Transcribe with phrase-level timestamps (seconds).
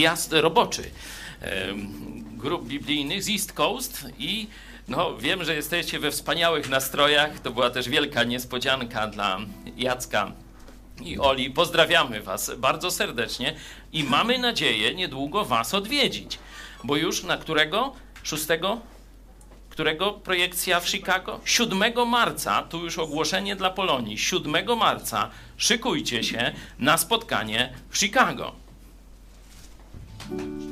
[0.00, 0.90] zjazd roboczy
[2.32, 4.46] grup biblijnych z East Coast i
[4.88, 7.40] No, wiem, że jesteście we wspaniałych nastrojach.
[7.40, 9.38] To była też wielka niespodzianka dla
[9.76, 10.32] Jacka
[11.02, 11.50] i Oli.
[11.50, 13.56] Pozdrawiamy Was bardzo serdecznie
[13.92, 16.38] i mamy nadzieję niedługo Was odwiedzić.
[16.84, 17.92] Bo już na którego?
[18.22, 18.44] 6?
[19.68, 21.40] Którego projekcja w Chicago?
[21.44, 24.18] 7 marca, tu już ogłoszenie dla Polonii.
[24.18, 28.69] 7 marca szykujcie się na spotkanie w Chicago.
[30.30, 30.69] Thank you.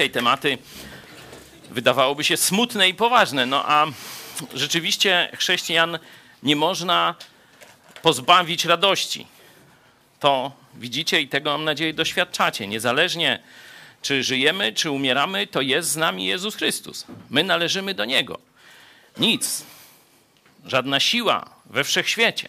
[0.00, 0.58] Dzisiaj tematy
[1.70, 3.86] wydawałoby się smutne i poważne, no a
[4.54, 5.98] rzeczywiście chrześcijan
[6.42, 7.14] nie można
[8.02, 9.26] pozbawić radości.
[10.20, 12.66] To widzicie i tego mam nadzieję doświadczacie.
[12.66, 13.42] Niezależnie
[14.02, 17.06] czy żyjemy, czy umieramy, to jest z nami Jezus Chrystus.
[17.30, 18.38] My należymy do Niego.
[19.18, 19.64] Nic,
[20.66, 22.48] żadna siła we wszechświecie,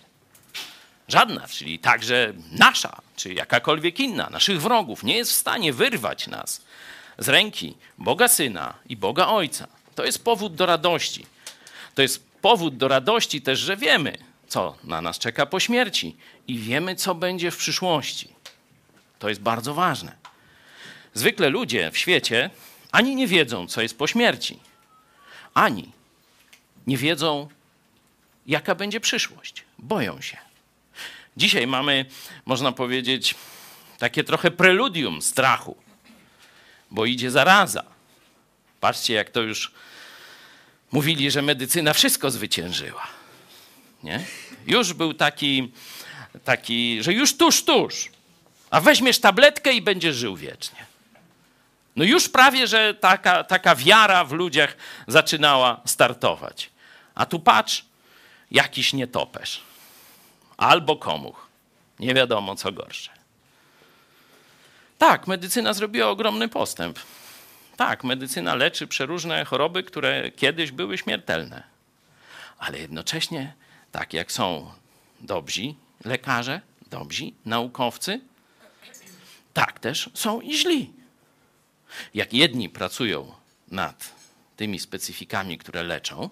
[1.08, 6.62] żadna, czyli także nasza, czy jakakolwiek inna, naszych wrogów, nie jest w stanie wyrwać nas
[7.18, 9.68] z ręki Boga Syna i Boga Ojca.
[9.96, 11.26] To jest powód do radości.
[11.96, 16.16] To jest powód do radości też, że wiemy, co na nas czeka po śmierci
[16.48, 18.28] i wiemy, co będzie w przyszłości.
[19.20, 20.16] To jest bardzo ważne.
[21.14, 22.50] Zwykle ludzie w świecie
[22.92, 24.60] ani nie wiedzą, co jest po śmierci,
[25.54, 25.92] ani
[26.88, 27.48] nie wiedzą,
[28.48, 29.64] jaka będzie przyszłość.
[29.80, 30.38] Boją się.
[31.38, 32.06] Dzisiaj mamy,
[32.46, 33.36] można powiedzieć,
[33.98, 35.76] takie trochę preludium strachu,
[36.92, 37.84] bo idzie zaraza.
[38.80, 39.72] Patrzcie, jak to już
[40.92, 43.08] mówili, że medycyna wszystko zwyciężyła.
[44.04, 44.26] Nie?
[44.68, 45.72] Już był taki,
[46.44, 48.10] taki, że już tuż, tuż.
[48.70, 50.86] A weźmiesz tabletkę i będziesz żył wiecznie.
[51.96, 56.70] No już prawie, że taka, taka wiara w ludziach zaczynała startować.
[57.16, 57.86] A tu patrz,
[58.52, 59.62] jakiś nietoperz.
[60.58, 61.48] Albo komuch.
[62.00, 63.21] Nie wiadomo, co gorsze.
[65.02, 67.00] Tak, medycyna zrobiła ogromny postęp.
[67.78, 71.64] Tak, medycyna leczy przeróżne choroby, które kiedyś były śmiertelne.
[72.58, 73.54] Ale jednocześnie,
[73.92, 74.72] tak jak są
[75.20, 75.74] dobrzy
[76.06, 78.22] lekarze, dobrzy naukowcy,
[79.54, 80.94] tak też są i źli.
[82.14, 83.34] Jak jedni pracują
[83.72, 84.16] nad
[84.58, 86.30] tymi specyfikami, które leczą,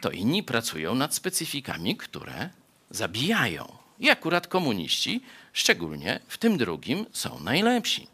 [0.00, 2.50] to inni pracują nad specyfikami, które
[2.90, 3.76] zabijają.
[3.98, 5.22] I akurat komuniści,
[5.54, 8.06] szczególnie w tym drugim, są najlepsi.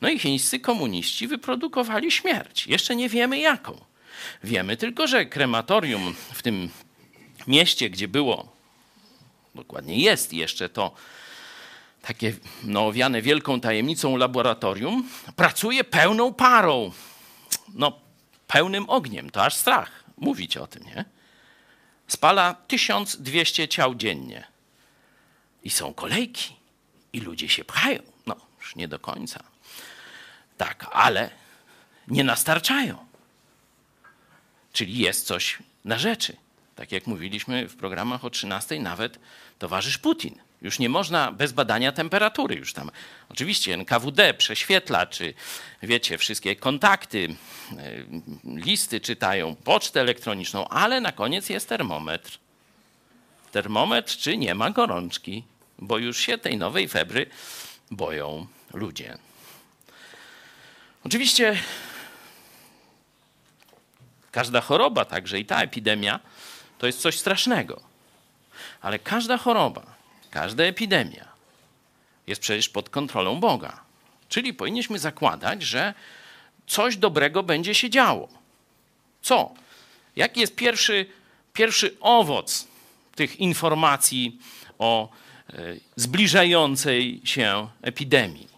[0.00, 2.66] No i chińscy komuniści wyprodukowali śmierć.
[2.66, 3.78] Jeszcze nie wiemy jaką.
[4.44, 6.70] Wiemy tylko, że krematorium w tym
[7.46, 8.52] mieście, gdzie było,
[9.54, 10.94] dokładnie jest jeszcze to
[12.02, 16.92] takie no, owiane wielką tajemnicą laboratorium, pracuje pełną parą.
[17.74, 18.00] No,
[18.46, 21.04] pełnym ogniem, to aż strach mówić o tym, nie?
[22.08, 24.44] Spala 1200 ciał dziennie.
[25.64, 26.57] I są kolejki.
[27.12, 28.02] I ludzie się pchają.
[28.26, 29.40] No, już nie do końca.
[30.56, 31.30] Tak, ale
[32.08, 33.06] nie nastarczają.
[34.72, 36.36] Czyli jest coś na rzeczy.
[36.74, 39.18] Tak jak mówiliśmy w programach o 13, nawet
[39.58, 42.54] towarzysz Putin Już nie można bez badania temperatury.
[42.54, 42.90] Już tam
[43.28, 45.34] oczywiście NKWD prześwietla, czy
[45.82, 47.28] wiecie, wszystkie kontakty,
[47.78, 47.92] e,
[48.44, 52.38] listy czytają, pocztę elektroniczną, ale na koniec jest termometr.
[53.52, 55.44] Termometr, czy nie ma gorączki,
[55.78, 57.26] bo już się tej nowej febry
[57.90, 59.18] boją ludzie.
[61.04, 61.62] Oczywiście
[64.32, 66.20] każda choroba, także i ta epidemia,
[66.78, 67.80] to jest coś strasznego.
[68.80, 69.86] Ale każda choroba,
[70.30, 71.28] każda epidemia
[72.26, 73.80] jest przecież pod kontrolą Boga.
[74.28, 75.94] Czyli powinniśmy zakładać, że
[76.66, 78.28] coś dobrego będzie się działo.
[79.22, 79.54] Co?
[80.16, 81.06] Jaki jest pierwszy,
[81.52, 82.68] pierwszy owoc
[83.14, 84.38] tych informacji
[84.78, 85.08] o
[85.96, 88.48] zbliżającej się epidemii?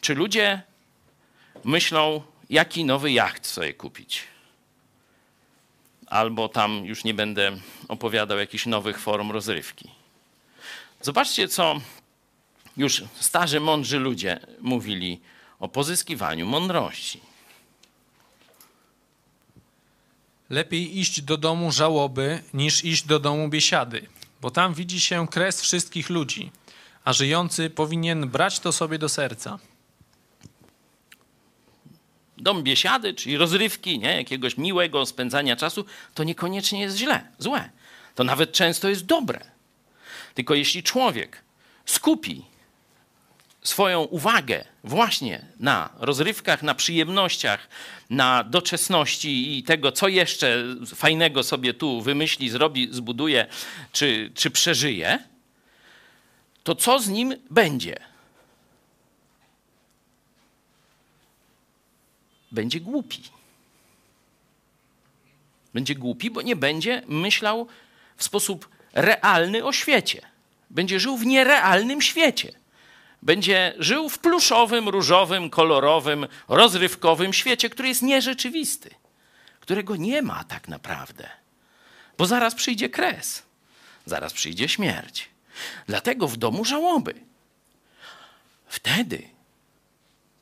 [0.00, 0.62] Czy ludzie
[1.64, 4.22] myślą, jaki nowy jacht sobie kupić?
[6.06, 7.56] Albo tam już nie będę
[7.88, 9.90] opowiadał jakichś nowych form rozrywki.
[11.00, 11.80] Zobaczcie, co
[12.76, 15.20] już starzy, mądrzy ludzie mówili
[15.60, 17.20] o pozyskiwaniu mądrości.
[20.50, 24.06] Lepiej iść do domu żałoby, niż iść do domu biesiady,
[24.44, 26.50] bo tam widzi się kres wszystkich ludzi,
[27.04, 29.58] a żyjący powinien brać to sobie do serca.
[32.36, 34.16] Dom biesiady, czyli rozrywki, nie?
[34.16, 35.84] jakiegoś miłego spędzania czasu,
[36.14, 37.70] to niekoniecznie jest źle, złe.
[38.14, 39.40] To nawet często jest dobre.
[40.34, 41.42] Tylko jeśli człowiek
[41.86, 42.44] skupi
[43.64, 47.68] swoją uwagę właśnie na rozrywkach, na przyjemnościach,
[48.10, 53.46] na doczesności i tego, co jeszcze fajnego sobie tu wymyśli, zrobi, zbuduje
[53.92, 55.18] czy, czy przeżyje,
[56.64, 57.96] to co z nim będzie?
[62.52, 63.22] Będzie głupi.
[65.74, 67.66] Będzie głupi, bo nie będzie myślał
[68.16, 70.22] w sposób realny o świecie.
[70.70, 72.63] Będzie żył w nierealnym świecie
[73.24, 78.90] będzie żył w pluszowym, różowym, kolorowym, rozrywkowym świecie, który jest nierzeczywisty,
[79.60, 81.28] którego nie ma tak naprawdę.
[82.18, 83.42] Bo zaraz przyjdzie kres,
[84.06, 85.28] zaraz przyjdzie śmierć.
[85.86, 87.14] Dlatego w domu żałoby.
[88.66, 89.22] Wtedy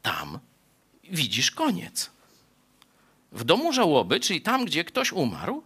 [0.02, 0.38] tam
[1.04, 2.10] widzisz koniec.
[3.32, 5.62] W domu żałoby, czyli tam, gdzie ktoś umarł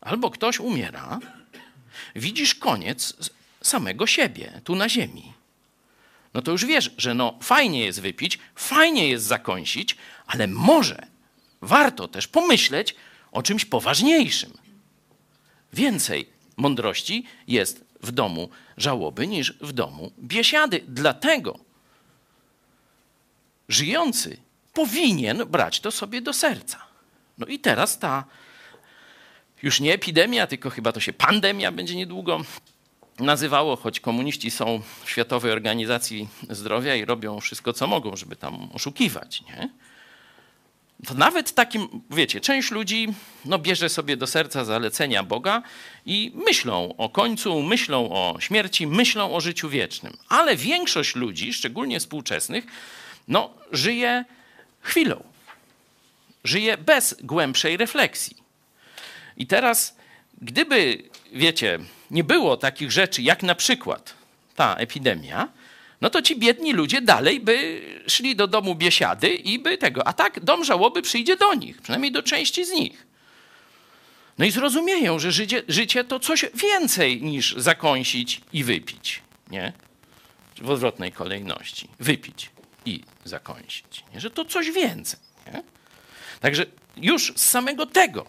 [0.00, 1.18] albo ktoś umiera,
[2.16, 3.14] widzisz koniec
[3.62, 5.32] samego siebie tu na ziemi
[6.34, 9.96] no to już wiesz, że no fajnie jest wypić, fajnie jest zakąsić,
[10.26, 11.06] ale może
[11.60, 12.94] warto też pomyśleć
[13.32, 14.52] o czymś poważniejszym.
[15.72, 20.84] Więcej mądrości jest w domu żałoby niż w domu biesiady.
[20.88, 21.58] Dlatego
[23.68, 24.36] żyjący
[24.72, 26.82] powinien brać to sobie do serca.
[27.38, 28.24] No i teraz ta
[29.62, 32.40] już nie epidemia, tylko chyba to się pandemia będzie niedługo
[33.20, 38.68] nazywało, choć komuniści są w Światowej Organizacji Zdrowia i robią wszystko, co mogą, żeby tam
[38.72, 39.68] oszukiwać, nie?
[41.06, 43.08] To nawet takim, wiecie, część ludzi
[43.44, 45.62] no, bierze sobie do serca zalecenia Boga
[46.06, 50.16] i myślą o końcu, myślą o śmierci, myślą o życiu wiecznym.
[50.28, 52.66] Ale większość ludzi, szczególnie współczesnych,
[53.28, 54.24] no, żyje
[54.80, 55.24] chwilą.
[56.44, 58.36] Żyje bez głębszej refleksji.
[59.36, 59.96] I teraz,
[60.42, 61.02] gdyby,
[61.32, 61.78] wiecie,
[62.12, 64.14] nie było takich rzeczy, jak na przykład
[64.56, 65.48] ta epidemia,
[66.00, 70.06] no to ci biedni ludzie dalej by szli do domu biesiady i by tego.
[70.06, 73.06] A tak dom żałoby przyjdzie do nich, przynajmniej do części z nich.
[74.38, 79.72] No i zrozumieją, że życie, życie to coś więcej niż zakąsić i wypić, nie?
[80.58, 81.88] W odwrotnej kolejności.
[82.00, 82.50] Wypić
[82.86, 84.04] i zakąsić.
[84.14, 84.20] Nie?
[84.20, 85.20] Że to coś więcej.
[85.46, 85.62] Nie?
[86.40, 86.66] Także
[86.96, 88.26] już z samego tego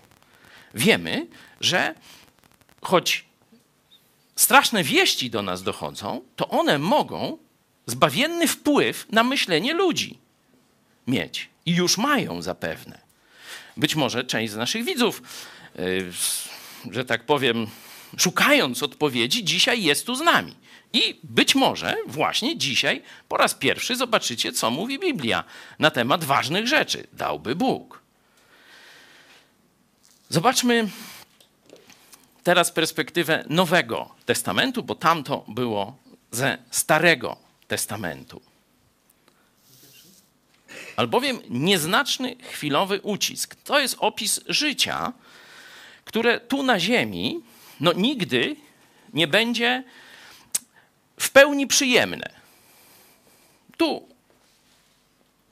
[0.74, 1.28] wiemy,
[1.62, 1.96] że
[2.82, 3.26] choć
[4.36, 7.38] straszne wieści do nas dochodzą, to one mogą
[7.86, 10.18] zbawienny wpływ na myślenie ludzi
[11.08, 11.50] mieć.
[11.66, 13.00] I już mają zapewne.
[13.78, 15.22] Być może część z naszych widzów,
[15.76, 16.12] yy,
[16.92, 17.68] że tak powiem,
[18.18, 20.56] szukając odpowiedzi, dzisiaj jest tu z nami.
[20.94, 25.44] I być może właśnie dzisiaj po raz pierwszy zobaczycie, co mówi Biblia
[25.80, 27.08] na temat ważnych rzeczy.
[27.14, 28.02] Dałby Bóg.
[30.30, 30.88] Zobaczmy
[32.44, 35.98] teraz perspektywę Nowego Testamentu, bo tamto było
[36.32, 38.42] ze Starego Testamentu.
[40.96, 45.14] Albowiem nieznaczny chwilowy ucisk to jest opis życia,
[46.06, 47.42] które tu na Ziemi
[47.80, 48.56] no, nigdy
[49.14, 49.84] nie będzie
[51.18, 52.30] w pełni przyjemne.
[53.78, 54.08] Tu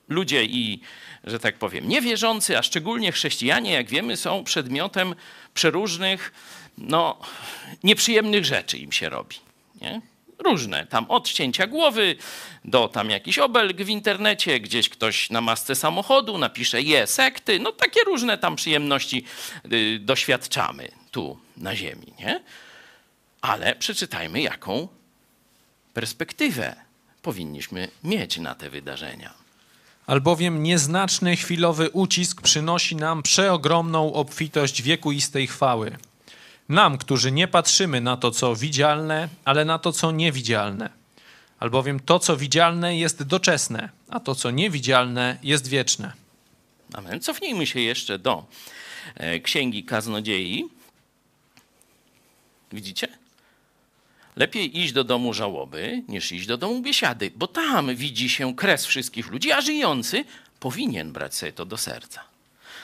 [0.09, 0.81] ludzie i,
[1.23, 5.15] że tak powiem, niewierzący, a szczególnie chrześcijanie, jak wiemy, są przedmiotem
[5.53, 6.33] przeróżnych
[6.81, 7.19] no,
[7.83, 9.35] nieprzyjemnych rzeczy im się robi.
[9.81, 10.01] Nie?
[10.39, 12.15] Różne, tam od cięcia głowy
[12.65, 17.71] do tam jakiś obelg w internecie, gdzieś ktoś na masce samochodu napisze je sekty, no
[17.71, 19.25] takie różne tam przyjemności
[19.73, 22.43] y, doświadczamy tu na ziemi, nie?
[23.41, 24.87] Ale przeczytajmy, jaką
[25.93, 26.75] perspektywę
[27.21, 29.33] powinniśmy mieć na te wydarzenia.
[30.07, 35.97] Albowiem nieznaczny chwilowy ucisk przynosi nam przeogromną obfitość wiekuistej chwały.
[36.71, 40.89] Nam, którzy nie patrzymy na to, co widzialne, ale na to, co niewidzialne.
[41.59, 46.13] Albowiem to, co widzialne, jest doczesne, a to, co niewidzialne, jest wieczne.
[46.93, 47.21] Amen.
[47.21, 48.45] Cofnijmy się jeszcze do
[49.15, 50.65] e, Księgi Kaznodziei.
[52.71, 53.07] Widzicie?
[54.35, 58.85] Lepiej iść do domu żałoby, niż iść do domu biesiady, bo tam widzi się kres
[58.85, 60.25] wszystkich ludzi, a żyjący
[60.59, 62.23] powinien brać sobie to do serca.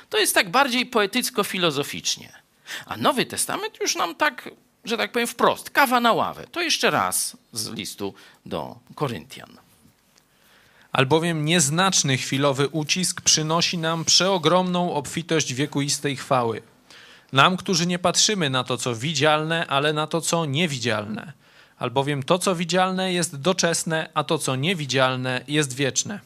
[0.09, 2.46] To jest tak bardziej poetycko-filozoficznie.
[2.85, 4.49] A Nowy Testament już nam tak,
[4.85, 6.47] że tak powiem wprost, kawa na ławę.
[6.51, 8.13] To jeszcze raz z listu
[8.45, 9.57] do Koryntian.
[10.91, 16.61] Albowiem nieznaczny chwilowy ucisk przynosi nam przeogromną obfitość wiekuistej chwały.
[17.31, 21.33] Nam, którzy nie patrzymy na to, co widzialne, ale na to, co niewidzialne.
[21.79, 26.19] Albowiem to, co widzialne, jest doczesne, a to, co niewidzialne, jest wieczne.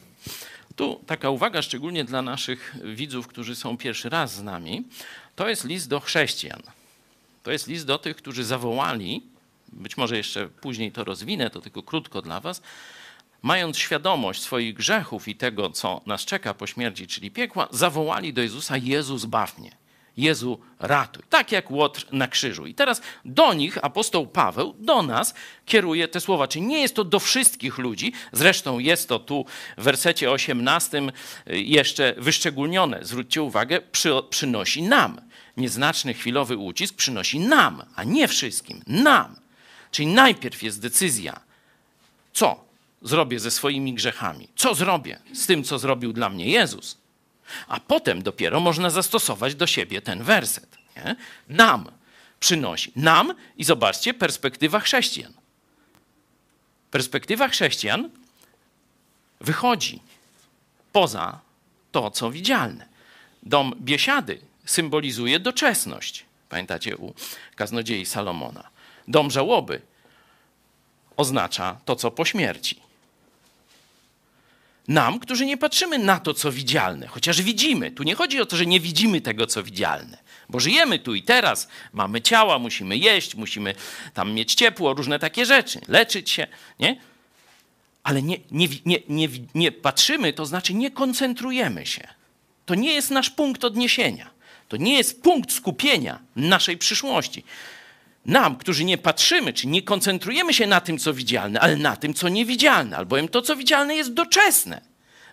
[0.76, 4.84] Tu taka uwaga, szczególnie dla naszych widzów, którzy są pierwszy raz z nami.
[5.36, 6.62] To jest list do chrześcijan.
[7.42, 9.22] To jest list do tych, którzy zawołali,
[9.72, 12.62] być może jeszcze później to rozwinę, to tylko krótko dla Was,
[13.42, 18.42] mając świadomość swoich grzechów i tego, co nas czeka po śmierci, czyli piekła, zawołali do
[18.42, 19.81] Jezusa: Jezu, zbaw mnie.
[20.16, 21.22] Jezu, ratuj.
[21.30, 22.66] Tak jak Łotr na krzyżu.
[22.66, 25.34] I teraz do nich apostoł Paweł, do nas
[25.66, 26.48] kieruje te słowa.
[26.48, 29.44] Czyli nie jest to do wszystkich ludzi, zresztą jest to tu
[29.78, 31.02] w wersecie 18
[31.46, 32.98] jeszcze wyszczególnione.
[33.02, 35.20] Zwróćcie uwagę, przy, przynosi nam.
[35.56, 38.82] Nieznaczny chwilowy ucisk przynosi nam, a nie wszystkim.
[38.86, 39.36] Nam.
[39.90, 41.40] Czyli najpierw jest decyzja,
[42.32, 42.64] co
[43.02, 47.01] zrobię ze swoimi grzechami, co zrobię z tym, co zrobił dla mnie Jezus
[47.68, 50.78] a potem dopiero można zastosować do siebie ten werset.
[50.96, 51.16] Nie?
[51.48, 51.90] Nam
[52.40, 52.92] przynosi.
[52.96, 55.32] Nam i zobaczcie, perspektywa chrześcijan.
[56.90, 58.10] Perspektywa chrześcijan
[59.40, 60.02] wychodzi
[60.92, 61.40] poza
[61.92, 62.86] to, co widzialne.
[63.42, 66.24] Dom biesiady symbolizuje doczesność.
[66.48, 67.14] Pamiętacie u
[67.56, 68.68] kaznodziei Salomona.
[69.08, 69.80] Dom żałoby
[71.16, 72.82] oznacza to, co po śmierci.
[74.88, 77.90] Nam, którzy nie patrzymy na to, co widzialne, chociaż widzimy.
[77.90, 80.18] Tu nie chodzi o to, że nie widzimy tego, co widzialne,
[80.48, 83.74] bo żyjemy tu i teraz, mamy ciała, musimy jeść, musimy
[84.14, 86.46] tam mieć ciepło, różne takie rzeczy, leczyć się,
[86.80, 87.00] nie?
[88.02, 92.08] Ale nie, nie, nie, nie, nie patrzymy, to znaczy nie koncentrujemy się.
[92.66, 94.30] To nie jest nasz punkt odniesienia.
[94.68, 97.44] To nie jest punkt skupienia naszej przyszłości
[98.26, 102.14] nam, którzy nie patrzymy, czy nie koncentrujemy się na tym, co widzialne, ale na tym,
[102.14, 104.80] co niewidzialne, albowiem to, co widzialne, jest doczesne.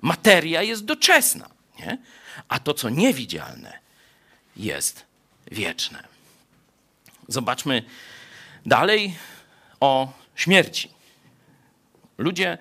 [0.01, 1.49] Materia jest doczesna,
[1.79, 1.97] nie?
[2.47, 3.79] a to, co niewidzialne,
[4.57, 5.05] jest
[5.51, 6.03] wieczne.
[7.27, 7.83] Zobaczmy
[8.65, 9.15] dalej
[9.79, 10.89] o śmierci.
[12.17, 12.57] Ludzie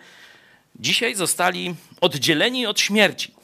[0.76, 3.34] dzisiaj zostali oddzieleni od śmierci.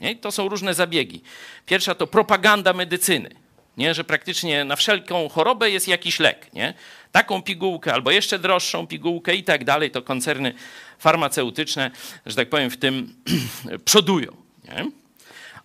[0.00, 0.16] Nie?
[0.16, 1.22] To są różne zabiegi.
[1.66, 3.43] Pierwsza to propaganda medycyny
[3.76, 3.94] nie?
[3.94, 6.52] że praktycznie na wszelką chorobę jest jakiś lek.
[6.52, 6.74] Nie?
[7.12, 10.54] Taką pigułkę albo jeszcze droższą pigułkę i tak dalej, to koncerny
[10.98, 11.90] farmaceutyczne,
[12.26, 13.14] że tak powiem, w tym
[13.84, 14.36] przodują.
[14.64, 14.90] Nie?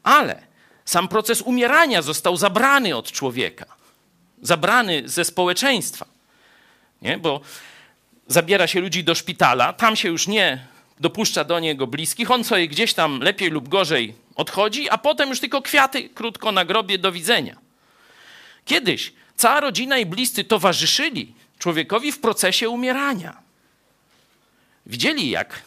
[0.03, 0.41] Ale
[0.85, 3.65] sam proces umierania został zabrany od człowieka,
[4.41, 6.05] zabrany ze społeczeństwa.
[7.01, 7.17] Nie?
[7.17, 7.41] Bo
[8.27, 10.67] zabiera się ludzi do szpitala, tam się już nie
[10.99, 15.39] dopuszcza do niego bliskich, on sobie gdzieś tam lepiej lub gorzej odchodzi, a potem już
[15.39, 17.68] tylko kwiaty krótko na grobie, do widzenia.
[18.69, 23.41] Kiedyś cała rodzina i bliscy towarzyszyli człowiekowi w procesie umierania.
[24.85, 25.61] Widzieli, jak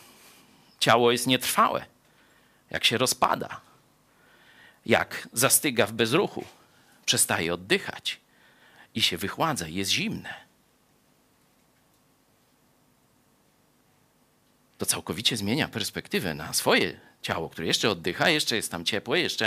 [0.81, 1.87] ciało jest nietrwałe,
[2.71, 3.61] jak się rozpada,
[4.87, 6.45] jak zastyga w bezruchu,
[7.07, 8.21] przestaje oddychać
[8.95, 10.35] i się wychładza, jest zimne.
[14.79, 19.47] To całkowicie zmienia perspektywę na swoje ciało, które jeszcze oddycha, jeszcze jest tam ciepłe, jeszcze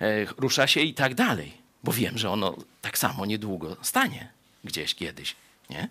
[0.00, 4.28] e, rusza się i tak dalej bo wiem, że ono tak samo niedługo stanie
[4.64, 5.36] gdzieś kiedyś,
[5.70, 5.88] nie?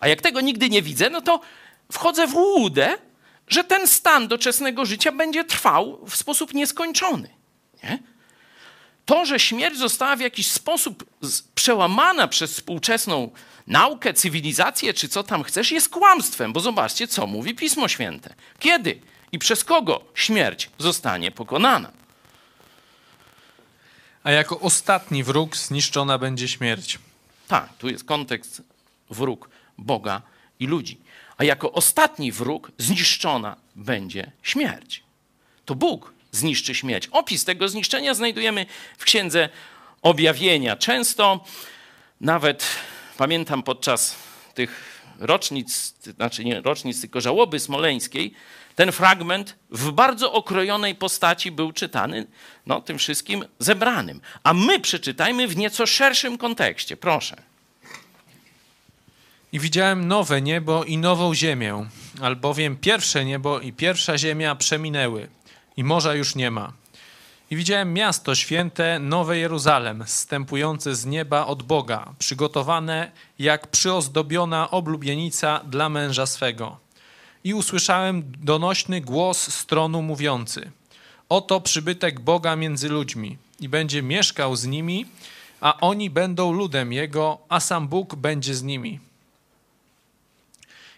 [0.00, 1.40] A jak tego nigdy nie widzę, no to
[1.92, 2.98] wchodzę w łudę,
[3.48, 7.28] że ten stan doczesnego życia będzie trwał w sposób nieskończony,
[7.84, 7.98] nie?
[9.04, 11.04] To, że śmierć została w jakiś sposób
[11.54, 13.30] przełamana przez współczesną
[13.66, 18.34] naukę, cywilizację, czy co tam chcesz, jest kłamstwem, bo zobaczcie, co mówi Pismo Święte.
[18.58, 19.00] Kiedy
[19.32, 21.92] i przez kogo śmierć zostanie pokonana?
[24.24, 26.98] A jako ostatni wróg zniszczona będzie śmierć.
[27.48, 28.62] Tak, tu jest kontekst
[29.10, 30.22] wróg Boga
[30.60, 31.00] i ludzi.
[31.36, 35.02] A jako ostatni wróg zniszczona będzie śmierć.
[35.64, 37.08] To Bóg zniszczy śmierć.
[37.12, 38.66] Opis tego zniszczenia znajdujemy
[38.98, 39.48] w Księdze
[40.02, 40.76] Objawienia.
[40.76, 41.44] Często
[42.20, 42.64] nawet
[43.16, 44.16] pamiętam podczas
[44.54, 48.34] tych rocznic, znaczy nie rocznic, tylko żałoby smoleńskiej,
[48.74, 52.26] ten fragment w bardzo okrojonej postaci był czytany
[52.66, 54.20] no, tym wszystkim zebranym.
[54.42, 56.96] A my przeczytajmy w nieco szerszym kontekście.
[56.96, 57.36] Proszę.
[59.52, 61.86] I widziałem nowe niebo i nową ziemię,
[62.20, 65.28] albowiem pierwsze niebo i pierwsza ziemia przeminęły
[65.76, 66.72] i morza już nie ma.
[67.50, 75.60] I widziałem miasto święte, Nowe Jeruzalem, zstępujące z nieba od Boga, przygotowane jak przyozdobiona oblubienica
[75.64, 76.83] dla męża swego.
[77.44, 80.70] I usłyszałem donośny głos z tronu mówiący:
[81.28, 85.06] Oto przybytek Boga między ludźmi i będzie mieszkał z nimi,
[85.60, 89.00] a oni będą ludem Jego, a sam Bóg będzie z nimi.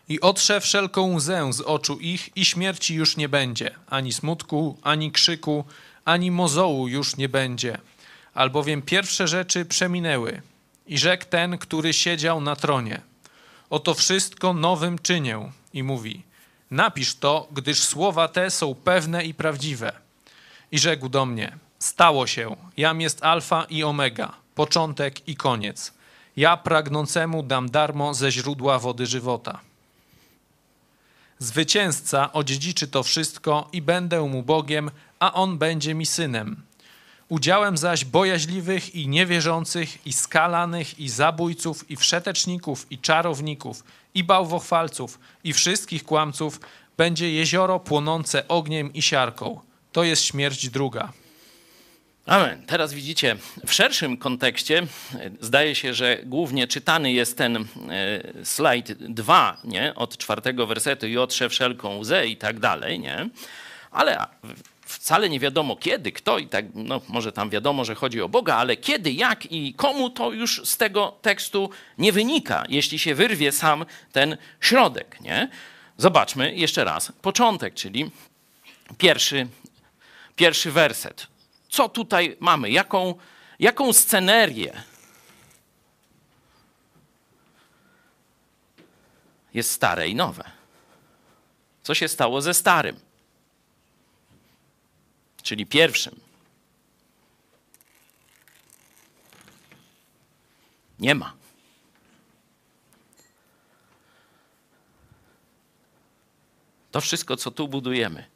[0.09, 5.13] I otrze wszelką łzę z oczu ich i śmierci już nie będzie, ani smutku, ani
[5.13, 5.65] krzyku,
[6.05, 7.79] ani mozołu już nie będzie,
[8.35, 10.43] albowiem pierwsze rzeczy przeminęły.
[10.87, 13.01] I rzekł ten, który siedział na tronie:
[13.71, 15.53] Oto wszystko nowym czynię.
[15.73, 16.23] I mówi:
[16.70, 19.92] Napisz to, gdyż słowa te są pewne i prawdziwe.
[20.72, 25.92] I rzekł do mnie: Stało się, jam jest Alfa i Omega, początek i koniec.
[26.37, 29.61] Ja pragnącemu dam darmo ze źródła wody żywota.
[31.38, 36.62] Zwycięzca odziedziczy to wszystko i będę mu Bogiem, a on będzie mi synem.
[37.29, 43.85] Udziałem zaś bojaźliwych i niewierzących, i skalanych, i zabójców, i wszeteczników, i czarowników,
[44.16, 46.61] i bałwochwalców, i wszystkich kłamców
[46.96, 49.61] będzie jezioro płonące ogniem i siarką.
[49.92, 51.12] To jest śmierć druga.
[52.26, 52.66] Amen.
[52.66, 54.87] Teraz widzicie, w szerszym kontekście e,
[55.40, 57.64] zdaje się, że głównie czytany jest ten e,
[58.44, 59.94] slajd 2, nie?
[59.94, 63.29] od czwartego wersetu i otrze wszelką łzę i tak dalej, nie?
[63.90, 64.18] Ale
[64.87, 68.57] wcale nie wiadomo kiedy, kto i tak, no może tam wiadomo, że chodzi o Boga,
[68.57, 73.53] ale kiedy, jak i komu to już z tego tekstu nie wynika, jeśli się wyrwie
[73.53, 75.49] sam ten środek, nie?
[75.96, 78.11] Zobaczmy jeszcze raz początek, czyli
[78.99, 79.46] pierwszy,
[80.37, 81.27] pierwszy werset.
[81.68, 82.70] Co tutaj mamy?
[82.70, 83.14] Jaką,
[83.59, 84.83] jaką scenerię?
[89.55, 90.44] Jest stare i nowe.
[91.83, 93.06] Co się stało ze starym?
[95.47, 96.21] Czyli pierwszym.
[100.99, 101.35] Nie ma.
[106.91, 108.27] To wszystko, co tu budujemy,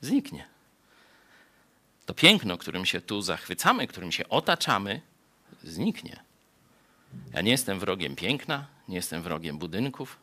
[0.00, 0.48] zniknie.
[2.06, 5.00] To piękno, którym się tu zachwycamy, którym się otaczamy,
[5.62, 6.22] zniknie.
[7.32, 10.18] Ja nie jestem wrogiem piękna, nie jestem wrogiem budynków,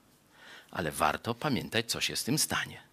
[0.72, 2.85] ale warto pamiętać, co się z tym stanie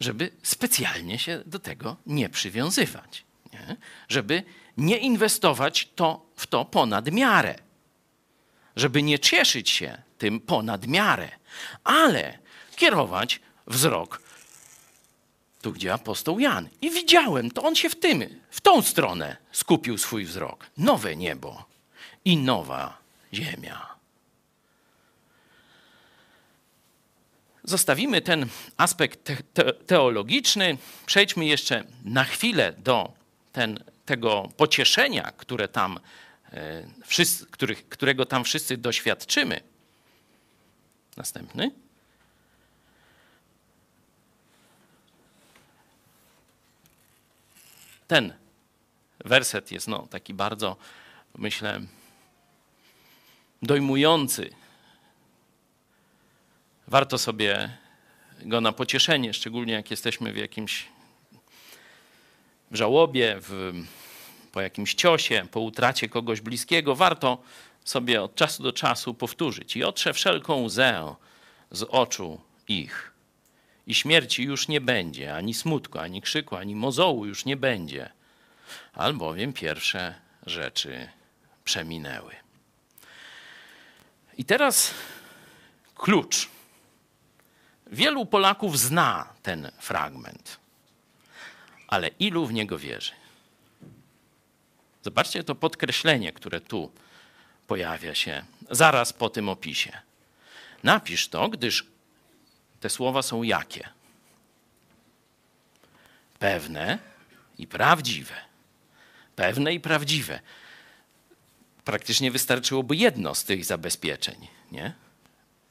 [0.00, 3.76] żeby specjalnie się do tego nie przywiązywać, nie?
[4.08, 4.42] żeby
[4.76, 7.54] nie inwestować to, w to ponad miarę,
[8.76, 11.28] żeby nie cieszyć się tym ponad miarę,
[11.84, 12.38] ale
[12.76, 14.26] kierować wzrok
[15.66, 16.68] tu, gdzie apostoł Jan.
[16.80, 20.66] I widziałem, to on się w tym, w tą stronę skupił swój wzrok.
[20.76, 21.64] Nowe niebo
[22.24, 22.98] i nowa
[23.34, 23.95] ziemia.
[27.66, 33.12] Zostawimy ten aspekt te te teologiczny, przejdźmy jeszcze na chwilę do
[33.52, 36.00] ten, tego pocieszenia, które tam,
[36.52, 39.60] e, wszyscy, których, którego tam wszyscy doświadczymy.
[41.16, 41.70] Następny.
[48.08, 48.34] Ten
[49.24, 50.76] werset jest no, taki bardzo,
[51.34, 51.80] myślę,
[53.62, 54.50] dojmujący
[56.88, 57.70] warto sobie
[58.42, 60.86] go na pocieszenie, szczególnie jak jesteśmy w jakimś
[62.70, 63.72] w żałobie, w,
[64.52, 67.42] po jakimś ciosie, po utracie kogoś bliskiego, warto
[67.84, 69.76] sobie od czasu do czasu powtórzyć.
[69.76, 71.14] I otrze wszelką łzę
[71.70, 73.12] z oczu ich.
[73.86, 78.10] I śmierci już nie będzie, ani smutku, ani krzyku, ani mozołu już nie będzie,
[78.92, 80.14] albowiem pierwsze
[80.46, 81.08] rzeczy
[81.64, 82.34] przeminęły.
[84.38, 84.94] I teraz
[85.94, 86.55] klucz
[87.86, 90.58] Wielu Polaków zna ten fragment,
[91.88, 93.12] ale ilu w niego wierzy?
[95.02, 96.92] Zobaczcie to podkreślenie, które tu
[97.66, 99.92] pojawia się zaraz po tym opisie.
[100.82, 101.86] Napisz to, gdyż
[102.80, 103.88] te słowa są jakie?
[106.38, 106.98] Pewne
[107.58, 108.34] i prawdziwe.
[109.36, 110.40] Pewne i prawdziwe.
[111.84, 114.94] praktycznie wystarczyłoby jedno z tych zabezpieczeń, nie?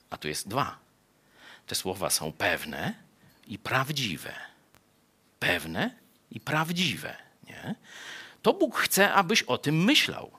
[0.10, 0.85] A tu jest dwa.
[1.68, 2.94] Te słowa są pewne
[3.48, 4.34] i prawdziwe.
[5.40, 5.96] Pewne
[6.32, 7.16] i prawdziwe,
[7.48, 7.76] nie?
[8.42, 10.32] To Bóg chce, abyś o tym myślał.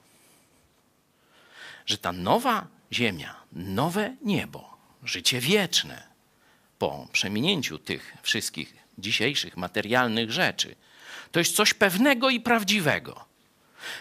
[1.85, 6.07] Że ta nowa ziemia, nowe niebo, życie wieczne,
[6.79, 10.75] po przeminięciu tych wszystkich dzisiejszych materialnych rzeczy,
[11.31, 13.25] to jest coś pewnego i prawdziwego.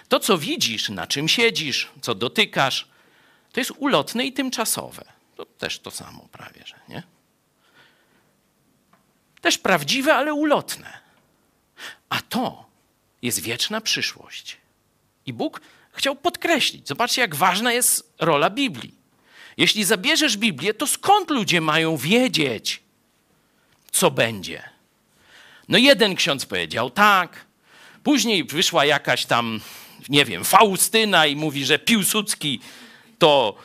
[0.09, 2.89] To, co widzisz, na czym siedzisz, co dotykasz,
[3.53, 5.05] to jest ulotne i tymczasowe.
[5.37, 7.03] To też to samo prawie, że nie?
[9.47, 10.99] Też prawdziwe, ale ulotne.
[12.09, 12.67] A to
[13.23, 14.57] jest wieczna przyszłość.
[15.27, 15.61] I Bóg
[15.93, 16.89] chciał podkreślić.
[16.89, 18.95] Zobaczcie, jak ważna jest rola Biblii.
[19.57, 22.83] Jeśli zabierzesz Biblię, to skąd ludzie mają wiedzieć,
[23.93, 24.63] co będzie?
[25.69, 27.45] No jeden ksiądz powiedział tak,
[28.03, 29.61] później wyszła jakaś tam,
[30.09, 32.61] nie wiem, Faustyna i mówi, że Piłsudski
[33.19, 33.57] to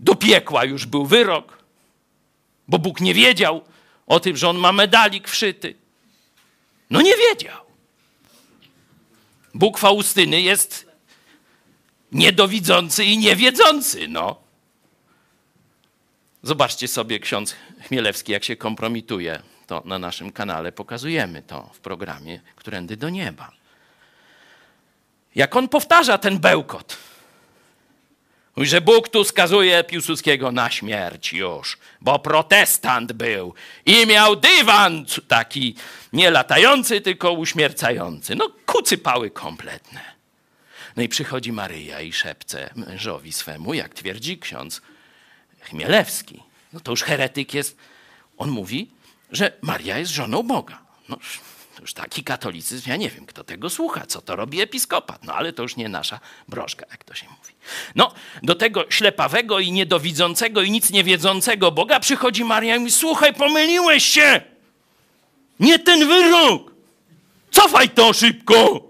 [0.00, 1.58] do piekła już był wyrok,
[2.68, 3.64] bo Bóg nie wiedział
[4.06, 5.74] o tym, że on ma medalik wszyty.
[6.90, 7.64] No nie wiedział.
[9.54, 10.86] Bóg Faustyny jest
[12.12, 14.36] niedowidzący i niewiedzący, no.
[16.42, 19.42] Zobaczcie sobie ksiądz Chmielewski, jak się kompromituje.
[19.66, 23.52] To na naszym kanale pokazujemy to w programie Którędy do nieba.
[25.34, 26.96] Jak on powtarza ten bełkot.
[28.56, 33.54] Mówi, że Bóg tu skazuje Piłsudskiego na śmierć już, bo protestant był
[33.86, 35.74] i miał dywan taki
[36.12, 38.34] nie latający, tylko uśmiercający.
[38.34, 40.00] No kucypały kompletne.
[40.96, 44.82] No i przychodzi Maryja i szepce mężowi swemu, jak twierdzi ksiądz
[45.60, 46.42] Chmielewski.
[46.72, 47.76] No to już heretyk jest.
[48.36, 48.90] On mówi,
[49.32, 50.78] że Maria jest żoną Boga.
[51.08, 51.18] No,
[51.84, 55.24] już taki katolicyzm, ja nie wiem, kto tego słucha, co to robi episkopat.
[55.24, 57.54] No ale to już nie nasza broszka, jak to się mówi.
[57.94, 63.34] No, do tego ślepawego i niedowidzącego i nic niewiedzącego Boga przychodzi Maria i mówi, słuchaj,
[63.34, 64.40] pomyliłeś się!
[65.60, 66.72] Nie ten wyrok!
[67.50, 68.80] Cofaj to szybko!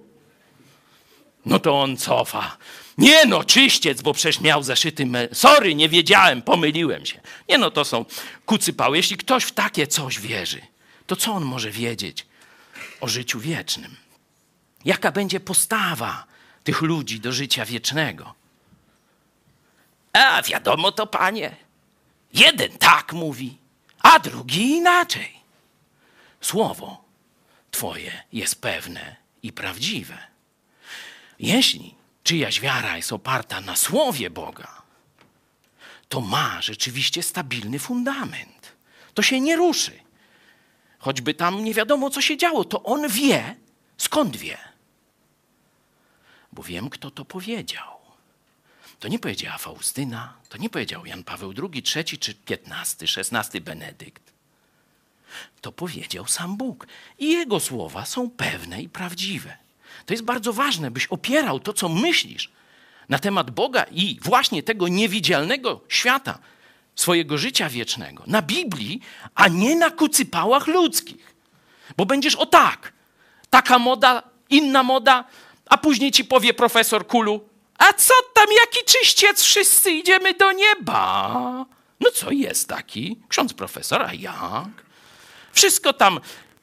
[1.47, 2.57] No to on cofa.
[2.99, 5.07] Nie no, czyściec, bo przecież miał zaszyty...
[5.07, 5.29] Me...
[5.33, 7.21] Sorry, nie wiedziałem, pomyliłem się.
[7.49, 8.05] Nie no, to są
[8.47, 8.97] kucypały.
[8.97, 10.61] Jeśli ktoś w takie coś wierzy,
[11.07, 12.27] to co on może wiedzieć
[13.05, 13.97] o życiu wiecznym?
[14.85, 16.27] Jaka będzie postawa
[16.65, 18.35] tych ludzi do życia wiecznego?
[20.13, 21.57] A wiadomo to, panie.
[22.33, 23.59] Jeden tak mówi,
[24.03, 25.33] a drugi inaczej.
[26.41, 27.05] Słowo
[27.71, 30.19] Twoje jest pewne i prawdziwe.
[31.39, 34.83] Jeśli czyjaś wiara jest oparta na słowie Boga,
[36.09, 38.73] to ma rzeczywiście stabilny fundament.
[39.15, 40.04] To się nie ruszy.
[41.05, 43.57] Choćby tam nie wiadomo, co się działo, to on wie.
[43.97, 44.59] Skąd wie?
[46.53, 47.99] Bo wiem, kto to powiedział.
[49.01, 54.33] To nie powiedziała Faustyna, to nie powiedział Jan Paweł II, III czy XV, XVI Benedykt.
[55.61, 56.87] To powiedział sam Bóg.
[57.19, 59.57] I jego słowa są pewne i prawdziwe.
[60.07, 62.51] To jest bardzo ważne, byś opierał to, co myślisz
[63.09, 66.39] na temat Boga i właśnie tego niewidzialnego świata,
[66.95, 69.01] swojego życia wiecznego, na Biblii,
[69.35, 71.35] a nie na kucypałach ludzkich.
[71.97, 72.93] Bo będziesz o tak,
[73.51, 75.25] taka moda, inna moda,
[75.67, 81.67] a później ci powie profesor Kulu, a co tam, jaki czyściec, wszyscy idziemy do nieba.
[82.01, 83.19] No co jest taki?
[83.29, 84.85] Ksiądz profesor, a jak?
[85.53, 86.21] Wszystko tam,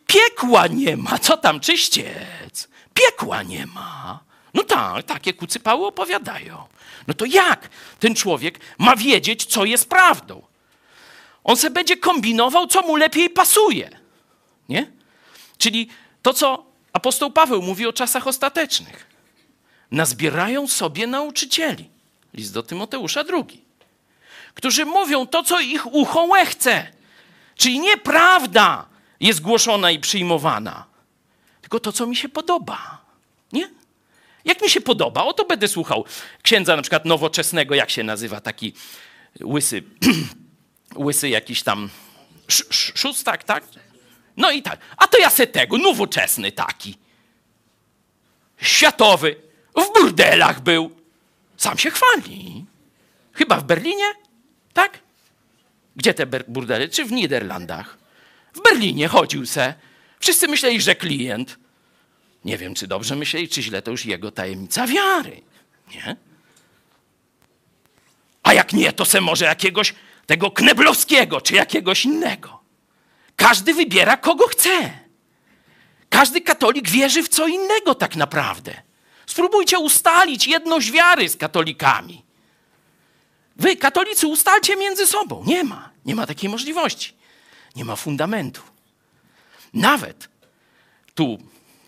[0.08, 2.68] piekła nie ma, co tam czyściec?
[2.94, 4.20] Piekła nie ma.
[4.54, 6.68] No tak, takie kucypały opowiadają.
[7.08, 10.42] No to jak ten człowiek ma wiedzieć, co jest prawdą?
[11.44, 13.90] On se będzie kombinował, co mu lepiej pasuje.
[14.70, 14.92] Nie?
[15.58, 15.90] Czyli
[16.22, 19.08] to, co apostoł Paweł mówi o czasach ostatecznych.
[19.92, 21.90] Nazbierają sobie nauczycieli.
[22.34, 23.62] List do Tymoteusza drugi.
[24.54, 26.88] Którzy mówią to, co ich ucho chce.
[27.56, 28.86] Czyli nieprawda
[29.20, 30.86] jest głoszona i przyjmowana,
[31.62, 33.02] tylko to, co mi się podoba.
[33.54, 33.70] Nie?
[34.46, 36.06] Jak mi się podoba, o to będę słuchał
[36.44, 38.74] księdza na przykład nowoczesnego, jak się nazywa taki
[39.44, 39.84] łysy,
[41.06, 41.90] łysy jakiś tam
[42.48, 43.64] sz, szóstak, tak?
[44.38, 44.80] No i tak.
[44.98, 46.98] A to ja se tego, nowoczesny taki.
[48.62, 49.36] Światowy.
[49.76, 50.92] W burdelach był.
[51.58, 52.66] Sam się chwali.
[53.34, 54.06] Chyba w Berlinie,
[54.74, 55.00] tak?
[55.96, 56.90] Gdzie te burdele?
[56.90, 57.98] Czy w Niderlandach?
[58.54, 59.74] W Berlinie chodził se.
[60.20, 61.58] Wszyscy myśleli, że klient.
[62.46, 65.42] Nie wiem, czy dobrze myśleli, czy źle, to już jego tajemnica wiary.
[65.96, 66.16] Nie?
[68.44, 72.60] A jak nie, to se może jakiegoś tego Kneblowskiego, czy jakiegoś innego.
[73.36, 75.00] Każdy wybiera, kogo chce.
[76.10, 78.82] Każdy katolik wierzy w co innego tak naprawdę.
[79.26, 82.24] Spróbujcie ustalić jedność wiary z katolikami.
[83.56, 85.44] Wy, katolicy, ustalcie między sobą.
[85.48, 85.90] Nie ma.
[86.06, 87.14] Nie ma takiej możliwości.
[87.76, 88.62] Nie ma fundamentu.
[89.74, 90.30] Nawet
[91.16, 91.38] tu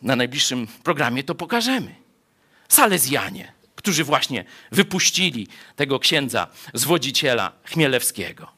[0.03, 1.95] na najbliższym programie to pokażemy.
[2.69, 8.51] Salezjanie, którzy właśnie wypuścili tego księdza zwodziciela Chmielewskiego.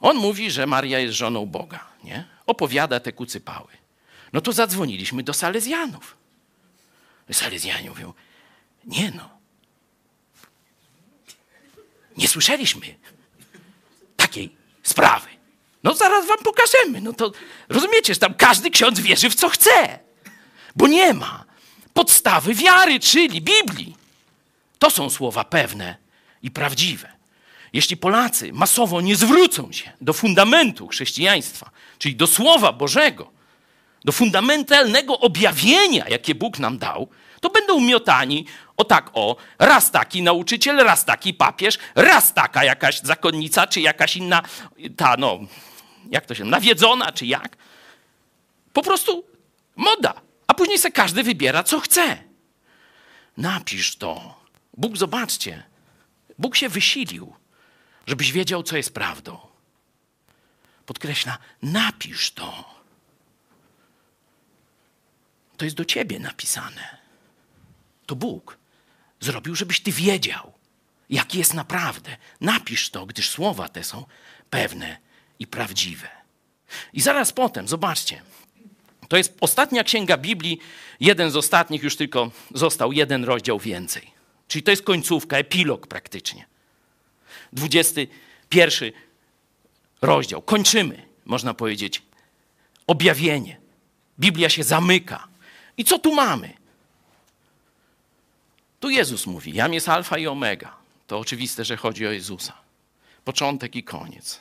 [0.00, 2.24] On mówi, że Maria jest żoną Boga, nie?
[2.46, 3.68] Opowiada te kucypały.
[4.32, 6.16] No to zadzwoniliśmy do Salezjanów.
[7.32, 8.12] Salezjanie mówią,
[8.84, 9.30] nie no,
[12.16, 12.94] nie słyszeliśmy
[14.16, 15.28] takiej sprawy.
[15.82, 17.00] No zaraz wam pokażemy.
[17.00, 17.32] No to
[17.68, 19.98] rozumiecie, że tam każdy ksiądz wierzy w co chce,
[20.76, 21.44] bo nie ma
[21.94, 23.96] podstawy wiary, czyli Biblii.
[24.78, 25.96] To są słowa pewne
[26.42, 27.12] i prawdziwe.
[27.72, 33.30] Jeśli Polacy masowo nie zwrócą się do fundamentu chrześcijaństwa, czyli do Słowa Bożego,
[34.04, 37.08] do fundamentalnego objawienia, jakie Bóg nam dał,
[37.40, 43.00] to będą miotani o tak o, raz taki nauczyciel, raz taki papież, raz taka jakaś
[43.00, 44.42] zakonnica, czy jakaś inna,
[44.96, 45.38] ta no,
[46.10, 47.56] jak to się, nawiedzona, czy jak.
[48.72, 49.24] Po prostu
[49.76, 50.20] moda.
[50.46, 52.18] A później se każdy wybiera, co chce.
[53.36, 54.42] Napisz to.
[54.76, 55.62] Bóg, zobaczcie,
[56.38, 57.34] Bóg się wysilił,
[58.06, 59.38] żebyś wiedział, co jest prawdą.
[60.86, 62.74] Podkreśla, napisz to.
[65.56, 66.98] To jest do ciebie napisane.
[68.06, 68.58] To Bóg
[69.20, 70.52] zrobił, żebyś ty wiedział,
[71.10, 72.16] jaki jest naprawdę.
[72.40, 74.06] Napisz to, gdyż słowa te są
[74.50, 74.98] pewne
[75.42, 76.08] i prawdziwe.
[76.92, 78.22] I zaraz potem, zobaczcie,
[79.08, 80.58] to jest ostatnia księga Biblii,
[81.00, 84.10] jeden z ostatnich, już tylko został jeden rozdział więcej.
[84.48, 86.46] Czyli to jest końcówka, epilog praktycznie.
[87.52, 88.92] 21
[90.02, 90.42] rozdział.
[90.42, 92.02] Kończymy, można powiedzieć,
[92.86, 93.60] objawienie.
[94.20, 95.28] Biblia się zamyka.
[95.76, 96.52] I co tu mamy?
[98.80, 100.76] Tu Jezus mówi: Jam jest Alfa i Omega.
[101.06, 102.52] To oczywiste, że chodzi o Jezusa.
[103.24, 104.40] Początek i koniec.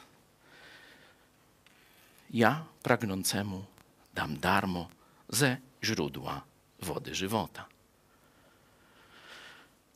[2.34, 3.66] Ja pragnącemu
[4.14, 4.90] dam darmo
[5.30, 6.42] ze źródła
[6.80, 7.66] wody żywota.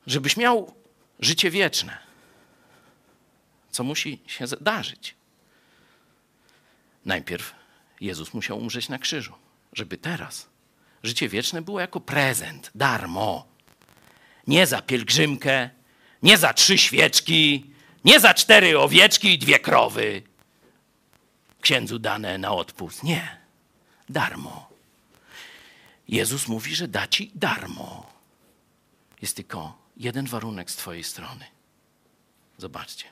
[0.06, 0.74] Żebyś miał
[1.20, 1.98] życie wieczne,
[3.70, 5.14] co musi się zdarzyć.
[7.04, 7.54] Najpierw
[8.00, 9.34] Jezus musiał umrzeć na krzyżu,
[9.72, 10.48] żeby teraz
[11.02, 13.46] życie wieczne było jako prezent, darmo.
[14.46, 15.70] Nie za pielgrzymkę,
[16.22, 17.70] nie za trzy świeczki,
[18.04, 20.22] nie za cztery owieczki i dwie krowy.
[21.66, 23.02] Księdzu dane na odpust.
[23.02, 23.40] Nie,
[24.08, 24.68] darmo.
[26.08, 28.06] Jezus mówi, że da ci darmo.
[29.22, 31.44] Jest tylko jeden warunek z Twojej strony.
[32.58, 33.04] Zobaczcie.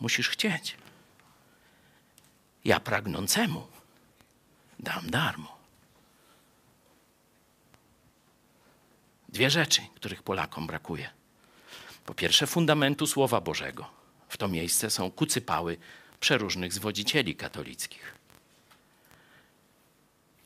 [0.00, 0.76] Musisz chcieć.
[2.64, 3.66] Ja pragnącemu
[4.78, 5.58] dam darmo.
[9.28, 11.10] Dwie rzeczy, których Polakom brakuje.
[12.06, 14.01] Po pierwsze, fundamentu Słowa Bożego.
[14.32, 15.78] W to miejsce są kucypały
[16.20, 18.14] przeróżnych zwodzicieli katolickich.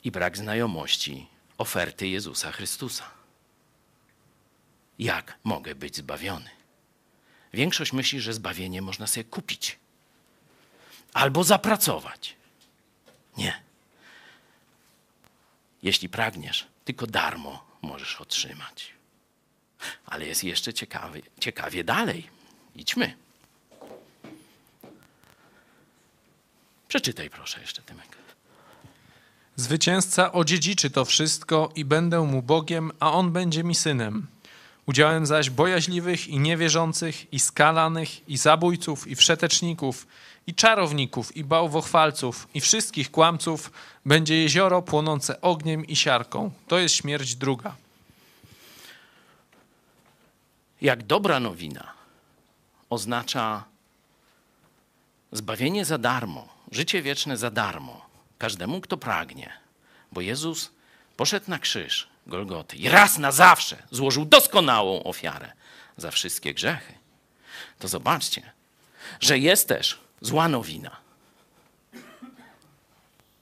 [0.05, 1.27] I brak znajomości
[1.59, 3.11] oferty Jezusa Chrystusa.
[4.99, 6.51] Jak mogę być zbawiony?
[7.53, 9.79] Większość myśli, że zbawienie można sobie kupić
[11.13, 12.37] albo zapracować.
[13.37, 13.63] Nie.
[15.83, 18.93] Jeśli pragniesz, tylko darmo możesz otrzymać.
[20.07, 22.31] Ale jest jeszcze ciekawie, ciekawie dalej.
[22.75, 23.26] Idźmy.
[26.89, 28.17] Przeczytaj proszę jeszcze, Tymek.
[29.57, 34.27] Zwycięzca odziedziczy to wszystko i będę mu Bogiem, a on będzie mi synem.
[34.87, 40.07] Udziałem zaś bojaźliwych i niewierzących, i skalanych, i zabójców, i wszeteczników,
[40.47, 43.73] i czarowników, i bałwochwalców, i wszystkich kłamców
[44.07, 46.51] będzie jezioro płonące ogniem i siarką.
[46.69, 47.77] To jest śmierć druga.
[50.81, 51.93] Jak dobra nowina
[52.91, 53.65] oznacza
[55.33, 58.07] zbawienie za darmo, życie wieczne za darmo,
[58.39, 59.53] każdemu, kto pragnie,
[60.13, 60.71] bo Jezus
[61.17, 65.53] poszedł na krzyż Golgoty i raz na zawsze złożył doskonałą ofiarę
[65.97, 66.93] za wszystkie grzechy.
[67.79, 68.53] To zobaczcie,
[69.21, 70.97] że jest też zła nowina.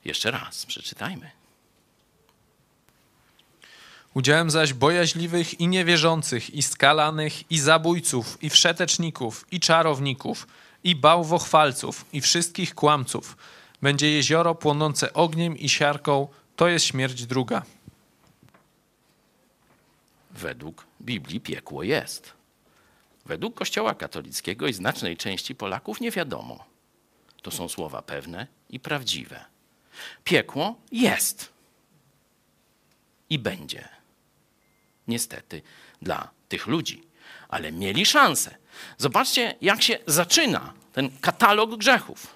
[0.05, 1.31] Jeszcze raz przeczytajmy.
[4.15, 10.47] Udziałem zaś bojaźliwych i niewierzących, i skalanych, i zabójców, i wszeteczników, i czarowników,
[10.85, 13.37] i bałwochwalców, i wszystkich kłamców
[13.83, 17.63] będzie jezioro płonące ogniem i siarką, to jest śmierć druga.
[20.31, 22.33] Według Biblii piekło jest.
[23.27, 26.65] Według Kościoła katolickiego i znacznej części Polaków nie wiadomo.
[27.43, 29.45] To są słowa pewne i prawdziwe.
[30.25, 31.53] Piekło jest.
[33.31, 33.89] i będzie.
[35.09, 35.63] Niestety
[36.03, 37.03] dla tych ludzi.
[37.49, 38.57] Ale mieli szansę.
[38.99, 42.27] Zobaczcie, jak się zaczyna ten katalog grzechów.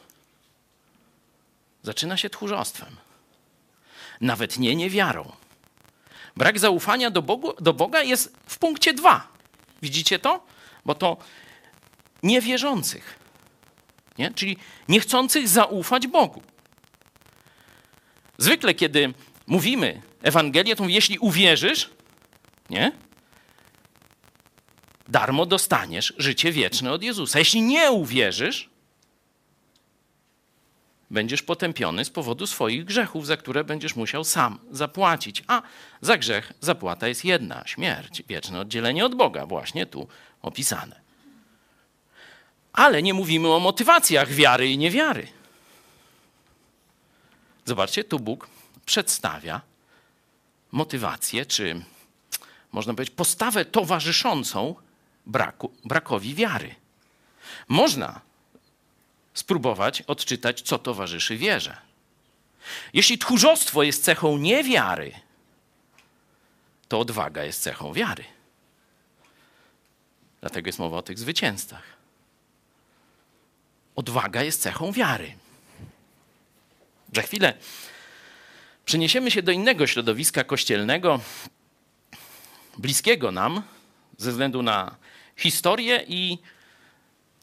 [1.83, 2.97] Zaczyna się tchórzostwem.
[4.21, 5.33] Nawet nie niewiarą.
[6.37, 9.29] Brak zaufania do, Bogu, do Boga jest w punkcie dwa.
[9.83, 10.47] Widzicie to?
[10.85, 11.17] Bo to
[12.23, 13.19] niewierzących,
[14.19, 14.31] nie?
[14.31, 14.57] czyli
[14.89, 16.43] niechcących zaufać Bogu.
[18.39, 19.15] Zwykle, kiedy
[19.47, 21.91] mówimy Ewangelię, to jeśli uwierzysz,
[22.71, 22.93] nie?
[25.09, 27.39] Darmo dostaniesz życie wieczne od Jezusa.
[27.39, 28.71] Jeśli nie uwierzysz,
[31.11, 35.45] będziesz potępiony z powodu swoich grzechów, za które będziesz musiał sam zapłacić.
[35.47, 35.63] A
[36.01, 40.09] za grzech zapłata jest jedna śmierć, wieczne oddzielenie od Boga, właśnie tu
[40.43, 41.01] opisane.
[42.73, 45.27] Ale nie mówimy o motywacjach wiary i niewiary.
[47.65, 48.49] Zobaczcie, tu Bóg
[48.87, 49.61] przedstawia
[50.73, 51.83] motywację, czy
[52.73, 54.75] można powiedzieć postawę towarzyszącą
[55.29, 56.75] braku, brakowi wiary.
[57.69, 58.21] Można
[59.35, 61.77] spróbować odczytać, co towarzyszy wierze.
[62.93, 65.13] Jeśli tchórzostwo jest cechą niewiary,
[66.89, 68.25] to odwaga jest cechą wiary.
[70.41, 71.83] Dlatego jest mowa o tych zwycięzcach.
[73.97, 75.35] Odwaga jest cechą wiary.
[77.15, 77.55] Za chwilę
[78.85, 81.21] przeniesiemy się do innego środowiska kościelnego,
[82.79, 83.63] bliskiego nam,
[84.19, 84.97] ze względu na
[85.39, 86.39] historię i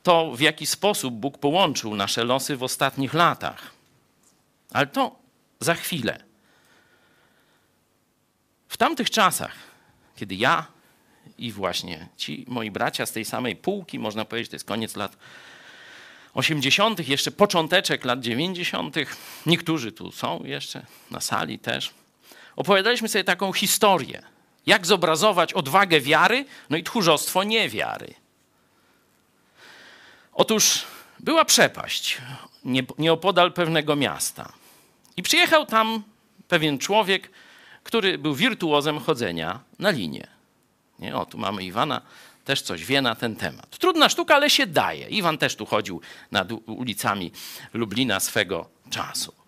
[0.03, 3.71] to, w jaki sposób Bóg połączył nasze losy w ostatnich latach.
[4.71, 5.15] Ale to
[5.59, 6.23] za chwilę.
[8.69, 9.55] W tamtych czasach,
[10.15, 10.67] kiedy ja
[11.37, 15.17] i właśnie ci moi bracia z tej samej półki, można powiedzieć, to jest koniec lat
[16.33, 18.95] 80., jeszcze począteczek lat 90.,
[19.45, 21.93] niektórzy tu są jeszcze na sali też,
[22.55, 24.21] opowiadaliśmy sobie taką historię,
[24.65, 28.13] jak zobrazować odwagę wiary, no i tchórzostwo niewiary.
[30.33, 30.83] Otóż
[31.19, 32.17] była przepaść
[32.97, 34.53] nieopodal pewnego miasta.
[35.17, 36.03] I przyjechał tam
[36.47, 37.31] pewien człowiek,
[37.83, 40.27] który był wirtuozem chodzenia na linie.
[40.99, 41.15] Nie?
[41.15, 42.01] O, tu mamy Iwana,
[42.45, 43.77] też coś wie na ten temat.
[43.77, 45.07] Trudna sztuka, ale się daje.
[45.09, 46.01] Iwan też tu chodził
[46.31, 47.31] nad ulicami
[47.73, 49.44] Lublina swego czasu.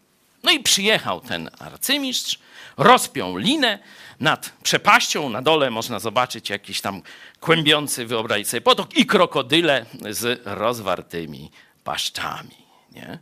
[0.48, 2.40] No i przyjechał ten arcymistrz,
[2.78, 3.80] rozpiął linę
[4.20, 5.30] nad przepaścią.
[5.30, 7.02] Na dole można zobaczyć jakiś tam
[7.40, 11.52] kłębiący, wyobrazić sobie potok i krokodyle z rozwartymi
[11.84, 12.56] paszczami.
[12.92, 13.20] Nie?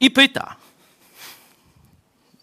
[0.00, 0.56] I pyta.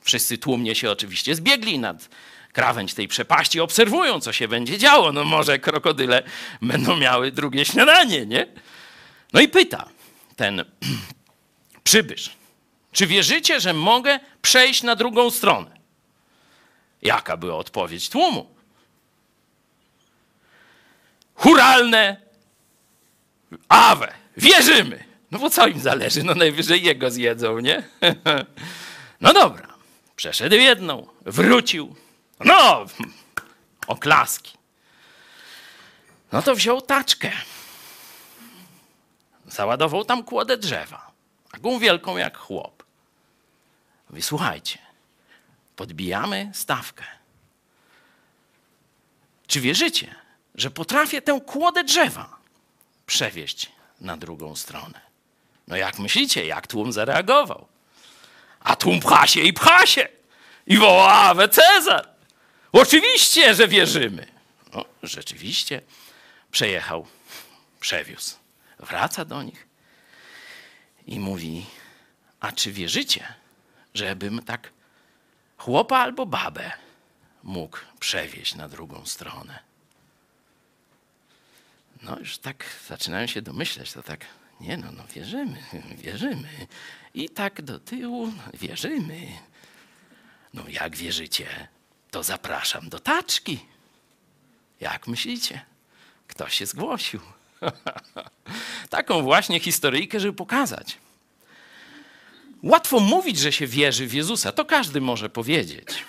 [0.02, 2.10] Wszyscy tłumnie się oczywiście zbiegli nad
[2.54, 5.12] krawędź tej przepaści, obserwują, co się będzie działo.
[5.12, 6.24] No może krokodyle
[6.62, 8.47] będą miały drugie śniadanie, nie?
[9.34, 9.89] No i pyta
[10.36, 10.66] ten
[11.84, 12.39] przybysz,
[12.92, 15.72] czy wierzycie, że mogę przejść na drugą stronę?
[17.02, 18.56] Jaka była odpowiedź tłumu?
[21.36, 22.22] Huralne
[23.70, 25.04] awe, wierzymy.
[25.32, 26.24] No bo co im zależy?
[26.24, 27.84] No najwyżej jego zjedzą, nie?
[29.22, 29.68] No dobra,
[30.16, 31.96] przeszedł jedną, wrócił.
[32.40, 32.86] No,
[33.88, 34.58] oklaski.
[36.32, 37.32] No to wziął taczkę.
[39.48, 41.12] Załadował tam kłodę drzewa.
[41.52, 42.79] Taką wielką jak chłop.
[44.10, 44.80] Mówi, słuchajcie,
[45.76, 47.03] podbijamy stawkę.
[49.47, 50.16] Czy wierzycie,
[50.55, 52.38] że potrafię tę kłodę drzewa
[53.05, 55.01] przewieźć na drugą stronę?
[55.68, 57.68] No jak myślicie, jak tłum zareagował?
[58.60, 60.07] A tłum pcha się i pcha się.
[60.68, 62.10] I woła, Awe Cezar.
[62.72, 64.28] Oczywiście, że wierzymy.
[64.74, 65.82] No, rzeczywiście
[66.51, 67.07] przejechał,
[67.80, 68.36] przewiózł.
[68.80, 69.68] Wraca do nich
[71.07, 71.66] i mówi,
[72.39, 73.34] a czy wierzycie,
[73.94, 74.72] żebym tak
[75.58, 76.72] chłopa albo babę
[77.44, 79.60] mógł przewieźć na drugą stronę?
[82.02, 84.26] No już tak zaczynają się domyśleć, to tak,
[84.62, 85.64] nie no, no wierzymy,
[86.04, 86.68] wierzymy.
[87.14, 89.28] I tak do tyłu wierzymy.
[90.54, 91.68] No jak wierzycie,
[92.12, 93.66] to zapraszam do taczki.
[94.80, 95.62] Jak myślicie?
[96.28, 97.20] Kto się zgłosił?
[98.90, 100.98] Taką właśnie historyjkę, żeby pokazać.
[102.64, 106.05] Łatwo mówić, że się wierzy w Jezusa, to każdy może powiedzieć.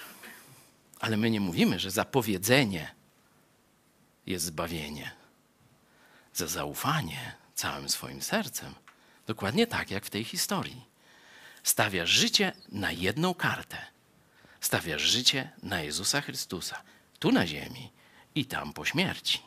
[1.00, 2.94] Ale my nie mówimy, że za powiedzenie
[4.26, 5.10] jest zbawienie.
[6.34, 8.74] Za zaufanie całym swoim sercem.
[9.26, 10.84] Dokładnie tak jak w tej historii.
[11.62, 13.78] Stawiasz życie na jedną kartę.
[14.60, 16.82] Stawiasz życie na Jezusa Chrystusa.
[17.18, 17.92] Tu na ziemi
[18.34, 19.42] i tam po śmierci.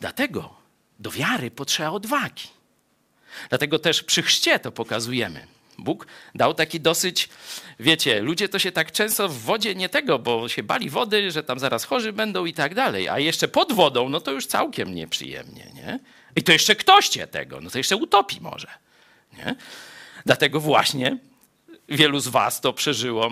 [0.00, 0.56] Dlatego
[0.98, 2.59] do wiary potrzeba odwagi.
[3.48, 5.46] Dlatego też przy chrzcie to pokazujemy.
[5.78, 7.28] Bóg dał taki dosyć,
[7.80, 11.42] wiecie, ludzie to się tak często w wodzie nie tego, bo się bali wody, że
[11.42, 14.94] tam zaraz chorzy będą i tak dalej, a jeszcze pod wodą, no to już całkiem
[14.94, 15.98] nieprzyjemnie, nie?
[16.36, 18.68] I to jeszcze ktoś cię tego, no to jeszcze utopi może,
[19.38, 19.54] nie?
[20.26, 21.18] Dlatego właśnie
[21.88, 23.30] wielu z was to przeżyło.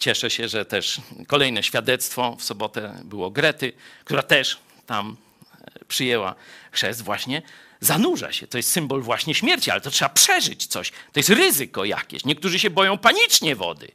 [0.00, 3.72] Cieszę się, że też kolejne świadectwo w sobotę było Grety,
[4.04, 5.16] która też tam
[5.60, 6.34] e, przyjęła
[6.72, 7.42] chrzest właśnie
[7.80, 8.46] zanurza się.
[8.46, 10.90] To jest symbol właśnie śmierci, ale to trzeba przeżyć coś.
[10.90, 12.24] To jest ryzyko jakieś.
[12.24, 13.88] Niektórzy się boją panicznie wody.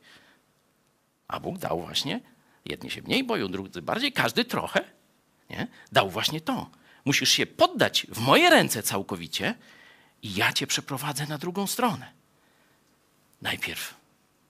[1.27, 2.19] A Bóg dał właśnie,
[2.65, 4.83] jedni się mniej boją, drudzy bardziej, każdy trochę.
[5.49, 5.67] Nie?
[5.91, 6.69] Dał właśnie to.
[7.05, 9.55] Musisz się poddać w moje ręce całkowicie
[10.21, 12.11] i ja cię przeprowadzę na drugą stronę.
[13.41, 13.93] Najpierw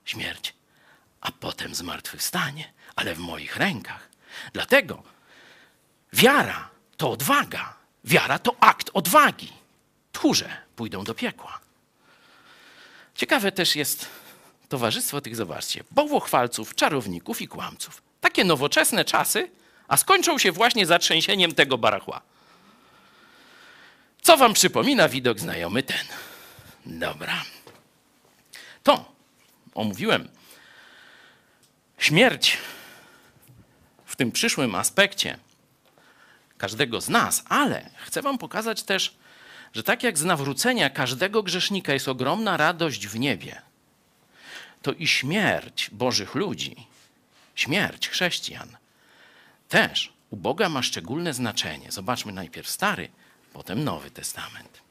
[0.05, 0.53] śmierć,
[1.21, 4.09] a potem zmartwychwstanie, ale w moich rękach.
[4.53, 5.03] Dlatego
[6.13, 7.82] wiara to odwaga.
[8.03, 9.53] Wiara to akt odwagi.
[10.11, 11.59] Tchórze pójdą do piekła.
[13.15, 14.07] Ciekawe też jest
[14.69, 18.01] towarzystwo tych, zobaczcie, bałwochwalców, czarowników i kłamców.
[18.21, 19.49] Takie nowoczesne czasy,
[19.87, 22.21] a skończą się właśnie zatrzęsieniem tego barachła.
[24.21, 26.07] Co wam przypomina widok znajomy ten?
[26.85, 27.43] Dobra.
[28.83, 29.13] To
[29.73, 30.29] omówiłem
[31.97, 32.57] śmierć
[34.05, 35.37] w tym przyszłym aspekcie
[36.63, 39.15] każdego z nas, ale chcę Wam pokazać też,
[39.73, 43.61] że tak jak z nawrócenia każdego grzesznika jest ogromna radość w niebie,
[44.81, 46.75] to i śmierć Bożych ludzi,
[47.55, 48.77] śmierć chrześcijan
[49.69, 51.91] też u Boga ma szczególne znaczenie.
[51.91, 53.09] Zobaczmy najpierw Stary,
[53.53, 54.81] potem Nowy Testament.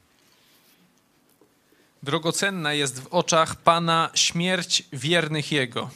[2.03, 5.89] Drogocenna jest w oczach Pana śmierć wiernych Jego.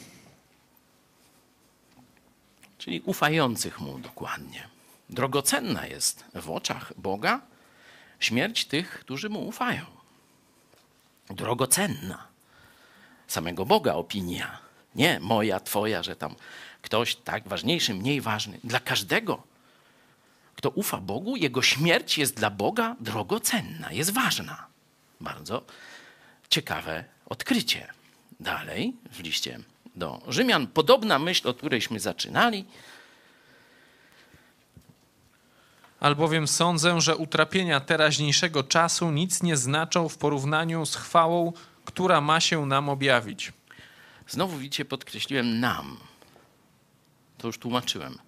[2.78, 4.77] Czyli ufających Mu dokładnie.
[5.10, 7.40] Drogocenna jest w oczach Boga
[8.20, 9.84] śmierć tych, którzy Mu ufają.
[11.30, 12.26] Drogocenna.
[13.26, 14.58] Samego Boga opinia.
[14.94, 16.34] Nie moja, twoja, że tam
[16.82, 18.60] ktoś tak ważniejszy, mniej ważny.
[18.64, 19.42] Dla każdego,
[20.56, 24.66] kto ufa Bogu, jego śmierć jest dla Boga drogocenna, jest ważna.
[25.20, 25.62] Bardzo
[26.50, 27.88] ciekawe odkrycie.
[28.40, 29.58] Dalej w liście
[29.96, 32.64] do Rzymian podobna myśl, od którejśmy zaczynali.
[36.00, 41.52] Albowiem sądzę, że utrapienia teraźniejszego czasu nic nie znaczą w porównaniu z chwałą,
[41.84, 43.52] która ma się nam objawić.
[44.28, 45.96] Znowu widzicie, podkreśliłem nam.
[47.38, 48.18] To już tłumaczyłem.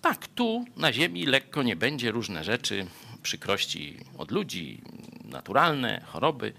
[0.00, 2.86] Tak, tu na ziemi lekko nie będzie różne rzeczy,
[3.22, 4.82] przykrości od ludzi,
[5.24, 6.52] naturalne, choroby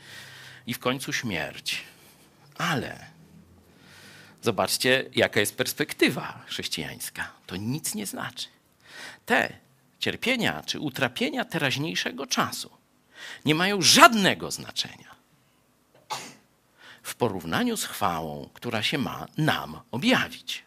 [0.67, 1.83] i w końcu śmierć.
[2.57, 3.05] Ale
[4.41, 7.31] zobaczcie, jaka jest perspektywa chrześcijańska.
[7.45, 8.47] To nic nie znaczy.
[9.25, 9.64] Te
[9.99, 12.69] cierpienia czy utrapienia teraźniejszego czasu
[13.45, 15.15] nie mają żadnego znaczenia
[17.03, 20.63] w porównaniu z chwałą, która się ma nam objawić.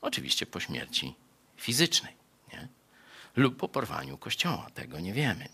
[0.00, 1.14] Oczywiście po śmierci
[1.56, 2.12] fizycznej
[2.52, 2.68] nie?
[3.36, 4.70] lub po porwaniu kościoła.
[4.74, 5.48] Tego nie wiemy.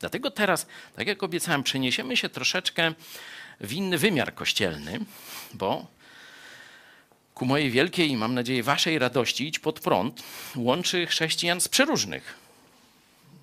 [0.00, 0.66] Dlatego teraz,
[0.96, 2.94] tak jak obiecałem, przeniesiemy się troszeczkę
[3.60, 5.00] w inny wymiar kościelny,
[5.54, 5.86] bo
[7.38, 10.22] ku mojej wielkiej i mam nadzieję waszej radości idź pod prąd
[10.56, 12.34] łączy chrześcijan z przeróżnych,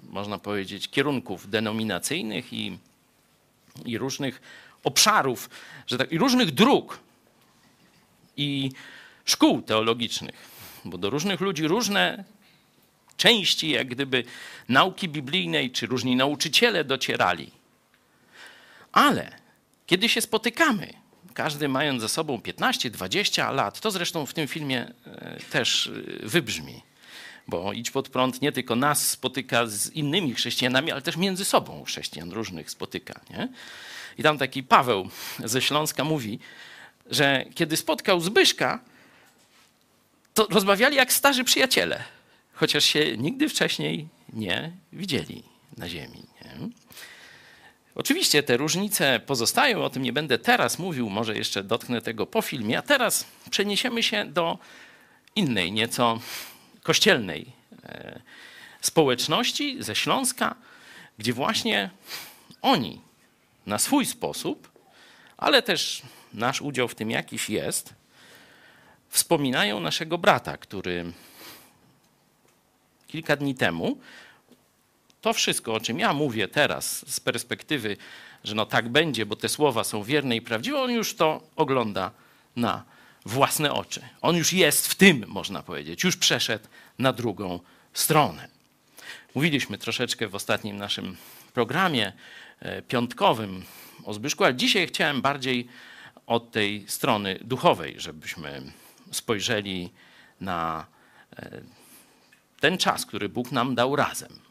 [0.09, 2.77] można powiedzieć, kierunków denominacyjnych i,
[3.85, 4.41] i różnych
[4.83, 5.49] obszarów,
[5.87, 6.99] że tak, i różnych dróg
[8.37, 8.71] i
[9.25, 10.35] szkół teologicznych,
[10.85, 12.23] bo do różnych ludzi różne
[13.17, 14.23] części, jak gdyby
[14.69, 17.51] nauki biblijnej, czy różni nauczyciele docierali.
[18.91, 19.31] Ale
[19.87, 20.93] kiedy się spotykamy,
[21.35, 25.87] każdy mając ze sobą 15-20 lat, to zresztą w tym filmie e, też
[26.23, 26.81] e, wybrzmi,
[27.47, 31.83] bo idź pod prąd nie tylko nas spotyka z innymi chrześcijanami, ale też między sobą
[31.83, 33.19] chrześcijan różnych spotyka.
[33.29, 33.49] Nie?
[34.17, 35.09] I tam taki Paweł
[35.43, 36.39] ze Śląska mówi,
[37.09, 38.79] że kiedy spotkał Zbyszka,
[40.33, 42.03] to rozmawiali jak starzy przyjaciele,
[42.53, 45.43] chociaż się nigdy wcześniej nie widzieli
[45.77, 46.23] na ziemi.
[46.45, 46.69] Nie?
[47.95, 52.41] Oczywiście te różnice pozostają, o tym nie będę teraz mówił, może jeszcze dotknę tego po
[52.41, 54.59] filmie, a teraz przeniesiemy się do
[55.35, 56.19] innej, nieco
[56.83, 57.45] kościelnej
[57.83, 58.19] e,
[58.81, 60.55] społeczności ze Śląska,
[61.17, 61.89] gdzie właśnie
[62.61, 63.01] oni
[63.65, 64.71] na swój sposób,
[65.37, 66.01] ale też
[66.33, 67.93] nasz udział w tym jakiś jest,
[69.09, 71.11] wspominają naszego brata, który
[73.07, 73.97] kilka dni temu
[75.25, 77.97] to wszystko, o czym ja mówię teraz z perspektywy,
[78.43, 82.11] że no tak będzie, bo te słowa są wierne i prawdziwe, on już to ogląda
[82.55, 82.83] na
[83.25, 84.01] własne oczy.
[84.21, 86.67] On już jest w tym, można powiedzieć, już przeszedł
[86.99, 87.59] na drugą
[87.93, 88.47] stronę.
[89.35, 91.17] Mówiliśmy troszeczkę w ostatnim naszym
[91.53, 92.13] programie
[92.59, 93.65] e, piątkowym
[94.03, 95.67] o Zbyszku, ale dzisiaj chciałem bardziej
[96.27, 98.61] od tej strony duchowej, żebyśmy
[99.11, 99.89] spojrzeli
[100.41, 100.85] na
[101.35, 101.61] e,
[102.59, 104.44] ten czas, który Bóg nam dał razem.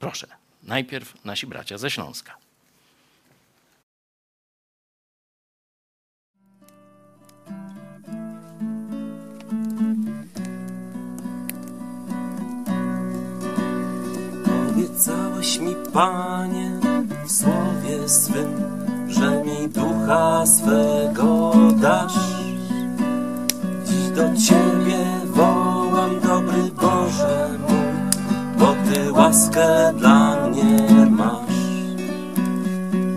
[0.00, 0.26] Proszę,
[0.62, 2.36] najpierw nasi bracia ze Śląska.
[14.70, 16.80] Obiecałeś mi, Panie,
[17.26, 18.54] w słowie swym,
[19.08, 22.12] że mi ducha swego dasz.
[23.84, 27.79] Dziś do Ciebie wołam, dobry Boże mój,
[28.60, 31.60] bo Ty łaskę dla mnie masz.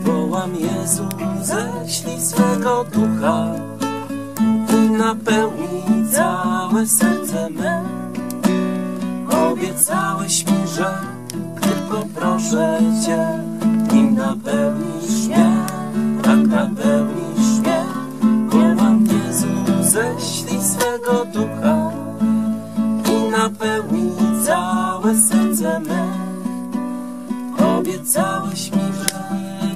[0.03, 1.03] Wołam Jezu,
[1.41, 3.45] ześlij swego ducha
[4.69, 7.83] i napełnij całe serce me.
[9.51, 10.97] Obiecałeś mi, że
[11.55, 13.39] gdy poproszę Cię,
[13.93, 15.51] nim napełnisz mnie,
[16.23, 17.83] tak napełnisz mnie.
[18.47, 19.47] Wołam Jezu,
[19.81, 21.91] ześlij swego ducha
[23.11, 26.03] i napełnij całe serce me.
[27.77, 29.15] Obiecałeś mi, że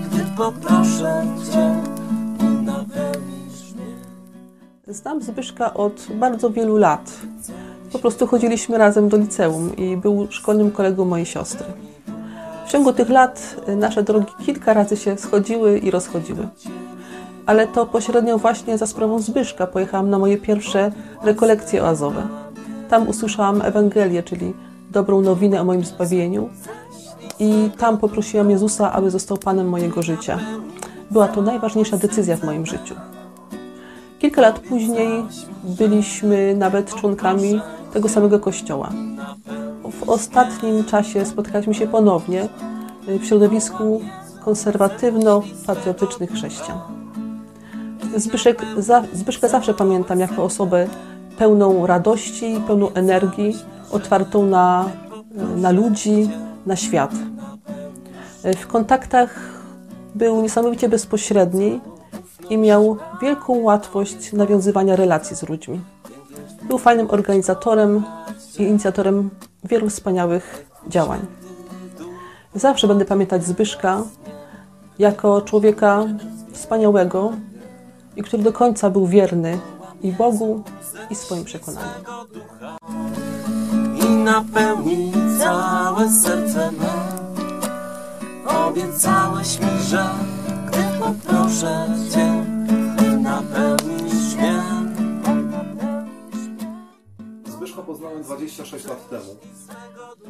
[0.05, 1.75] gdy poproszę Cię,
[2.43, 3.11] mnie.
[4.87, 7.11] Znam Zbyszka od bardzo wielu lat.
[7.91, 11.65] Po prostu chodziliśmy razem do liceum i był szkolnym kolegą mojej siostry.
[12.65, 16.47] W ciągu tych lat nasze drogi kilka razy się schodziły i rozchodziły.
[17.45, 20.91] Ale to pośrednio właśnie za sprawą Zbyszka pojechałam na moje pierwsze
[21.23, 22.27] rekolekcje oazowe.
[22.89, 24.53] Tam usłyszałam Ewangelię, czyli
[24.91, 26.49] dobrą nowinę o moim zbawieniu
[27.39, 30.39] i tam poprosiłam Jezusa, aby został Panem mojego życia.
[31.11, 32.95] Była to najważniejsza decyzja w moim życiu.
[34.19, 35.25] Kilka lat później
[35.63, 37.61] byliśmy nawet członkami
[37.93, 38.89] tego samego kościoła.
[40.01, 42.49] W ostatnim czasie spotkaliśmy się ponownie
[43.07, 44.01] w środowisku
[44.45, 46.77] konserwatywno-patriotycznych chrześcijan.
[48.15, 48.61] Zbyszek,
[49.13, 50.87] Zbyszka zawsze pamiętam jako osobę
[51.37, 53.55] pełną radości, pełną energii,
[53.91, 54.89] otwartą na,
[55.55, 56.29] na ludzi,
[56.65, 57.11] na świat.
[58.57, 59.57] W kontaktach
[60.15, 61.81] był niesamowicie bezpośredni
[62.49, 65.81] i miał wielką łatwość nawiązywania relacji z ludźmi.
[66.63, 68.03] Był fajnym organizatorem
[68.59, 69.29] i inicjatorem
[69.63, 71.19] wielu wspaniałych działań.
[72.55, 74.01] Zawsze będę pamiętać Zbyszka
[74.99, 76.05] jako człowieka
[76.53, 77.31] wspaniałego
[78.15, 79.59] i który do końca był wierny
[80.01, 80.63] i Bogu,
[81.09, 81.89] i swoim przekonaniom.
[84.27, 86.93] Napełni całe serce me.
[88.45, 90.09] Obiecałeś mi, że
[90.67, 92.45] gdy poproszę Cię,
[92.97, 94.63] Ty napełnisz mnie.
[97.47, 99.35] Zbyszka poznałem 26 lat temu.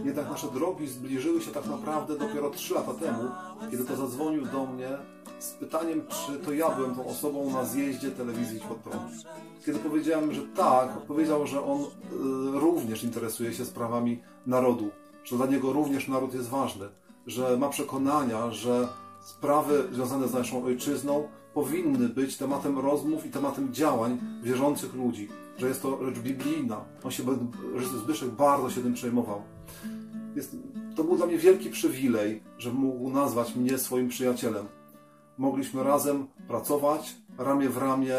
[0.06, 3.30] Jednak nasze drogi zbliżyły się tak naprawdę dopiero 3 lata temu,
[3.72, 4.90] kiedy to zadzwonił do mnie
[5.40, 9.12] z pytaniem, czy to ja byłem tą osobą na zjeździe telewizji pod prąd.
[9.66, 11.86] Kiedy powiedziałem, że tak, powiedział, że on y,
[12.60, 14.90] również interesuje się sprawami narodu,
[15.24, 16.86] że dla niego również naród jest ważny,
[17.28, 18.88] że ma przekonania, że
[19.22, 25.28] sprawy związane z naszą ojczyzną powinny być tematem rozmów i tematem działań wierzących ludzi,
[25.58, 26.82] że jest to rzecz biblijna.
[27.04, 27.24] On się,
[28.04, 29.42] Zbyszek bardzo się tym przejmował.
[30.36, 30.56] Jest,
[30.96, 34.66] to był dla mnie wielki przywilej, że mógł nazwać mnie swoim przyjacielem.
[35.38, 38.18] Mogliśmy razem pracować, ramię w ramię,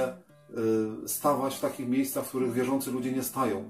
[1.05, 3.65] y, stawać w takich miejscach, w których wierzący ludzie nie stają.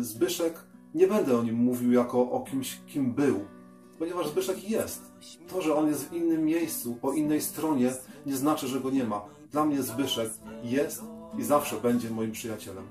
[0.00, 0.54] Y, Zbyszek,
[0.94, 3.40] nie będę o nim mówił jako o kimś, kim był,
[3.98, 5.12] ponieważ Zbyszek jest.
[5.48, 7.90] To, że on jest w innym miejscu, po innej stronie,
[8.26, 9.22] nie znaczy, że go nie ma.
[9.52, 10.30] Dla mnie Zbyszek
[10.64, 11.02] jest
[11.38, 12.84] i zawsze będzie moim przyjacielem.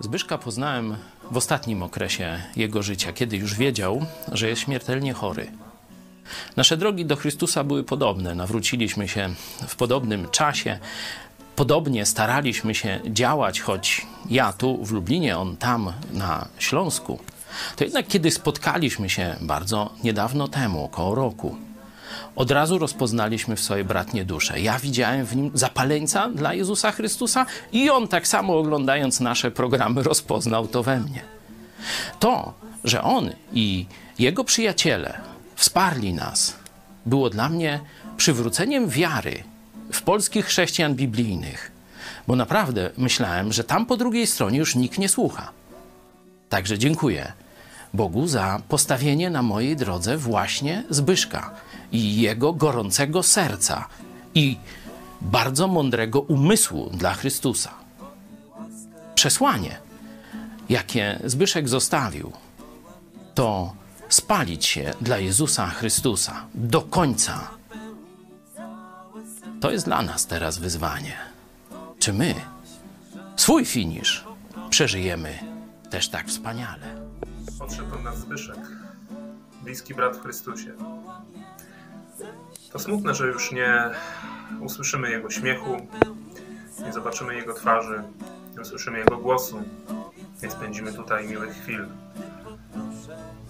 [0.00, 0.96] Zbyszka poznałem
[1.30, 4.00] w ostatnim okresie jego życia, kiedy już wiedział,
[4.32, 5.52] że jest śmiertelnie chory.
[6.56, 8.34] Nasze drogi do Chrystusa były podobne.
[8.34, 9.30] Nawróciliśmy się
[9.68, 10.78] w podobnym czasie.
[11.56, 17.18] Podobnie staraliśmy się działać, choć ja tu w Lublinie, on tam na Śląsku.
[17.76, 21.56] To jednak, kiedy spotkaliśmy się bardzo niedawno temu, około roku,
[22.36, 24.60] od razu rozpoznaliśmy w sobie bratnie dusze.
[24.60, 30.02] Ja widziałem w nim zapaleńca dla Jezusa Chrystusa i on tak samo oglądając nasze programy
[30.02, 31.22] rozpoznał to we mnie.
[32.20, 32.54] To,
[32.84, 33.86] że on i
[34.18, 35.20] jego przyjaciele
[35.58, 36.54] wsparli nas,
[37.06, 37.80] było dla mnie
[38.16, 39.42] przywróceniem wiary
[39.92, 41.72] w polskich chrześcijan biblijnych,
[42.26, 45.50] bo naprawdę myślałem, że tam po drugiej stronie już nikt nie słucha.
[46.48, 47.32] Także dziękuję
[47.94, 51.54] Bogu za postawienie na mojej drodze właśnie Zbyszka
[51.92, 53.88] i jego gorącego serca
[54.34, 54.56] i
[55.20, 57.70] bardzo mądrego umysłu dla Chrystusa.
[59.14, 59.78] Przesłanie,
[60.68, 62.32] jakie Zbyszek zostawił,
[63.34, 63.77] to
[64.08, 67.50] spalić się dla Jezusa Chrystusa do końca.
[69.60, 71.16] To jest dla nas teraz wyzwanie.
[71.98, 72.34] Czy my
[73.36, 74.24] swój finisz
[74.70, 75.38] przeżyjemy
[75.90, 76.86] też tak wspaniale?
[77.58, 78.58] Podszedł do nas Zbyszek,
[79.62, 80.72] bliski brat w Chrystusie.
[82.72, 83.90] To smutne, że już nie
[84.60, 85.76] usłyszymy jego śmiechu,
[86.86, 88.02] nie zobaczymy jego twarzy,
[88.54, 89.62] nie usłyszymy jego głosu,
[90.42, 91.86] nie spędzimy tutaj miłych chwil.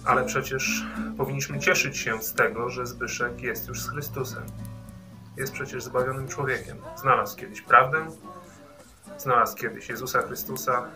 [0.05, 0.85] Ale przecież
[1.17, 4.43] powinniśmy cieszyć się z tego, że Zbyszek jest już z Chrystusem.
[5.37, 6.77] Jest przecież zbawionym człowiekiem.
[6.95, 8.05] Znalazł kiedyś prawdę,
[9.17, 10.87] znalazł kiedyś Jezusa Chrystusa,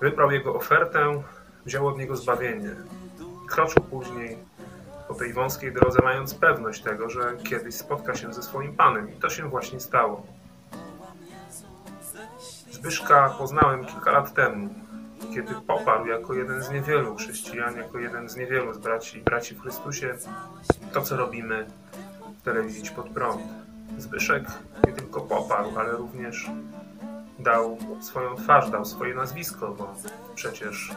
[0.00, 1.22] wybrał jego ofertę,
[1.66, 2.70] wziął od niego zbawienie.
[3.48, 4.38] Kroczył później
[5.08, 9.12] po tej wąskiej drodze, mając pewność tego, że kiedyś spotka się ze swoim Panem.
[9.12, 10.26] I to się właśnie stało.
[12.70, 14.74] Zbyszka poznałem kilka lat temu,
[15.34, 19.60] kiedy poparł jako jeden z niewielu chrześcijan, jako jeden z niewielu z braci, braci w
[19.60, 20.14] Chrystusie
[20.92, 21.66] to, co robimy
[22.40, 23.42] w telewizji pod prąd.
[23.98, 24.44] Zbyszek
[24.86, 26.50] nie tylko poparł, ale również
[27.38, 29.94] dał swoją twarz, dał swoje nazwisko, bo
[30.34, 30.92] przecież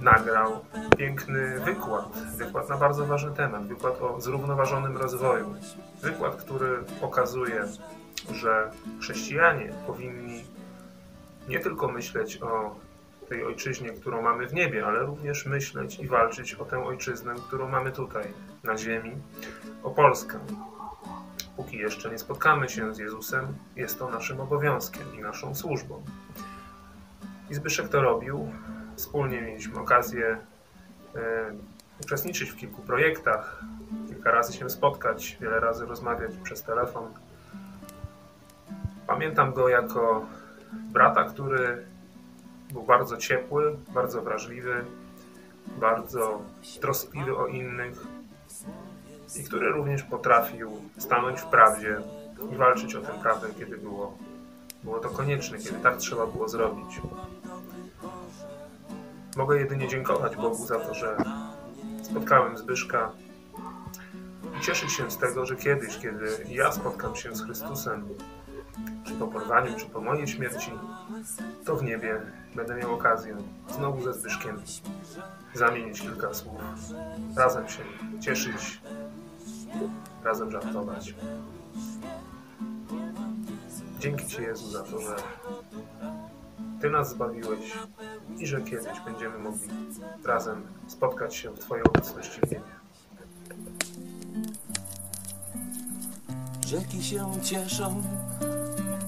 [0.00, 0.64] nagrał
[0.98, 5.54] piękny wykład, wykład na bardzo ważny temat, wykład o zrównoważonym rozwoju.
[6.02, 7.64] Wykład, który pokazuje,
[8.32, 8.70] że
[9.00, 10.44] chrześcijanie powinni
[11.48, 12.76] nie tylko myśleć o
[13.28, 17.68] tej ojczyźnie, którą mamy w niebie, ale również myśleć i walczyć o tę ojczyznę, którą
[17.68, 18.24] mamy tutaj,
[18.64, 19.12] na ziemi,
[19.82, 20.38] o Polskę.
[21.56, 26.02] Póki jeszcze nie spotkamy się z Jezusem, jest to naszym obowiązkiem i naszą służbą.
[27.50, 28.52] I Zbyszek to robił.
[28.96, 30.38] Wspólnie mieliśmy okazję
[31.16, 31.52] e,
[32.02, 33.62] uczestniczyć w kilku projektach,
[34.08, 37.12] kilka razy się spotkać, wiele razy rozmawiać przez telefon.
[39.06, 40.26] Pamiętam go jako
[40.72, 41.84] brata, który
[42.72, 44.84] był bardzo ciepły, bardzo wrażliwy,
[45.80, 46.42] bardzo
[46.80, 48.06] troskliwy o innych
[49.36, 52.00] i który również potrafił stanąć w prawdzie
[52.52, 54.18] i walczyć o tę prawdę, kiedy było,
[54.84, 57.00] było to konieczne, kiedy tak trzeba było zrobić.
[59.36, 61.16] Mogę jedynie dziękować Bogu za to, że
[62.02, 63.12] spotkałem Zbyszka
[64.60, 68.08] i cieszyć się z tego, że kiedyś, kiedy ja spotkam się z Chrystusem,
[69.04, 70.70] czy po porwaniu, czy po mojej śmierci,
[71.64, 72.20] to w niebie
[72.54, 73.36] będę miał okazję
[73.68, 74.62] znowu ze Zbyszkiem
[75.54, 76.60] zamienić kilka słów,
[77.36, 77.82] razem się
[78.20, 78.80] cieszyć,
[80.24, 81.14] razem żartować.
[83.98, 85.16] Dzięki Ci Jezu za to, że
[86.80, 87.72] Ty nas zbawiłeś
[88.38, 89.68] i że kiedyś będziemy mogli
[90.24, 92.78] razem spotkać się w Twojej obecności w niebie.
[96.66, 98.02] Rzeki się cieszą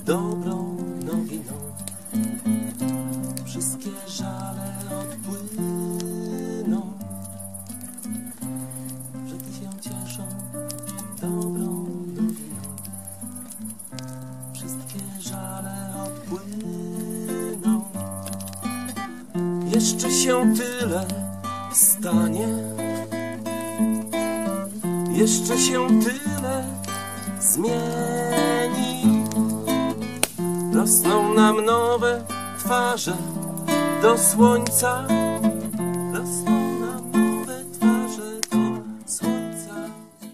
[0.05, 1.53] dobrą nowiną.
[3.45, 6.93] Wszystkie żale odpłyną.
[9.27, 10.27] Rzeki się cieszą
[11.21, 11.87] dobrą
[12.17, 12.61] nowiną.
[14.55, 17.85] Wszystkie żale odpłyną.
[19.75, 21.07] Jeszcze się tyle
[21.73, 22.49] stanie.
[25.13, 26.65] Jeszcze się tyle
[27.41, 29.10] zmieni.
[30.75, 32.27] Rosną nam nowe
[32.59, 33.17] twarze
[34.03, 35.09] do słońca.
[36.15, 39.91] Rosną nam nowe twarze do słońca.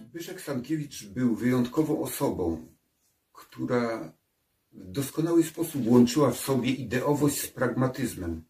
[0.09, 2.67] Zbyszek Stankiewicz był wyjątkową osobą,
[3.33, 4.13] która
[4.73, 8.45] w doskonały sposób łączyła w sobie ideowość z pragmatyzmem.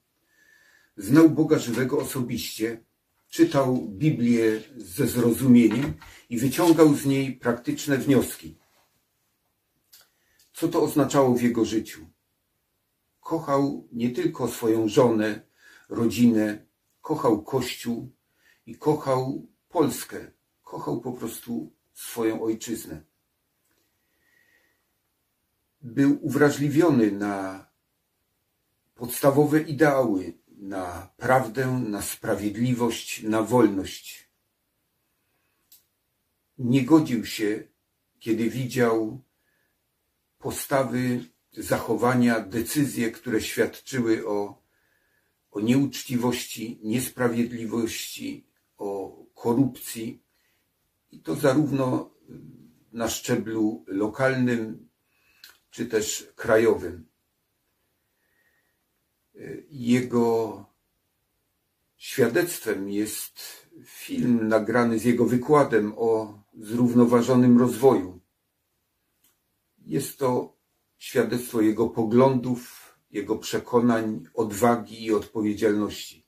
[0.96, 2.80] Znał Boga żywego osobiście,
[3.28, 5.94] czytał Biblię ze zrozumieniem
[6.30, 8.65] i wyciągał z niej praktyczne wnioski.
[10.56, 12.06] Co to oznaczało w jego życiu?
[13.20, 15.40] Kochał nie tylko swoją żonę,
[15.88, 16.66] rodzinę,
[17.00, 18.12] kochał Kościół
[18.66, 20.32] i kochał Polskę.
[20.62, 23.02] Kochał po prostu swoją ojczyznę.
[25.80, 27.66] Był uwrażliwiony na
[28.94, 34.30] podstawowe ideały, na prawdę, na sprawiedliwość, na wolność.
[36.58, 37.68] Nie godził się,
[38.18, 39.25] kiedy widział
[40.46, 44.62] postawy, zachowania, decyzje, które świadczyły o,
[45.50, 48.46] o nieuczciwości, niesprawiedliwości,
[48.78, 50.22] o korupcji.
[51.10, 52.10] I to zarówno
[52.92, 54.88] na szczeblu lokalnym,
[55.70, 57.06] czy też krajowym.
[59.70, 60.64] Jego
[61.96, 68.15] świadectwem jest film nagrany z jego wykładem o zrównoważonym rozwoju.
[69.86, 70.56] Jest to
[70.98, 76.26] świadectwo jego poglądów, jego przekonań, odwagi i odpowiedzialności.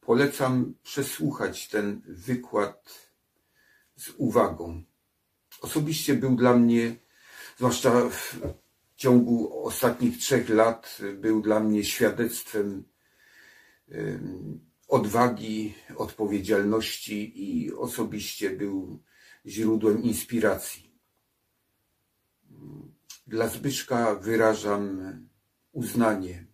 [0.00, 3.08] Polecam przesłuchać ten wykład
[3.96, 4.82] z uwagą.
[5.60, 6.96] Osobiście był dla mnie,
[7.56, 8.36] zwłaszcza w
[8.96, 12.84] ciągu ostatnich trzech lat, był dla mnie świadectwem
[13.88, 19.02] em, odwagi, odpowiedzialności i osobiście był
[19.46, 20.91] źródłem inspiracji.
[23.26, 25.12] Dla Zbyszka wyrażam
[25.72, 26.46] uznanie,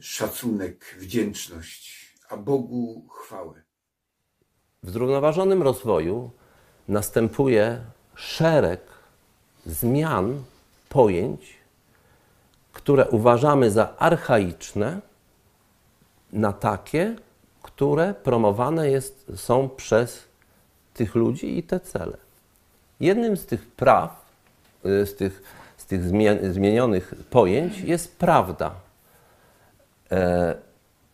[0.00, 3.62] szacunek, wdzięczność, a Bogu chwałę.
[4.82, 6.30] W zrównoważonym rozwoju
[6.88, 7.84] następuje
[8.14, 8.80] szereg
[9.66, 10.42] zmian
[10.88, 11.56] pojęć,
[12.72, 15.00] które uważamy za archaiczne,
[16.32, 17.16] na takie,
[17.62, 20.24] które promowane jest, są przez
[20.94, 22.16] tych ludzi i te cele.
[23.00, 24.19] Jednym z tych praw,
[24.84, 25.42] z tych,
[25.76, 28.74] z tych zmien- zmienionych pojęć jest prawda.
[30.12, 30.54] E,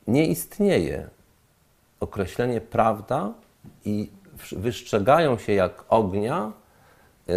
[0.07, 1.09] nie istnieje
[2.01, 3.33] określenie prawda
[3.85, 4.11] i
[4.53, 6.53] wystrzegają się jak ognia
[7.29, 7.33] e,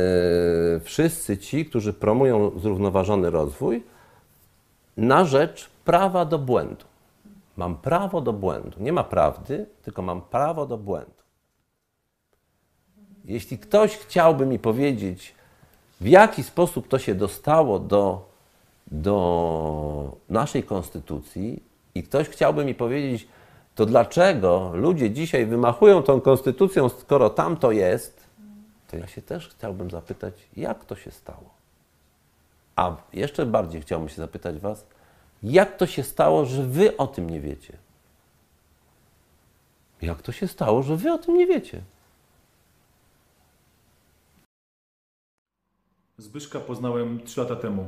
[0.79, 3.83] wszyscy ci, którzy promują zrównoważony rozwój
[4.97, 6.85] na rzecz prawa do błędu.
[7.57, 8.77] Mam prawo do błędu.
[8.79, 11.11] Nie ma prawdy, tylko mam prawo do błędu.
[13.25, 15.35] Jeśli ktoś chciałby mi powiedzieć,
[16.01, 18.29] w jaki sposób to się dostało do,
[18.87, 21.63] do naszej konstytucji,
[21.95, 23.27] i ktoś chciałby mi powiedzieć,
[23.75, 28.23] to dlaczego ludzie dzisiaj wymachują tą konstytucją, skoro tam to jest,
[28.87, 31.49] to ja się też chciałbym zapytać, jak to się stało.
[32.75, 34.85] A jeszcze bardziej chciałbym się zapytać Was,
[35.43, 37.77] jak to się stało, że Wy o tym nie wiecie?
[40.01, 41.81] Jak to się stało, że Wy o tym nie wiecie?
[46.19, 47.87] Zbyszka poznałem 3 lata temu.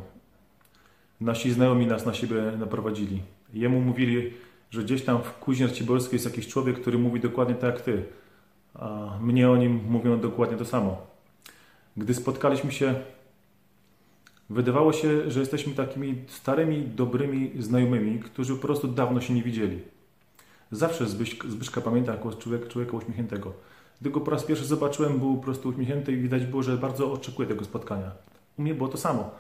[1.22, 3.22] Nasi znajomi nas na siebie naprowadzili.
[3.54, 4.34] Jemu mówili,
[4.70, 8.04] że gdzieś tam w Kuźnie Raciborskiej jest jakiś człowiek, który mówi dokładnie tak jak ty.
[8.74, 11.08] A mnie o nim mówią dokładnie to samo.
[11.98, 12.96] Gdy spotkaliśmy się,
[14.50, 19.80] wydawało się, że jesteśmy takimi starymi, dobrymi znajomymi, którzy po prostu dawno się nie widzieli.
[20.72, 21.06] Zawsze
[21.48, 23.54] Zbyszka, pamiętam jako człowiek, człowieka uśmiechniętego.
[24.02, 27.14] Gdy go po raz pierwszy zobaczyłem, był po prostu uśmiechnięty i widać było, że bardzo
[27.14, 28.12] oczekuje tego spotkania.
[28.58, 29.32] U mnie było to samo.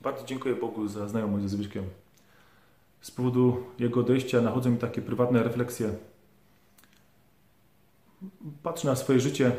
[0.00, 1.84] Bardzo dziękuję Bogu za znajomość ze Zbyszkiem.
[3.00, 5.94] Z powodu jego odejścia nachodzą mi takie prywatne refleksje.
[8.62, 9.52] Patrzę na swoje życie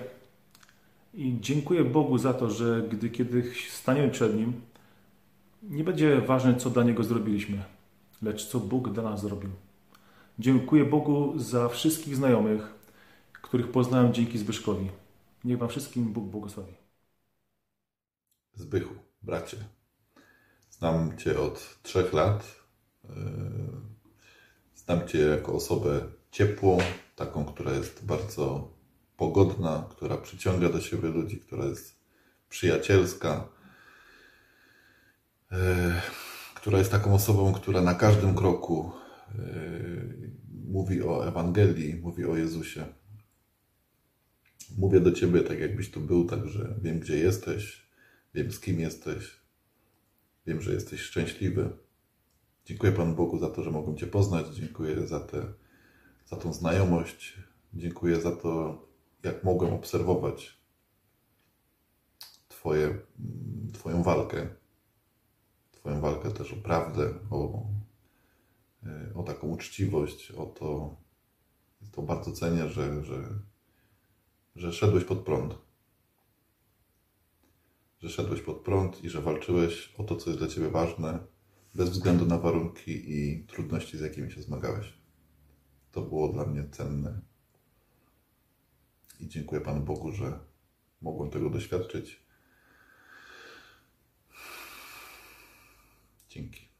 [1.13, 4.61] i dziękuję Bogu za to, że gdy kiedyś staniemy przed Nim,
[5.63, 7.63] nie będzie ważne, co dla Niego zrobiliśmy,
[8.21, 9.49] lecz co Bóg dla nas zrobił.
[10.39, 12.73] Dziękuję Bogu za wszystkich znajomych,
[13.41, 14.89] których poznałem dzięki Zbyszkowi.
[15.43, 16.73] Niech Wam wszystkim Bóg błogosławi.
[18.53, 19.57] Zbychu, bracie,
[20.69, 22.55] znam Cię od trzech lat.
[23.03, 23.13] Yy,
[24.85, 26.77] Znam Cię jako osobę ciepłą,
[27.15, 28.71] taką, która jest bardzo
[29.17, 31.95] pogodna, która przyciąga do siebie ludzi, która jest
[32.49, 33.47] przyjacielska,
[35.51, 35.57] yy,
[36.55, 38.91] która jest taką osobą, która na każdym kroku
[39.35, 39.92] yy,
[40.73, 42.85] mówi o Ewangelii, mówi o Jezusie.
[44.77, 47.89] Mówię do Ciebie tak, jakbyś tu był, także wiem, gdzie jesteś,
[48.33, 49.41] wiem, z kim jesteś,
[50.47, 51.69] wiem, że jesteś szczęśliwy.
[52.65, 55.53] Dziękuję Panu Bogu za to, że mogłem Cię poznać, dziękuję za, te,
[56.25, 57.37] za tą znajomość,
[57.73, 58.81] dziękuję za to,
[59.23, 60.57] jak mogłem obserwować
[62.47, 64.47] Twoje, mm, Twoją walkę,
[65.71, 67.67] Twoją walkę też o prawdę, o,
[69.15, 70.97] o taką uczciwość, o to,
[71.91, 73.39] to bardzo cenię, że, że,
[74.55, 75.55] że szedłeś pod prąd.
[77.99, 81.19] Że szedłeś pod prąd i że walczyłeś o to, co jest dla Ciebie ważne,
[81.75, 84.93] bez względu na warunki i trudności, z jakimi się zmagałeś.
[85.91, 87.21] To było dla mnie cenne.
[89.19, 90.39] I dziękuję Panu Bogu, że
[91.01, 92.23] mogłem tego doświadczyć.
[96.29, 96.72] Dzięki.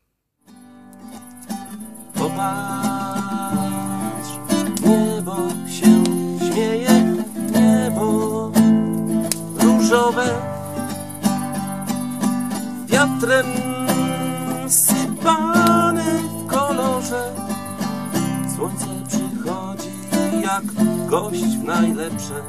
[4.85, 5.35] Niebo
[5.67, 6.03] się
[6.45, 7.15] śmieje,
[7.51, 8.51] niebo
[9.59, 10.29] różowe,
[12.85, 13.45] wiatrem
[14.67, 17.33] sypane w kolorze.
[18.55, 19.91] Słońce przychodzi
[20.43, 20.63] jak
[21.09, 22.41] gość w najlepsze,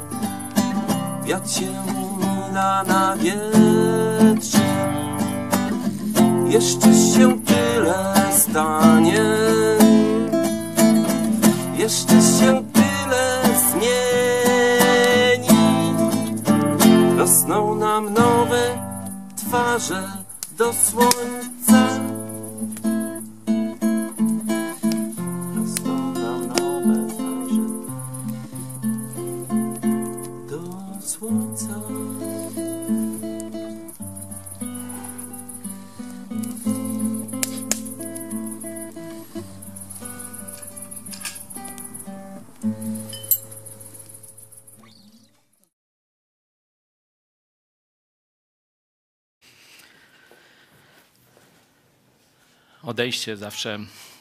[1.24, 4.93] wiatr się mila na wietrze.
[6.54, 9.24] Jeszcze się tyle stanie,
[11.76, 15.58] jeszcze się tyle zmieni.
[17.18, 18.78] Rosną nam nowe
[19.36, 20.08] twarze
[20.58, 21.53] do słońca.
[52.86, 53.78] Odejście zawsze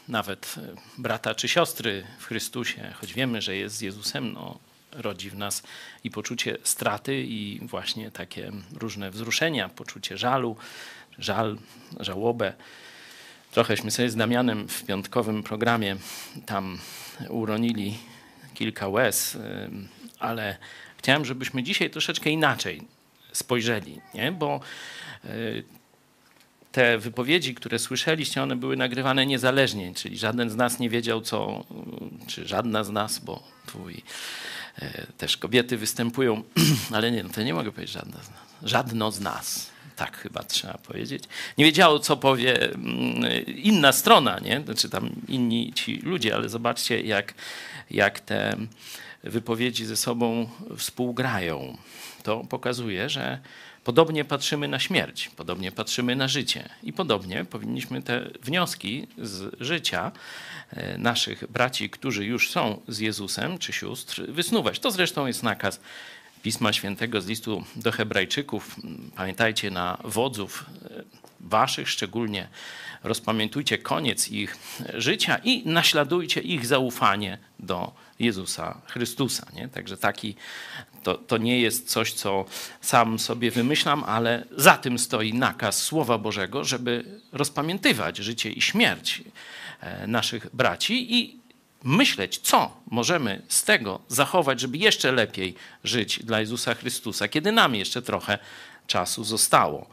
[0.08, 4.60] nawet e, brata czy siostry w Chrystusie, choć wiemy, że jest z Jezusem, no,
[4.92, 5.64] rodzi w nas
[6.04, 10.56] i poczucie straty, i właśnie takie różne wzruszenia, poczucie żalu,
[11.20, 11.58] żal,
[12.00, 12.54] żałobę.
[13.52, 15.96] Trochęśmy sobie z Damianem w piątkowym programie
[16.46, 16.80] tam
[17.30, 17.98] uronili
[18.54, 19.40] kilka łez, y,
[20.20, 20.58] ale
[20.98, 22.82] chciałem, żebyśmy dzisiaj troszeczkę inaczej
[23.32, 24.32] spojrzeli, nie?
[24.32, 24.60] bo
[25.26, 25.64] y,
[26.74, 31.64] te wypowiedzi, które słyszeliście, one były nagrywane niezależnie, czyli żaden z nas nie wiedział, co,
[32.28, 34.04] czy żadna z nas, bo twój
[34.82, 36.44] e, też kobiety występują,
[36.96, 38.40] ale nie, no to nie mogę powiedzieć żadna z nas.
[38.64, 41.24] Żadno z nas, tak chyba trzeba powiedzieć.
[41.58, 44.62] Nie wiedziało, co powie mm, inna strona, nie?
[44.66, 47.34] Znaczy tam inni ci ludzie, ale zobaczcie, jak,
[47.92, 48.58] jak te
[49.24, 51.78] wypowiedzi ze sobą współgrają.
[52.24, 53.40] To pokazuje, że
[53.84, 60.12] Podobnie patrzymy na śmierć, podobnie patrzymy na życie i podobnie powinniśmy te wnioski z życia
[60.70, 64.80] e, naszych braci, którzy już są z Jezusem, czy sióstr, wysnuwać.
[64.80, 65.80] To zresztą jest nakaz
[66.42, 68.76] Pisma Świętego z listu do Hebrajczyków.
[69.16, 71.04] Pamiętajcie na wodzów e,
[71.40, 72.48] waszych, szczególnie
[73.04, 74.58] rozpamiętujcie koniec ich
[74.94, 79.48] życia i naśladujcie ich zaufanie do Jezusa Chrystusa.
[79.56, 79.68] Nie?
[79.68, 80.36] Także taki,
[81.04, 82.46] to, to nie jest coś, co
[82.82, 89.24] sam sobie wymyślam, ale za tym stoi nakaz Słowa Bożego, żeby rozpamiętywać życie i śmierć
[89.80, 91.40] e, naszych braci i
[91.84, 97.76] myśleć, co możemy z tego zachować, żeby jeszcze lepiej żyć dla Jezusa Chrystusa, kiedy nam
[97.76, 98.38] jeszcze trochę
[98.88, 99.90] czasu zostało.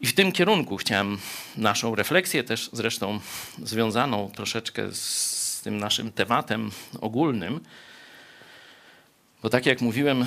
[0.00, 1.18] I w tym kierunku chciałem
[1.56, 3.20] naszą refleksję, też zresztą
[3.62, 6.70] związaną troszeczkę z tym naszym tematem
[7.00, 7.60] ogólnym,
[9.42, 10.26] bo tak jak mówiłem,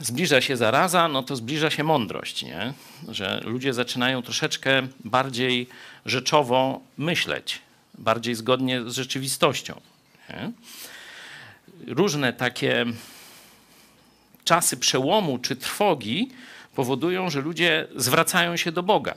[0.00, 2.72] zbliża się zaraza, no to zbliża się mądrość, nie?
[3.08, 5.68] że ludzie zaczynają troszeczkę bardziej
[6.06, 7.58] rzeczowo myśleć,
[7.98, 9.80] bardziej zgodnie z rzeczywistością.
[10.30, 10.52] Nie?
[11.86, 12.86] Różne takie
[14.44, 16.30] czasy przełomu czy trwogi
[16.74, 19.14] powodują, że ludzie zwracają się do Boga.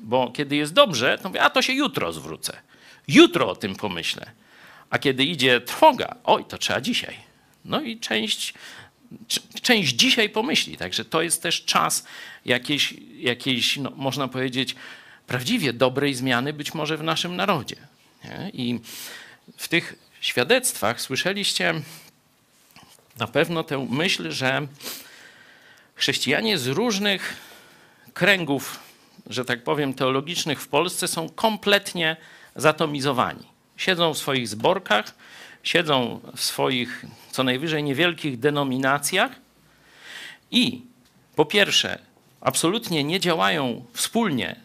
[0.00, 2.56] Bo kiedy jest dobrze, to mówię, a to się jutro zwrócę.
[3.08, 4.30] Jutro o tym pomyślę.
[4.90, 7.31] A kiedy idzie trwoga, oj, to trzeba dzisiaj.
[7.64, 8.54] No i część,
[9.62, 10.76] część dzisiaj pomyśli.
[10.76, 12.06] Także to jest też czas
[12.44, 14.74] jakiejś, jakiejś no, można powiedzieć,
[15.26, 17.76] prawdziwie dobrej zmiany być może w naszym narodzie.
[18.24, 18.50] Nie?
[18.54, 18.80] I
[19.56, 21.74] w tych świadectwach słyszeliście
[23.18, 24.66] na pewno tę myśl, że
[25.94, 27.36] chrześcijanie z różnych
[28.14, 28.80] kręgów,
[29.26, 32.16] że tak powiem, teologicznych w Polsce są kompletnie
[32.56, 33.46] zatomizowani.
[33.76, 35.14] Siedzą w swoich zborkach,
[35.62, 39.30] siedzą w swoich co najwyżej niewielkich denominacjach
[40.50, 40.82] i
[41.36, 41.98] po pierwsze,
[42.40, 44.56] absolutnie nie działają wspólnie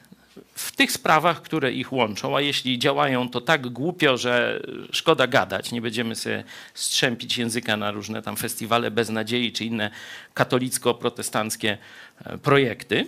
[0.55, 5.71] w tych sprawach, które ich łączą, a jeśli działają, to tak głupio, że szkoda gadać.
[5.71, 6.43] Nie będziemy sobie
[6.73, 9.91] strzępić języka na różne tam festiwale beznadziei czy inne
[10.33, 11.77] katolicko-protestanckie
[12.25, 13.07] e, projekty,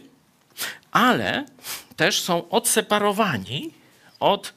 [0.92, 1.46] ale
[1.96, 3.72] też są odseparowani
[4.20, 4.54] od,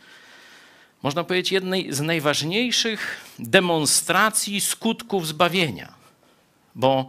[1.03, 5.94] można powiedzieć, jednej z najważniejszych demonstracji skutków zbawienia.
[6.74, 7.09] Bo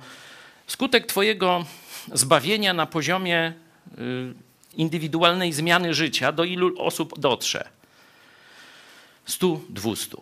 [0.67, 1.65] skutek Twojego
[2.13, 3.53] zbawienia na poziomie
[3.97, 4.33] y,
[4.77, 7.69] indywidualnej zmiany życia, do ilu osób dotrze?
[9.25, 10.17] 100, 200.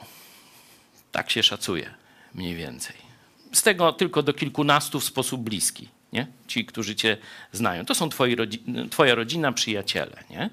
[1.12, 1.94] Tak się szacuje
[2.34, 2.96] mniej więcej.
[3.54, 5.90] Z tego tylko do kilkunastu w sposób bliski.
[6.14, 6.28] Nie?
[6.48, 7.18] Ci, którzy cię
[7.52, 7.86] znają.
[7.86, 8.36] To są twoi
[8.90, 10.24] twoja rodzina, przyjaciele.
[10.30, 10.50] Nie?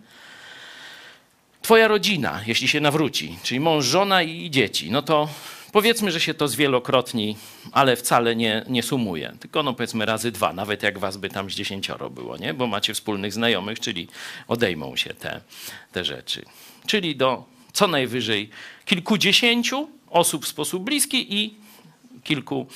[1.68, 5.28] Twoja rodzina, jeśli się nawróci, czyli mąż, żona i dzieci, no to
[5.72, 7.36] Powiedzmy, że się to zwielokrotni,
[7.72, 9.32] ale wcale nie, nie sumuje.
[9.40, 12.54] Tylko no powiedzmy razy dwa, nawet jak was by tam z dziesięcioro było, nie?
[12.54, 14.08] bo macie wspólnych znajomych, czyli
[14.46, 15.40] odejmą się te,
[15.92, 16.44] te rzeczy.
[16.86, 18.50] Czyli do co najwyżej
[18.84, 21.54] kilkudziesięciu osób w sposób bliski i
[22.24, 22.66] kilku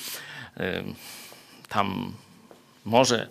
[1.69, 2.13] tam
[2.85, 3.29] może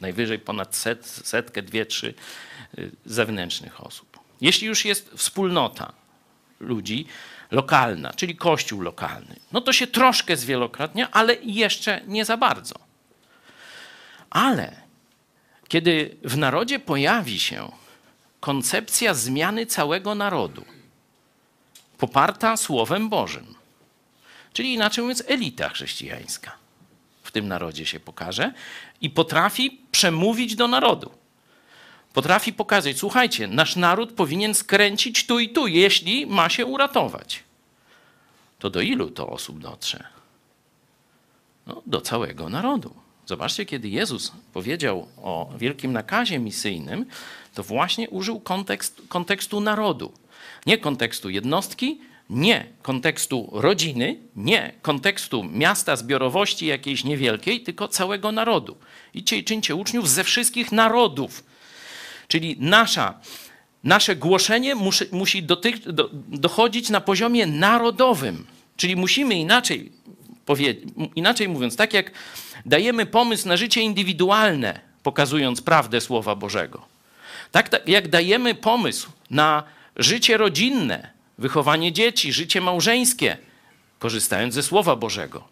[0.00, 2.14] najwyżej ponad set, setkę, dwie, trzy
[2.78, 4.13] y, zewnętrznych osób.
[4.44, 5.92] Jeśli już jest wspólnota
[6.60, 7.06] ludzi,
[7.50, 12.74] lokalna, czyli kościół lokalny, no to się troszkę zwielokrotnia, ale jeszcze nie za bardzo.
[14.30, 14.76] Ale
[15.68, 17.72] kiedy w narodzie pojawi się
[18.40, 20.64] koncepcja zmiany całego narodu,
[21.98, 23.54] poparta Słowem Bożym,
[24.52, 26.52] czyli inaczej mówiąc, elita chrześcijańska
[27.22, 28.52] w tym narodzie się pokaże
[29.00, 31.23] i potrafi przemówić do narodu.
[32.14, 37.42] Potrafi pokazać, słuchajcie, nasz naród powinien skręcić tu i tu, jeśli ma się uratować.
[38.58, 40.04] To do ilu to osób dotrze?
[41.66, 42.94] No, do całego narodu.
[43.26, 47.06] Zobaczcie, kiedy Jezus powiedział o wielkim nakazie misyjnym,
[47.54, 50.12] to właśnie użył kontekst, kontekstu narodu.
[50.66, 52.00] Nie kontekstu jednostki,
[52.30, 58.76] nie kontekstu rodziny, nie kontekstu miasta, zbiorowości jakiejś niewielkiej, tylko całego narodu.
[59.14, 61.53] Idźcie i czyńcie uczniów ze wszystkich narodów.
[62.34, 63.14] Czyli nasza,
[63.84, 65.60] nasze głoszenie musi, musi do,
[66.28, 68.46] dochodzić na poziomie narodowym.
[68.76, 69.92] Czyli musimy inaczej
[70.46, 70.84] powiedzieć,
[71.16, 72.10] inaczej mówiąc, tak jak
[72.66, 76.86] dajemy pomysł na życie indywidualne, pokazując prawdę Słowa Bożego,
[77.50, 79.62] tak, tak jak dajemy pomysł na
[79.96, 83.36] życie rodzinne, wychowanie dzieci, życie małżeńskie,
[83.98, 85.48] korzystając ze Słowa Bożego.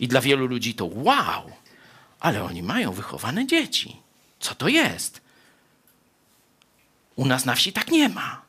[0.00, 1.52] I dla wielu ludzi to wow,
[2.20, 3.96] ale oni mają wychowane dzieci.
[4.40, 5.21] Co to jest?
[7.16, 8.42] U nas na wsi tak nie ma.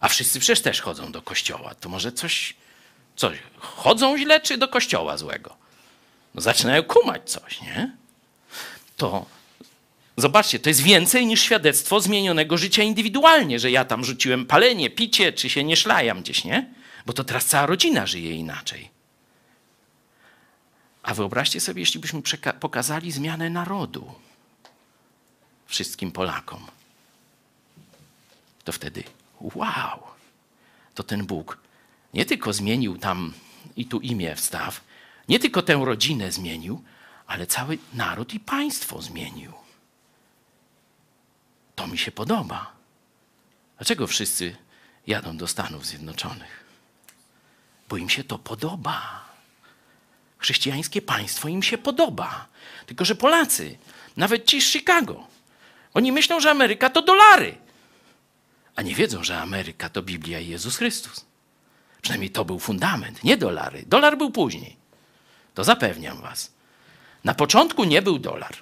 [0.00, 1.74] A wszyscy przecież też chodzą do kościoła.
[1.74, 2.54] To może coś,
[3.16, 5.56] coś chodzą źle, czy do kościoła złego?
[6.34, 7.96] No zaczynają kumać coś, nie?
[8.96, 9.26] To
[10.16, 15.32] zobaczcie, to jest więcej niż świadectwo zmienionego życia indywidualnie, że ja tam rzuciłem palenie, picie,
[15.32, 16.74] czy się nie szlajam gdzieś, nie?
[17.06, 18.90] Bo to teraz cała rodzina żyje inaczej.
[21.02, 22.22] A wyobraźcie sobie, jeśli byśmy
[22.60, 24.14] pokazali zmianę narodu
[25.66, 26.66] wszystkim Polakom
[28.66, 29.02] to wtedy
[29.40, 30.02] wow,
[30.94, 31.58] to ten Bóg
[32.14, 33.32] nie tylko zmienił tam
[33.76, 34.80] i tu imię wstaw,
[35.28, 36.82] nie tylko tę rodzinę zmienił,
[37.26, 39.52] ale cały naród i państwo zmienił.
[41.74, 42.72] To mi się podoba.
[43.78, 44.56] Dlaczego wszyscy
[45.06, 46.64] jadą do Stanów Zjednoczonych?
[47.88, 49.24] Bo im się to podoba.
[50.38, 52.46] Chrześcijańskie państwo im się podoba.
[52.86, 53.78] Tylko, że Polacy,
[54.16, 55.26] nawet ci z Chicago,
[55.94, 57.65] oni myślą, że Ameryka to dolary
[58.76, 61.24] a nie wiedzą, że Ameryka to Biblia i Jezus Chrystus.
[62.02, 63.84] Przynajmniej to był fundament, nie dolary.
[63.86, 64.76] Dolar był później.
[65.54, 66.50] To zapewniam was.
[67.24, 68.56] Na początku nie był dolar.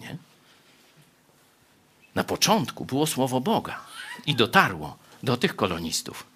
[0.00, 0.16] Nie?
[2.14, 3.80] Na początku było słowo Boga
[4.26, 6.26] i dotarło do tych kolonistów.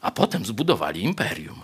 [0.00, 1.62] A potem zbudowali imperium.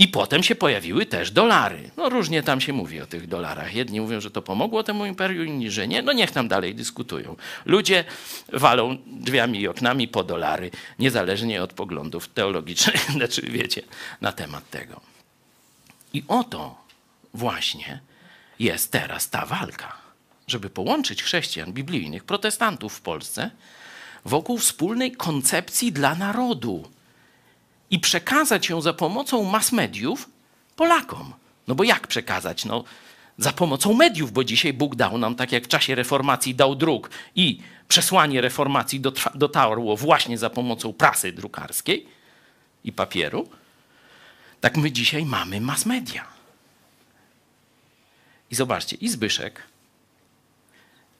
[0.00, 1.90] I potem się pojawiły też dolary.
[1.96, 3.74] No różnie tam się mówi o tych dolarach.
[3.74, 6.02] Jedni mówią, że to pomogło temu imperium, inni, że nie.
[6.02, 7.36] No niech tam dalej dyskutują.
[7.64, 8.04] Ludzie
[8.52, 13.82] walą drzwiami i oknami po dolary, niezależnie od poglądów teologicznych, znaczy wiecie,
[14.20, 15.00] na temat tego.
[16.12, 16.84] I oto
[17.34, 18.00] właśnie
[18.58, 19.96] jest teraz ta walka,
[20.46, 23.50] żeby połączyć chrześcijan biblijnych, protestantów w Polsce
[24.24, 26.88] wokół wspólnej koncepcji dla narodu
[27.90, 30.28] i przekazać ją za pomocą mass mediów
[30.76, 31.32] Polakom.
[31.68, 32.64] No bo jak przekazać?
[32.64, 32.84] No,
[33.38, 37.10] za pomocą mediów, bo dzisiaj Bóg dał nam, tak jak w czasie reformacji dał druk
[37.34, 39.00] i przesłanie reformacji
[39.34, 42.06] dotarło właśnie za pomocą prasy drukarskiej
[42.84, 43.48] i papieru,
[44.60, 46.24] tak my dzisiaj mamy mass media.
[48.50, 49.62] I zobaczcie, i Zbyszek,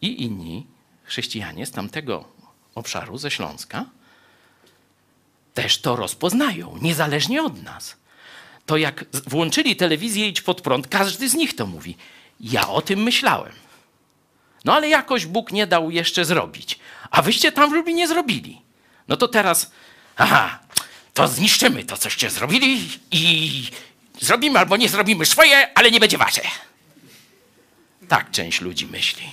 [0.02, 0.66] i inni
[1.04, 2.24] chrześcijanie z tamtego
[2.74, 3.84] obszaru, ze Śląska,
[5.62, 7.96] też to rozpoznają, niezależnie od nas.
[8.66, 11.96] To jak włączyli telewizję Idź Pod Prąd, każdy z nich to mówi.
[12.40, 13.52] Ja o tym myślałem.
[14.64, 16.78] No ale jakoś Bóg nie dał jeszcze zrobić.
[17.10, 18.62] A wyście tam w Lublinie zrobili.
[19.08, 19.70] No to teraz,
[20.16, 20.58] aha,
[21.14, 23.62] to zniszczymy to, coście zrobili i
[24.20, 26.42] zrobimy albo nie zrobimy swoje, ale nie będzie wasze.
[28.08, 29.32] Tak część ludzi myśli.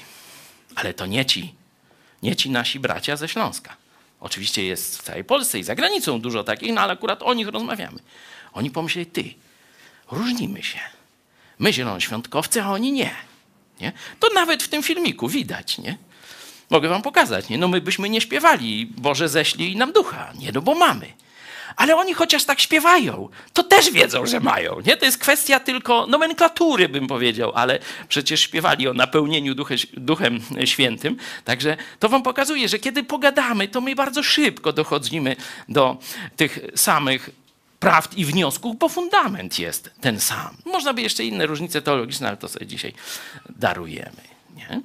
[0.76, 1.54] Ale to nie ci,
[2.24, 3.87] nie ci nasi bracia ze Śląska.
[4.28, 7.48] Oczywiście jest w całej Polsce i za granicą dużo takich, no ale akurat o nich
[7.48, 8.00] rozmawiamy.
[8.54, 9.34] Oni pomyśleli, ty,
[10.12, 10.80] różnimy się.
[11.60, 13.12] My zielonoświątkowcy, a oni nie.
[13.82, 13.92] nie.
[14.20, 15.98] To nawet w tym filmiku widać, nie?
[16.70, 17.58] Mogę wam pokazać, nie?
[17.58, 20.34] No my byśmy nie śpiewali, Boże ześlij nam ducha.
[20.40, 21.14] Nie, no bo mamy
[21.78, 24.82] ale oni chociaż tak śpiewają, to też wiedzą, że mają.
[24.86, 24.98] Nie?
[24.98, 31.18] To jest kwestia tylko nomenklatury, bym powiedział, ale przecież śpiewali o napełnieniu duchem, duchem Świętym.
[31.44, 35.36] Także to wam pokazuje, że kiedy pogadamy, to my bardzo szybko dochodzimy
[35.70, 35.98] do
[36.36, 37.30] tych samych
[37.80, 40.58] prawd i wniosków, bo fundament jest ten sam.
[40.66, 42.94] Można by jeszcze inne różnice teologiczne, ale to sobie dzisiaj
[43.50, 44.22] darujemy.
[44.56, 44.82] Nie?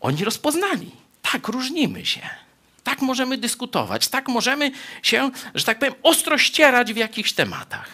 [0.00, 0.90] Oni rozpoznali.
[1.22, 2.49] Tak, różnimy się.
[2.90, 4.70] Tak możemy dyskutować, tak możemy
[5.02, 7.88] się, że tak powiem, ostro ścierać w jakichś tematach.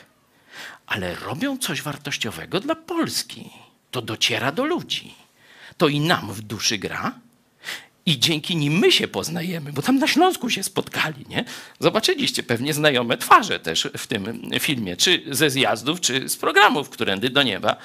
[0.87, 3.51] Ale robią coś wartościowego dla Polski.
[3.91, 5.15] To dociera do ludzi.
[5.77, 7.13] To i nam w duszy gra,
[8.07, 11.45] i dzięki nim my się poznajemy, bo tam na Śląsku się spotkali, nie?
[11.81, 17.31] Zobaczyliście pewnie znajome twarze też w tym filmie, czy ze zjazdów, czy z programów Którędy
[17.31, 17.77] do Nieba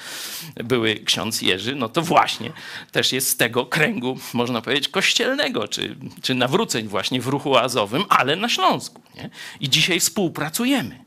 [0.54, 2.52] były ksiądz Jerzy, no to właśnie
[2.92, 8.04] też jest z tego kręgu, można powiedzieć, kościelnego, czy, czy nawróceń właśnie w ruchu azowym,
[8.08, 9.30] ale na Śląsku, nie?
[9.60, 11.04] I dzisiaj współpracujemy.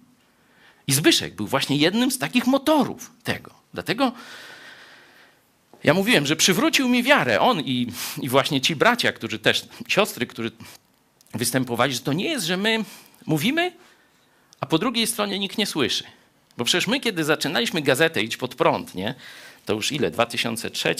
[0.88, 3.52] I Zbyszek był właśnie jednym z takich motorów tego.
[3.74, 4.12] Dlatego
[5.86, 7.40] Ja mówiłem, że przywrócił mi wiarę.
[7.40, 7.88] On i,
[8.22, 10.52] i właśnie ci bracia, którzy też, siostry, którzy
[11.34, 12.86] występowali, że to nie jest, że my
[13.26, 13.72] mówimy,
[14.60, 16.04] a po drugiej stronie nikt nie słyszy.
[16.58, 19.16] Bo przecież my, kiedy zaczynaliśmy gazetę Idź pod prąd, nie?
[19.66, 20.12] to już ile?
[20.12, 20.96] 2003,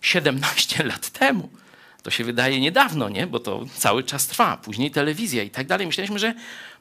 [0.00, 1.48] 17 lat temu.
[2.02, 3.26] To się wydaje niedawno, nie?
[3.26, 4.56] bo to cały czas trwa.
[4.56, 5.86] Później telewizja i tak dalej.
[5.86, 6.34] Myśleliśmy, że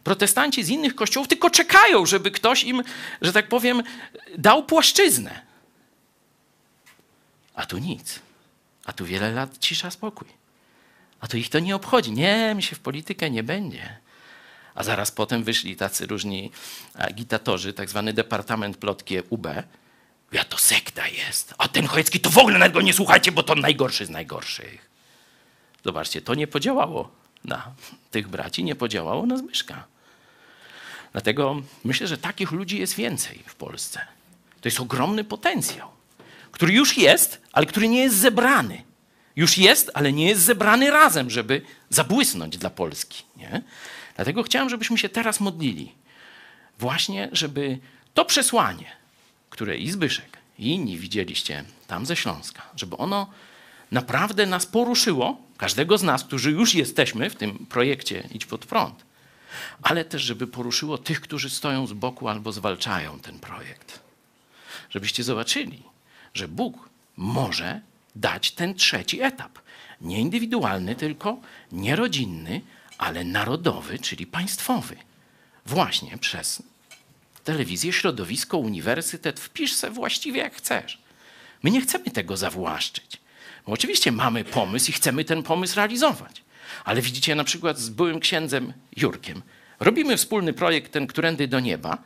[0.04, 2.84] protestanci z innych kościołów tylko czekają, żeby ktoś im,
[3.22, 3.84] że tak powiem,
[4.38, 5.53] dał płaszczyznę.
[7.54, 8.20] A tu nic.
[8.86, 10.28] A tu wiele lat cisza, spokój.
[11.20, 12.12] A tu ich to nie obchodzi.
[12.12, 13.98] Nie, mi się w politykę nie będzie.
[14.76, 16.52] A zaraz potem wyszli tacy różni
[16.96, 19.48] agitatorzy, tak zwany Departament Plotki UB.
[20.32, 21.54] Ja to sekta jest.
[21.58, 24.90] A ten Chojecki to w ogóle nawet go nie słuchajcie, bo to najgorszy z najgorszych.
[25.86, 27.12] Zobaczcie, to nie podziałało
[27.46, 27.72] na
[28.12, 29.84] tych braci, nie podziałało na Zbyszka.
[31.12, 34.08] Dlatego myślę, że takich ludzi jest więcej w Polsce.
[34.62, 35.90] To jest ogromny potencjał,
[36.54, 38.84] który już jest, ale który nie jest zebrany.
[39.36, 43.24] Już jest, ale nie jest zebrany razem, żeby zabłysnąć dla Polski.
[43.38, 43.62] Nie?
[44.16, 45.92] Dlatego chciałem, żebyśmy się teraz modlili.
[46.80, 47.80] Właśnie, żeby
[48.14, 48.92] to przesłanie,
[49.50, 53.30] które i Zbyszek, i inni widzieliście tam ze Śląska, żeby ono
[53.92, 59.06] naprawdę nas poruszyło, każdego z nas, którzy już jesteśmy w tym projekcie Idź pod prąd,
[59.82, 64.00] ale też, żeby poruszyło tych, którzy stoją z boku albo zwalczają ten projekt.
[64.90, 65.84] Żebyście zobaczyli,
[66.34, 67.82] że Bóg może
[68.16, 69.60] dać ten trzeci etap.
[70.02, 71.38] Nie indywidualny, tylko
[71.72, 72.62] nie rodzinny,
[72.98, 74.96] ale narodowy, czyli państwowy.
[75.66, 76.64] Właśnie przez
[77.44, 79.40] telewizję, środowisko, uniwersytet.
[79.40, 81.02] Wpisz se właściwie jak chcesz.
[81.64, 83.18] My nie chcemy tego zawłaszczyć.
[83.68, 86.44] Bo oczywiście mamy pomysł i chcemy ten pomysł realizować.
[86.86, 89.42] Ale widzicie, na przykład z byłym księdzem Jurkiem,
[89.80, 91.98] robimy wspólny projekt ten Którędy do Nieba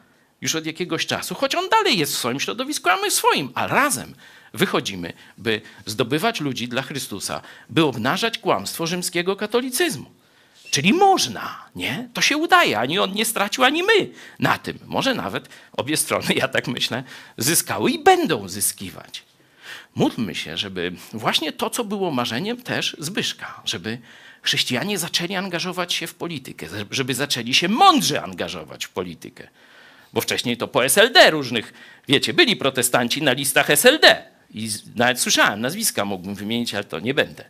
[0.41, 3.51] już od jakiegoś czasu, choć on dalej jest w swoim środowisku, a my w swoim,
[3.55, 4.15] a razem
[4.53, 10.17] wychodzimy, by zdobywać ludzi dla Chrystusa, by obnażać kłamstwo rzymskiego katolicyzmu.
[10.71, 12.09] Czyli można, nie?
[12.13, 12.79] To się udaje.
[12.79, 14.09] Ani on nie stracił, ani my
[14.39, 14.79] na tym.
[14.85, 17.03] Może nawet obie strony, ja tak myślę,
[17.37, 19.23] zyskały i będą zyskiwać.
[19.95, 23.97] Módlmy się, żeby właśnie to, co było marzeniem też Zbyszka, żeby
[24.41, 29.47] chrześcijanie zaczęli angażować się w politykę, żeby zaczęli się mądrze angażować w politykę.
[30.13, 31.73] Bo wcześniej to po SLD różnych,
[32.07, 34.23] wiecie, byli protestanci na listach SLD.
[34.53, 37.45] I nawet słyszałem, nazwiska mógłbym wymienić, ale to nie będę.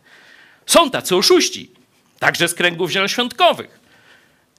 [0.66, 1.70] Są tacy oszuści,
[2.18, 3.80] także z kręgów zielonoświątkowych.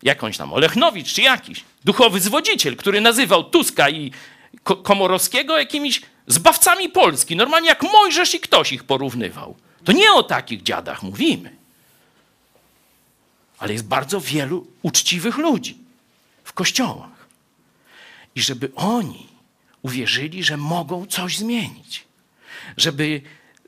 [0.04, 4.12] Jakąś tam Olechnowicz czy jakiś duchowy zwodziciel, który nazywał Tuska i
[4.64, 7.36] Komorowskiego jakimiś zbawcami Polski.
[7.36, 9.56] Normalnie jak Mojżesz i ktoś ich porównywał.
[9.84, 11.56] To nie o takich dziadach mówimy.
[13.58, 15.78] Ale jest bardzo wielu uczciwych ludzi
[16.44, 17.19] w kościołach.
[18.40, 19.28] I żeby oni
[19.82, 22.04] uwierzyli, że mogą coś zmienić.
[22.78, 23.22] Żeby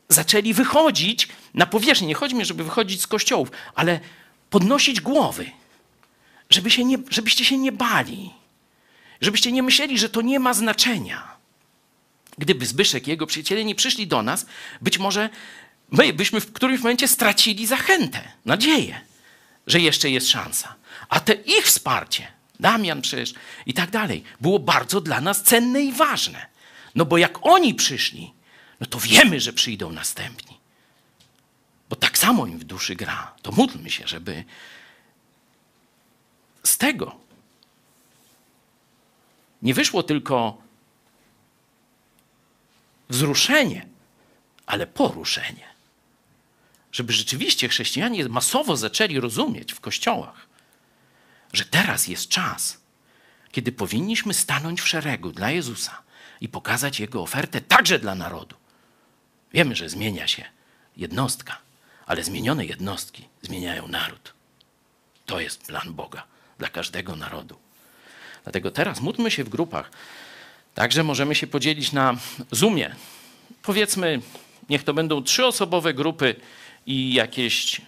[0.09, 2.07] zaczęli wychodzić na powierzchnię.
[2.07, 3.99] Nie chodzi mi, żeby wychodzić z kościołów, ale
[4.49, 5.51] podnosić głowy.
[6.49, 8.29] Żeby się nie, żebyście się nie bali.
[9.21, 11.37] Żebyście nie myśleli, że to nie ma znaczenia.
[12.37, 14.45] Gdyby Zbyszek i jego przyjaciele nie przyszli do nas,
[14.81, 15.29] być może
[15.91, 19.01] my byśmy w którymś momencie stracili zachętę, nadzieję,
[19.67, 20.75] że jeszcze jest szansa.
[21.09, 23.33] A te ich wsparcie, Damian przecież
[23.65, 26.45] i tak dalej, było bardzo dla nas cenne i ważne.
[26.95, 28.33] No bo jak oni przyszli,
[28.79, 30.57] no to wiemy, że przyjdą następni.
[31.89, 33.33] Bo tak samo im w duszy gra.
[33.41, 34.43] To módlmy się, żeby
[36.63, 37.15] z tego
[39.61, 40.57] nie wyszło tylko
[43.09, 43.85] wzruszenie,
[44.65, 45.67] ale poruszenie.
[46.91, 50.50] Żeby rzeczywiście chrześcijanie masowo zaczęli rozumieć w kościołach,
[51.53, 52.81] że teraz jest czas,
[53.51, 56.01] kiedy powinniśmy stanąć w szeregu dla Jezusa
[56.41, 58.55] i pokazać Jego ofertę także dla narodu.
[59.53, 60.45] Wiemy, że zmienia się
[60.97, 61.57] jednostka,
[62.05, 64.33] ale zmienione jednostki zmieniają naród.
[65.25, 66.23] To jest plan Boga
[66.59, 67.57] dla każdego narodu.
[68.43, 69.91] Dlatego teraz módlmy się w grupach.
[70.75, 72.15] Także możemy się podzielić na
[72.51, 72.95] Zoomie.
[73.61, 74.21] Powiedzmy,
[74.69, 76.35] niech to będą trzyosobowe grupy
[76.85, 77.81] i jakieś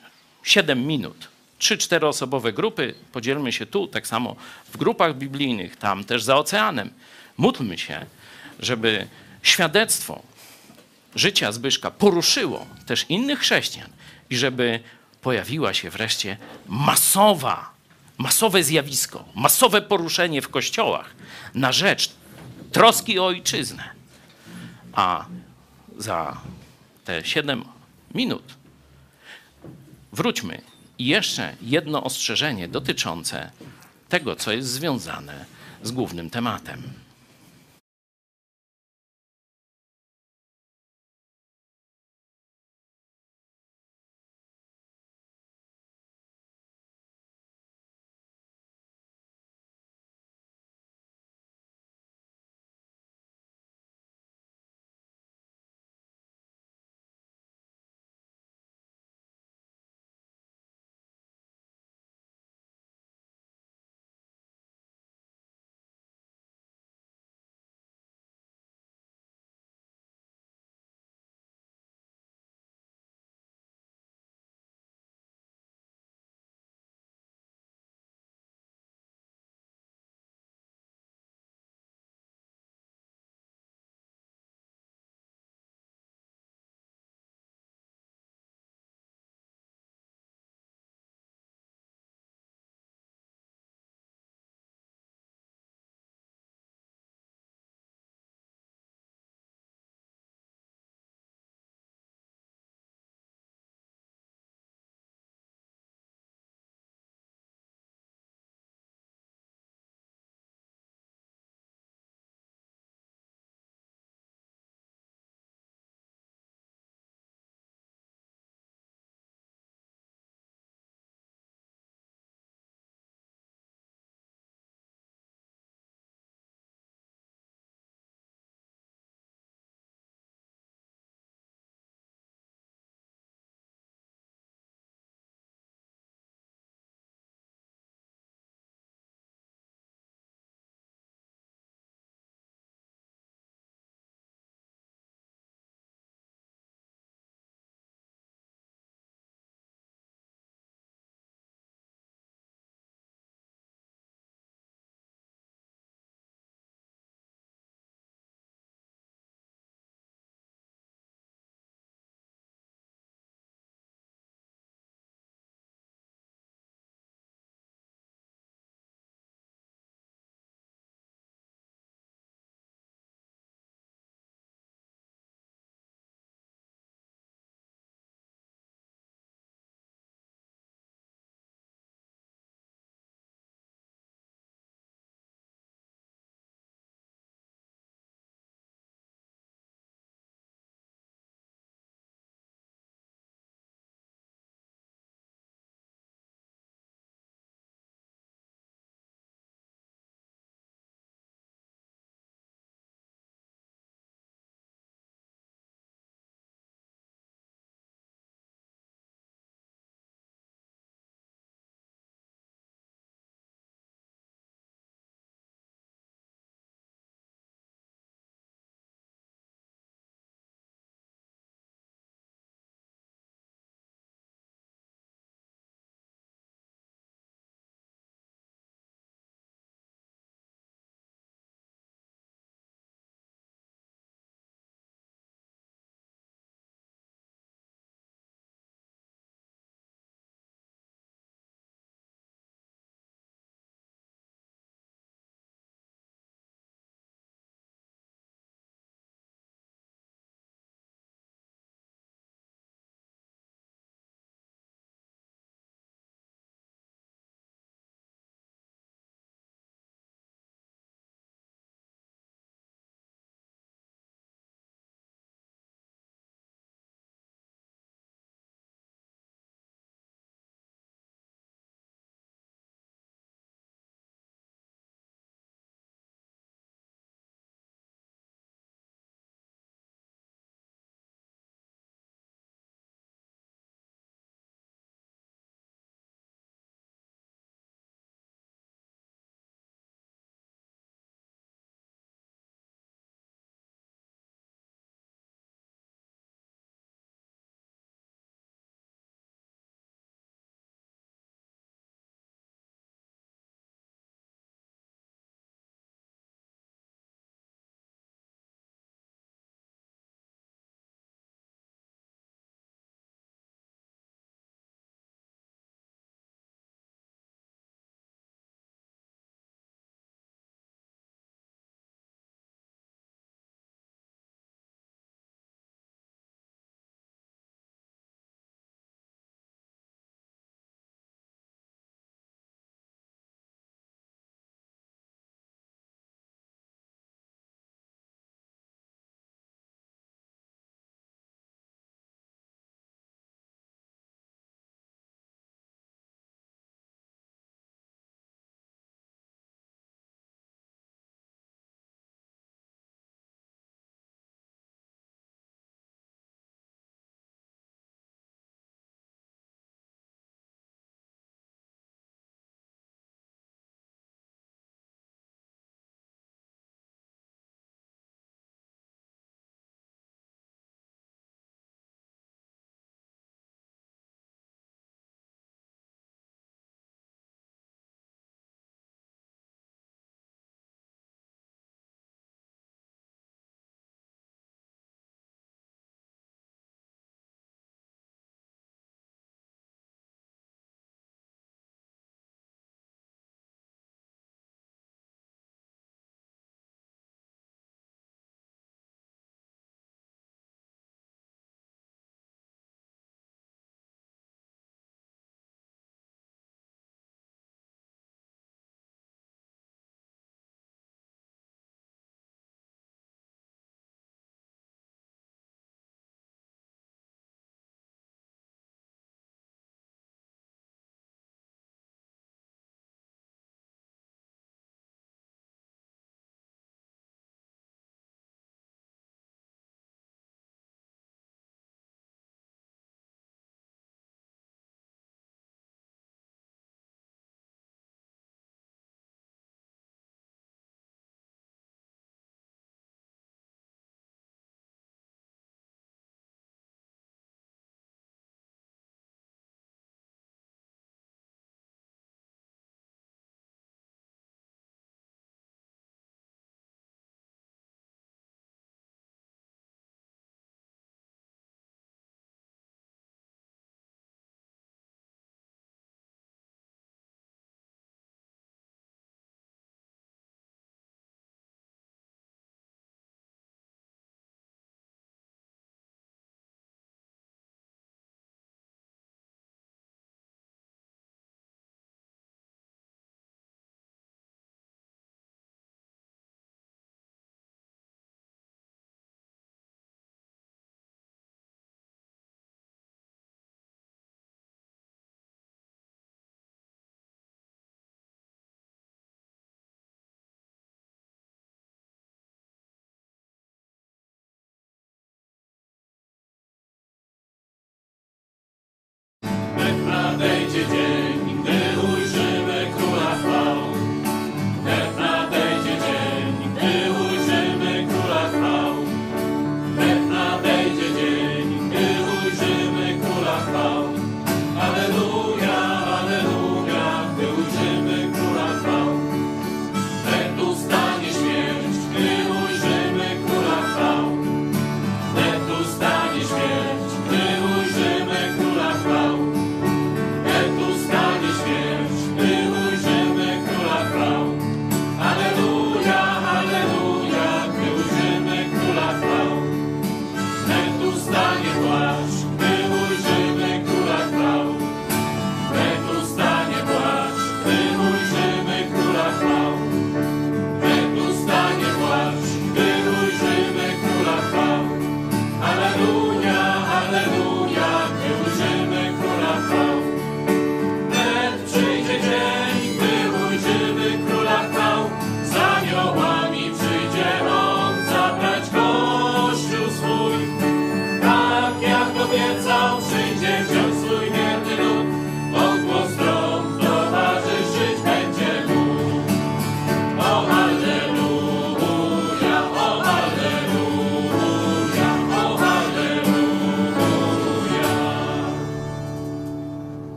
[0.44, 1.33] 7 minut.
[1.64, 4.35] Trzy, czteroosobowe grupy, podzielmy się tu, tak samo
[4.73, 6.90] w grupach biblijnych, tam też za oceanem.
[7.38, 8.06] Módlmy się,
[8.60, 9.07] żeby
[9.44, 10.22] świadectwo
[11.15, 13.90] życia Zbyszka poruszyło też innych chrześcijan
[14.30, 14.80] i żeby
[15.22, 16.38] pojawiła się wreszcie
[16.68, 17.69] masowa,
[18.18, 21.15] masowe zjawisko, masowe poruszenie w kościołach
[21.53, 22.11] na rzecz
[22.72, 23.90] troski o ojczyznę.
[24.94, 25.26] A
[25.98, 26.38] za
[27.06, 27.65] te siedem
[28.14, 28.44] minut
[30.14, 30.73] wróćmy
[31.04, 33.52] i jeszcze jedno ostrzeżenie dotyczące
[34.10, 35.46] tego, co jest związane
[35.84, 36.84] z głównym tematem.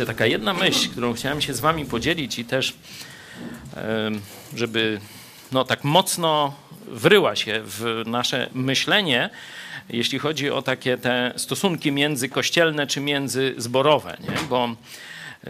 [0.00, 2.74] Jeszcze taka jedna myśl, którą chciałem się z wami podzielić i też,
[4.54, 5.00] żeby
[5.52, 6.54] no, tak mocno
[6.86, 9.30] wryła się w nasze myślenie,
[9.88, 14.48] jeśli chodzi o takie te stosunki międzykościelne czy międzyzborowe, nie?
[14.48, 14.68] bo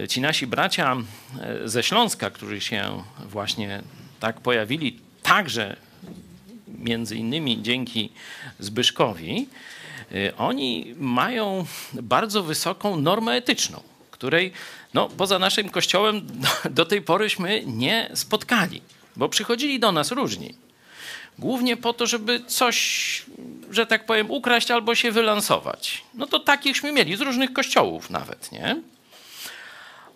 [0.09, 0.95] ci nasi bracia
[1.41, 3.81] e, ze Śląska, którzy się właśnie
[4.19, 5.75] tak pojawili, także
[6.67, 8.09] między innymi dzięki
[8.59, 9.47] Zbyszkowi,
[10.11, 13.90] y, oni mają bardzo wysoką normę etyczną,
[14.21, 14.51] której
[14.93, 16.49] no, poza naszym kościołem do,
[16.79, 18.81] do tej poryśmy nie spotkali,
[19.15, 20.55] bo przychodzili do nas różni.
[21.39, 23.25] Głównie po to, żeby coś,
[23.71, 26.03] że tak powiem, ukraść albo się wylansować.
[26.13, 28.81] No to takichśmy mieli, z różnych kościołów nawet, nie?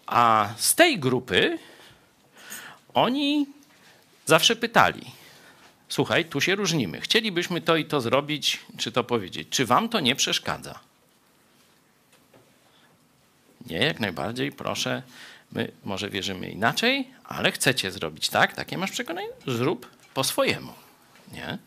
[0.06, 1.58] A z tej grupy
[2.94, 3.48] oni
[4.26, 5.02] zawsze pytali,
[5.90, 9.48] słuchaj, tu się różnimy, chcielibyśmy to i to zrobić, czy to powiedzieć.
[9.50, 10.80] Czy wam to nie przeszkadza?
[13.66, 15.02] Nie, jak najbardziej, proszę.
[15.52, 19.28] My może wierzymy inaczej, ale chcecie zrobić tak, takie masz przekonanie?
[19.48, 20.74] Zrób po swojemu.
[21.32, 21.58] Nie?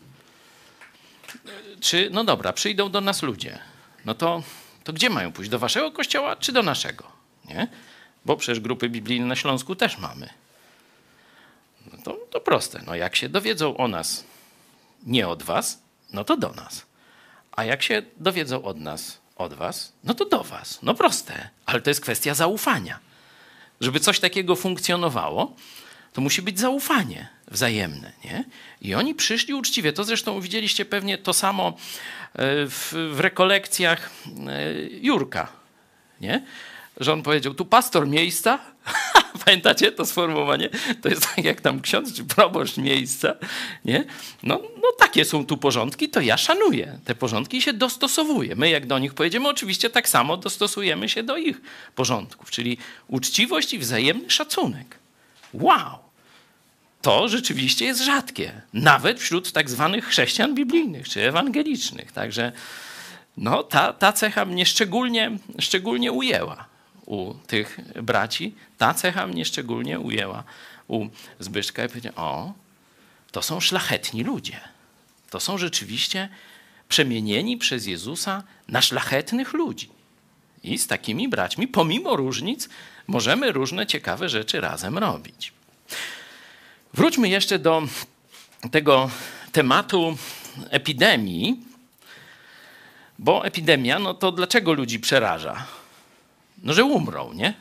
[1.80, 3.58] Czy, no dobra, przyjdą do nas ludzie.
[4.04, 4.42] No to,
[4.84, 5.50] to gdzie mają pójść?
[5.50, 7.04] Do waszego kościoła czy do naszego?
[7.44, 7.68] Nie?
[8.24, 10.28] Bo przecież grupy biblijne na Śląsku też mamy.
[11.92, 12.82] No to, to proste.
[12.86, 14.24] No jak się dowiedzą o nas
[15.06, 16.86] nie od was, no to do nas.
[17.52, 20.78] A jak się dowiedzą od nas od was, no to do was.
[20.82, 22.98] No proste, ale to jest kwestia zaufania.
[23.80, 25.56] Żeby coś takiego funkcjonowało,
[26.12, 28.12] to musi być zaufanie wzajemne.
[28.24, 28.44] Nie?
[28.80, 29.92] I oni przyszli uczciwie.
[29.92, 31.74] To zresztą widzieliście pewnie to samo e,
[32.66, 34.62] w, w rekolekcjach e,
[35.00, 35.52] Jurka.
[36.20, 36.42] Nie?
[37.00, 38.58] Że on powiedział, tu pastor miejsca.
[39.44, 40.68] Pamiętacie to sformułowanie?
[41.02, 43.34] To jest tak jak tam ksiądz czy proboszcz miejsca.
[43.84, 44.04] Nie?
[44.42, 48.56] No, no takie są tu porządki, to ja szanuję te porządki się dostosowuję.
[48.56, 51.60] My jak do nich pojedziemy, oczywiście tak samo dostosujemy się do ich
[51.94, 52.50] porządków.
[52.50, 54.98] Czyli uczciwość i wzajemny szacunek.
[55.54, 55.98] Wow!
[57.02, 58.62] To rzeczywiście jest rzadkie.
[58.72, 62.12] Nawet wśród tak zwanych chrześcijan biblijnych czy ewangelicznych.
[62.12, 62.52] Także
[63.36, 66.67] no, ta, ta cecha mnie szczególnie, szczególnie ujęła
[67.08, 68.54] u tych braci.
[68.78, 70.44] Ta cecha mnie szczególnie ujęła
[70.88, 71.06] u
[71.40, 72.52] Zbyszka i powiedział, o,
[73.32, 74.60] to są szlachetni ludzie.
[75.30, 76.28] To są rzeczywiście
[76.88, 79.88] przemienieni przez Jezusa na szlachetnych ludzi.
[80.62, 82.68] I z takimi braćmi, pomimo różnic,
[83.06, 85.52] możemy różne ciekawe rzeczy razem robić.
[86.94, 87.82] Wróćmy jeszcze do
[88.70, 89.10] tego
[89.52, 90.16] tematu
[90.70, 91.60] epidemii,
[93.18, 95.77] bo epidemia, no to dlaczego ludzi przeraża?
[96.62, 97.54] No, że umrą, nie?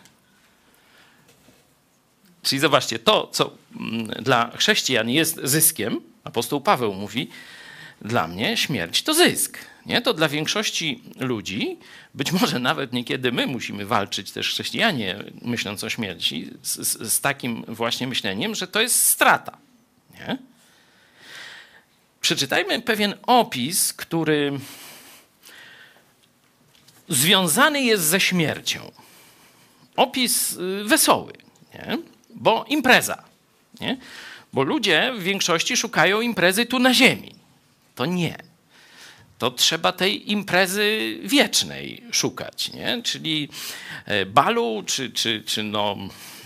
[2.44, 7.30] Czyli zobaczcie, to, co mm, dla chrześcijan jest zyskiem, apostoł Paweł mówi,
[8.02, 9.58] dla mnie śmierć to zysk.
[9.86, 10.02] Nie?
[10.02, 11.78] To dla większości ludzi,
[12.14, 17.66] być może nawet niekiedy my musimy walczyć, też chrześcijanie, myśląc o śmierci, z, z, takim
[17.68, 19.58] właśnie myśleniem, że to jest strata.
[20.14, 20.38] Nie?
[22.22, 24.60] Przeczytajmy pewien opis, który
[27.10, 28.92] związany jest ze śmiercią.
[29.96, 31.34] Opis y, wesoły,
[31.74, 31.98] nie?
[32.30, 33.24] bo impreza.
[33.80, 33.98] Nie?
[34.54, 37.36] Bo ludzie w większości szukają imprezy tu na ziemi.
[37.96, 38.38] To nie.
[39.38, 43.02] to trzeba tej imprezy wiecznej szukać, nie?
[43.04, 43.50] czyli
[44.06, 45.98] e, balu, czy, czy, czy no,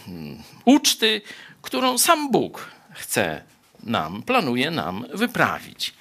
[0.07, 1.21] mm, uczty,
[1.61, 3.43] którą sam Bóg chce
[3.83, 5.93] nam, planuje nam wyprawić.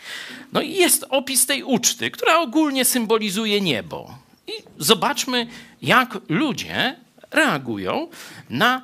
[0.53, 4.19] No i jest opis tej uczty, która ogólnie symbolizuje niebo.
[4.51, 5.47] I zobaczmy,
[5.83, 6.97] jak ludzie
[7.31, 8.09] reagują
[8.51, 8.83] na,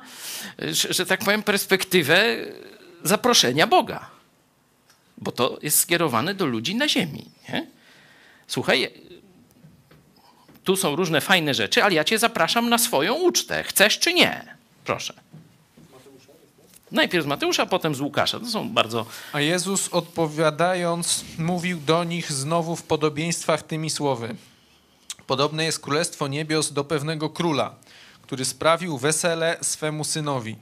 [0.71, 2.35] że, tak powiem, perspektywę
[3.03, 4.09] zaproszenia Boga.
[5.17, 7.25] Bo to jest skierowane do ludzi na ziemi.
[7.49, 7.67] Nie?
[8.47, 8.91] Słuchaj,
[10.63, 13.63] tu są różne fajne rzeczy, ale ja cię zapraszam na swoją ucztę.
[13.63, 14.55] Chcesz czy nie?
[14.85, 15.13] Proszę.
[16.91, 18.39] Najpierw z Mateusza, potem z Łukasza.
[18.39, 19.05] To są bardzo.
[19.33, 24.35] A Jezus odpowiadając, mówił do nich znowu w podobieństwach tymi słowy.
[25.27, 27.75] Podobne jest królestwo niebios do pewnego króla,
[28.21, 30.55] który sprawił wesele swemu synowi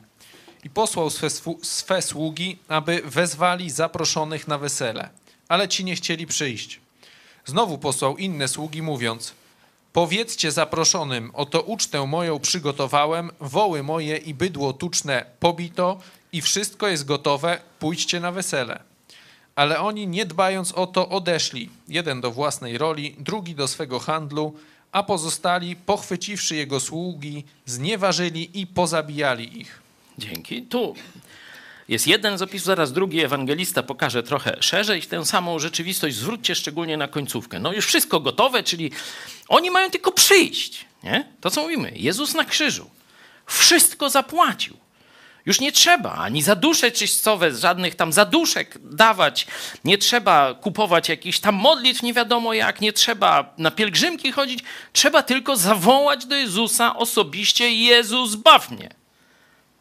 [0.64, 1.28] i posłał swe,
[1.62, 5.10] swe sługi, aby wezwali zaproszonych na wesele,
[5.48, 6.80] ale ci nie chcieli przyjść.
[7.46, 9.34] Znowu posłał inne sługi, mówiąc:
[9.94, 16.00] Powiedzcie zaproszonym, oto ucztę moją przygotowałem, woły moje i bydło tuczne pobito
[16.32, 18.95] i wszystko jest gotowe, pójdźcie na wesele.
[19.56, 24.54] Ale oni, nie dbając o to, odeszli, jeden do własnej roli, drugi do swego handlu,
[24.92, 29.82] a pozostali, pochwyciwszy jego sługi, znieważyli i pozabijali ich.
[30.18, 30.62] Dzięki.
[30.62, 30.96] Tu
[31.88, 36.16] jest jeden z opisów, zaraz drugi ewangelista pokaże trochę szerzej tę samą rzeczywistość.
[36.16, 37.60] Zwróćcie szczególnie na końcówkę.
[37.60, 38.92] No już wszystko gotowe, czyli
[39.48, 40.86] oni mają tylko przyjść.
[41.04, 41.28] Nie?
[41.42, 42.90] To co mówimy, Jezus na krzyżu
[43.46, 44.85] wszystko zapłacił.
[45.46, 49.48] Już nie trzeba ani za dusze czyścowe, żadnych tam zaduszek dawać.
[49.84, 52.82] Nie trzeba kupować jakichś tam modlitw, nie wiadomo jak.
[52.82, 54.60] Nie trzeba na pielgrzymki chodzić.
[54.94, 58.90] Trzeba tylko zawołać do Jezusa osobiście: Jezus, baw mnie.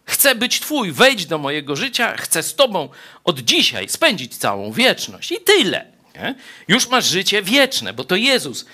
[0.04, 2.88] Chcę być Twój, wejdź do mojego życia, chcę z Tobą
[3.24, 5.32] od dzisiaj spędzić całą wieczność.
[5.32, 5.86] I tyle.
[6.14, 6.34] Nie?
[6.68, 8.66] Już masz życie wieczne, bo to Jezus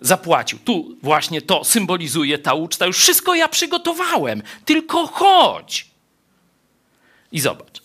[0.00, 0.58] zapłacił.
[0.58, 2.86] Tu właśnie to symbolizuje ta uczta.
[2.86, 5.86] Już wszystko ja przygotowałem, tylko chodź.
[7.32, 7.82] I zobacz.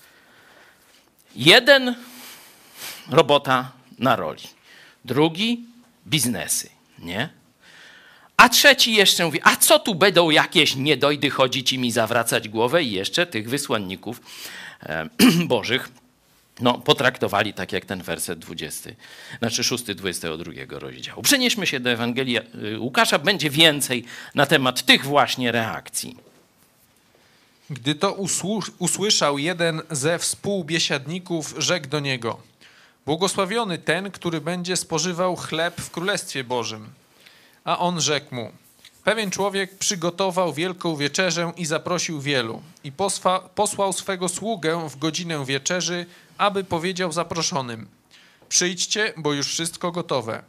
[1.35, 1.95] Jeden
[3.09, 4.43] robota na roli,
[5.05, 5.65] drugi
[6.07, 7.29] biznesy, nie?
[8.37, 12.83] A trzeci jeszcze mówi, a co tu będą jakieś niedojdy chodzić i mi zawracać głowę?
[12.83, 14.21] I jeszcze tych wysłanników
[14.83, 15.09] e,
[15.47, 15.89] bożych
[16.61, 18.89] no, potraktowali tak jak ten werset 20,
[19.39, 21.21] znaczy 6, 22 rozdziału.
[21.21, 22.43] Przenieśmy się do Ewangelii e,
[22.79, 24.05] Łukasza, będzie więcej
[24.35, 26.17] na temat tych właśnie reakcji.
[27.73, 28.17] Gdy to
[28.79, 32.37] usłyszał jeden ze współbiesiadników, rzekł do niego:
[33.05, 36.89] Błogosławiony ten, który będzie spożywał chleb w Królestwie Bożym.
[37.63, 38.51] A on rzekł mu:
[39.03, 42.61] Pewien człowiek przygotował wielką wieczerzę i zaprosił wielu.
[42.83, 46.05] I posła, posłał swego sługę w godzinę wieczerzy,
[46.37, 47.87] aby powiedział zaproszonym:
[48.49, 50.43] Przyjdźcie, bo już wszystko gotowe.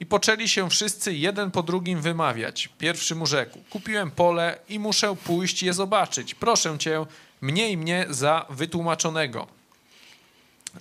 [0.00, 2.68] I poczęli się wszyscy jeden po drugim wymawiać.
[2.78, 6.34] Pierwszy mu rzekł: Kupiłem pole i muszę pójść je zobaczyć.
[6.34, 7.06] Proszę cię,
[7.40, 9.46] mniej mnie za wytłumaczonego.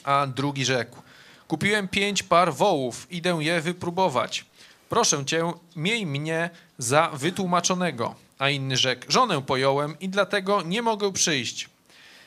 [0.04, 1.02] A drugi rzekł:
[1.48, 4.46] Kupiłem pięć par wołów, idę je wypróbować.
[4.90, 8.16] Proszę cię, miej mnie za wytłumaczonego.
[8.38, 11.70] A inny rzekł: Żonę pojąłem i dlatego nie mogę przyjść.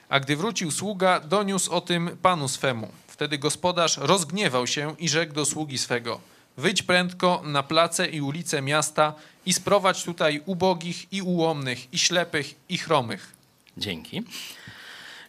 [0.08, 2.88] A gdy wrócił sługa, doniósł o tym panu swemu.
[3.06, 8.62] Wtedy gospodarz rozgniewał się i rzekł do sługi swego: Wyjdź prędko na place i ulice
[8.62, 9.14] miasta
[9.46, 13.32] i sprowadź tutaj ubogich i ułomnych, i ślepych, i chromych.
[13.76, 14.22] Dzięki.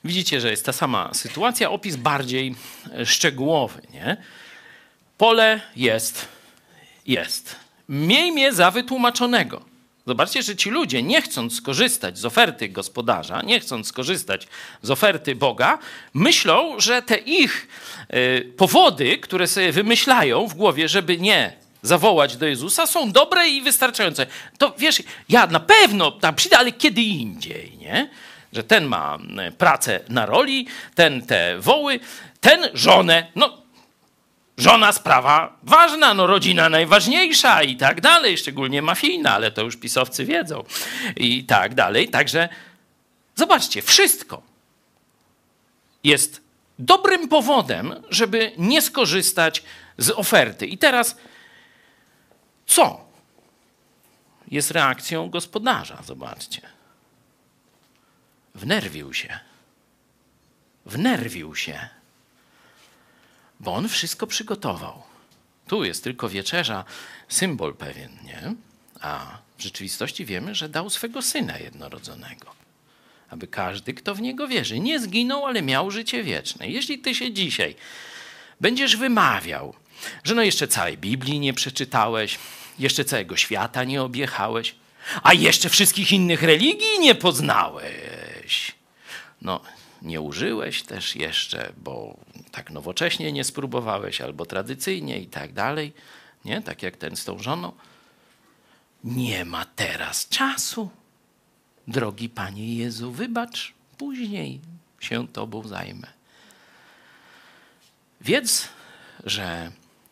[0.03, 2.55] Widzicie, że jest ta sama sytuacja, opis bardziej
[3.05, 3.81] szczegółowy.
[3.93, 4.17] Nie?
[5.17, 6.27] Pole jest
[7.07, 7.55] jest.
[7.89, 9.61] Miej mnie za wytłumaczonego.
[10.07, 14.47] Zobaczcie, że ci ludzie, nie chcąc skorzystać z oferty gospodarza, nie chcąc skorzystać
[14.81, 15.79] z oferty Boga,
[16.13, 17.67] myślą, że te ich
[18.13, 23.61] y, powody, które sobie wymyślają w głowie, żeby nie zawołać do Jezusa, są dobre i
[23.61, 24.25] wystarczające.
[24.57, 28.09] To wiesz, ja na pewno tam przyjdę, ale kiedy indziej, nie?
[28.53, 29.17] Że ten ma
[29.47, 31.99] y, pracę na roli, ten te woły,
[32.41, 33.27] ten żonę.
[33.35, 33.62] No,
[34.57, 40.25] Żona sprawa ważna, no rodzina najważniejsza i tak dalej, szczególnie mafijna, ale to już pisowcy
[40.25, 40.63] wiedzą
[41.15, 42.09] i tak dalej.
[42.09, 42.49] Także
[43.35, 44.41] zobaczcie, wszystko
[46.03, 46.41] jest
[46.79, 49.63] dobrym powodem, żeby nie skorzystać
[49.97, 50.65] z oferty.
[50.65, 51.17] I teraz
[52.65, 53.05] co
[54.47, 56.01] jest reakcją gospodarza?
[56.05, 56.61] Zobaczcie.
[58.55, 59.39] Wnerwił się.
[60.85, 61.89] Wnerwił się
[63.63, 65.03] bo on wszystko przygotował.
[65.67, 66.85] Tu jest tylko wieczerza,
[67.27, 68.53] symbol pewien, nie?
[69.01, 72.55] A w rzeczywistości wiemy, że dał swego syna jednorodzonego,
[73.29, 76.69] aby każdy, kto w niego wierzy, nie zginął, ale miał życie wieczne.
[76.69, 77.75] Jeśli ty się dzisiaj
[78.61, 79.73] będziesz wymawiał,
[80.23, 82.39] że no jeszcze całej Biblii nie przeczytałeś,
[82.79, 84.75] jeszcze całego świata nie objechałeś,
[85.23, 88.71] a jeszcze wszystkich innych religii nie poznałeś.
[89.41, 89.61] No,
[90.03, 92.17] nie użyłeś też jeszcze, bo
[92.51, 95.93] tak nowocześnie nie spróbowałeś, albo tradycyjnie i tak dalej,
[96.45, 96.61] nie?
[96.61, 97.71] Tak jak ten z tą żoną.
[99.03, 100.89] Nie ma teraz czasu.
[101.87, 104.59] Drogi Panie Jezu, wybacz, później
[104.99, 106.07] się Tobą zajmę.
[108.21, 108.69] Wiedz,
[109.23, 109.71] że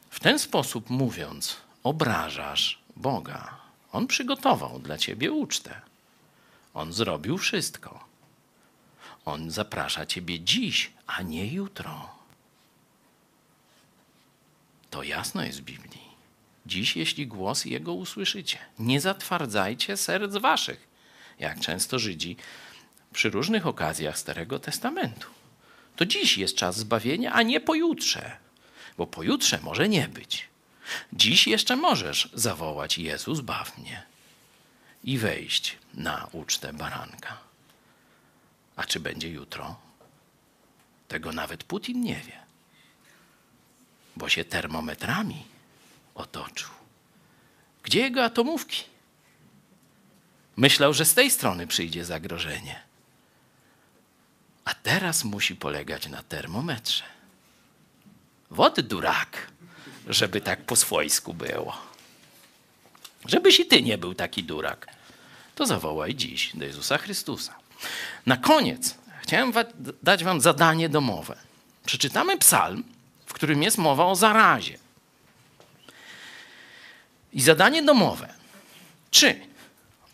[0.10, 3.58] w ten sposób mówiąc, obrażasz Boga.
[3.92, 5.82] On przygotował dla Ciebie ucztę.
[6.74, 8.01] On zrobił wszystko.
[9.26, 12.10] On zaprasza Ciebie dziś, a nie jutro.
[14.90, 16.12] To jasno jest w Biblii.
[16.66, 20.88] Dziś, jeśli głos Jego usłyszycie, nie zatwardzajcie serc waszych,
[21.40, 22.38] jak często Żydzi
[23.14, 25.28] przy różnych okazjach Starego Testamentu.
[25.96, 28.38] To dziś jest czas zbawienia, a nie pojutrze,
[28.98, 30.48] bo pojutrze może nie być.
[31.14, 34.04] Dziś jeszcze możesz zawołać Jezus, zbaw mnie
[35.04, 37.51] i wejść na ucztę baranka.
[38.76, 39.76] A czy będzie jutro?
[41.08, 42.40] Tego nawet Putin nie wie,
[44.16, 45.46] bo się termometrami
[46.16, 46.70] otoczył.
[47.84, 48.84] Gdzie jego atomówki?
[50.58, 52.82] Myślał, że z tej strony przyjdzie zagrożenie.
[54.66, 57.04] A teraz musi polegać na termometrze.
[58.52, 59.52] Wod durak,
[60.08, 61.78] żeby tak po swojsku było.
[63.26, 64.88] Żebyś i ty nie był taki durak,
[65.56, 67.61] to zawołaj dziś do Jezusa Chrystusa.
[68.26, 69.54] Na koniec chciałem
[70.04, 71.38] dać wam zadanie domowe.
[71.86, 72.84] Przeczytamy psalm,
[73.26, 74.78] w którym jest mowa o zarazie.
[77.34, 78.34] I zadanie domowe.
[79.12, 79.40] Czy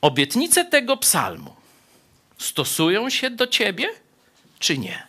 [0.01, 1.55] obietnice tego psalmu
[2.37, 3.89] stosują się do ciebie,
[4.59, 5.07] czy nie?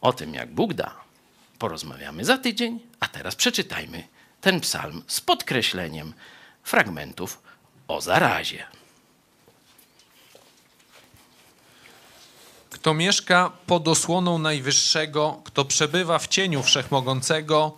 [0.00, 0.96] O tym, jak Bóg da,
[1.58, 4.08] porozmawiamy za tydzień, a teraz przeczytajmy
[4.40, 6.12] ten psalm z podkreśleniem
[6.62, 7.42] fragmentów
[7.88, 8.66] o zarazie.
[12.80, 17.76] Kto mieszka pod osłoną Najwyższego, kto przebywa w cieniu Wszechmogącego,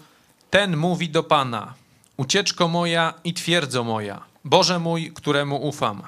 [0.51, 1.75] ten mówi do Pana:
[2.17, 6.03] Ucieczko moja i twierdzo moja, Boże mój, któremu ufam.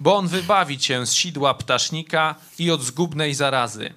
[0.00, 3.94] Bo on wybawi cię z sidła ptasznika i od zgubnej zarazy.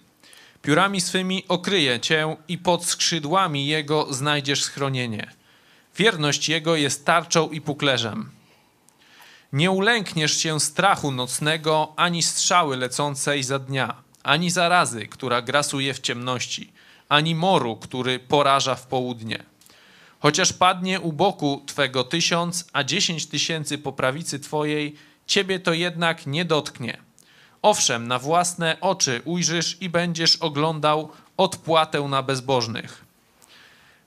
[0.62, 5.32] Piórami swymi okryje cię i pod skrzydłami jego znajdziesz schronienie.
[5.98, 8.32] Wierność jego jest tarczą i puklerzem.
[9.54, 16.00] Nie ulękniesz się strachu nocnego, ani strzały lecącej za dnia, ani zarazy, która grasuje w
[16.00, 16.72] ciemności,
[17.10, 19.44] ani moru, który poraża w południe.
[20.20, 24.96] Chociaż padnie u boku twego tysiąc, a dziesięć tysięcy po prawicy twojej,
[25.28, 26.98] ciebie to jednak nie dotknie.
[27.62, 33.06] Owszem, na własne oczy ujrzysz i będziesz oglądał odpłatę na bezbożnych.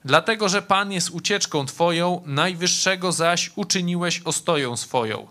[0.05, 5.29] Dlatego, że Pan jest ucieczką Twoją, najwyższego zaś uczyniłeś ostoją swoją.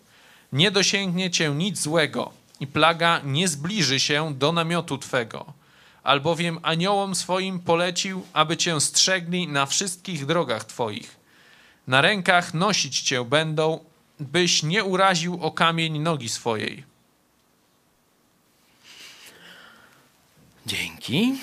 [0.51, 5.53] Nie dosięgnie Cię nic złego i plaga nie zbliży się do namiotu Twego.
[6.03, 11.17] Albowiem aniołom swoim polecił, aby Cię strzegli na wszystkich drogach Twoich.
[11.87, 13.79] Na rękach nosić Cię będą,
[14.19, 16.83] byś nie uraził o kamień nogi swojej.
[20.65, 21.35] Dzięki.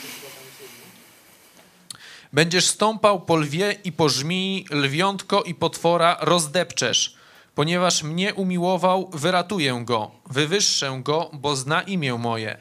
[2.33, 7.17] Będziesz stąpał po lwie i po żmii, lwiątko i potwora rozdepczesz.
[7.55, 12.57] Ponieważ mnie umiłował, wyratuję go, wywyższę go, bo zna imię moje.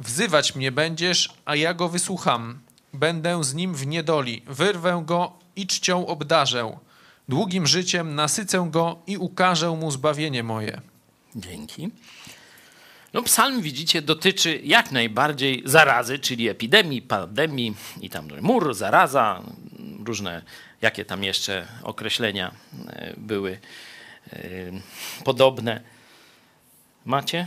[0.00, 2.60] Wzywać mnie będziesz, a ja go wysłucham.
[2.92, 6.78] Będę z nim w niedoli, wyrwę go i czcią obdarzę.
[7.28, 10.80] Długim życiem nasycę go i ukażę mu zbawienie moje.
[11.36, 11.90] Dzięki.
[13.12, 19.42] No, psalm, widzicie, dotyczy jak najbardziej zarazy, czyli epidemii, pandemii i tam mur, zaraza,
[20.04, 20.42] różne,
[20.82, 22.52] jakie tam jeszcze określenia
[22.88, 23.58] e, były
[25.24, 25.80] podobne.
[27.04, 27.46] Macie?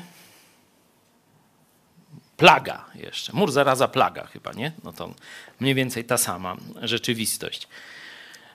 [2.38, 3.34] Plaga jeszcze.
[3.34, 4.72] Mur, zaraza, plaga chyba, nie?
[4.84, 5.14] No to
[5.60, 7.68] mniej więcej ta sama rzeczywistość.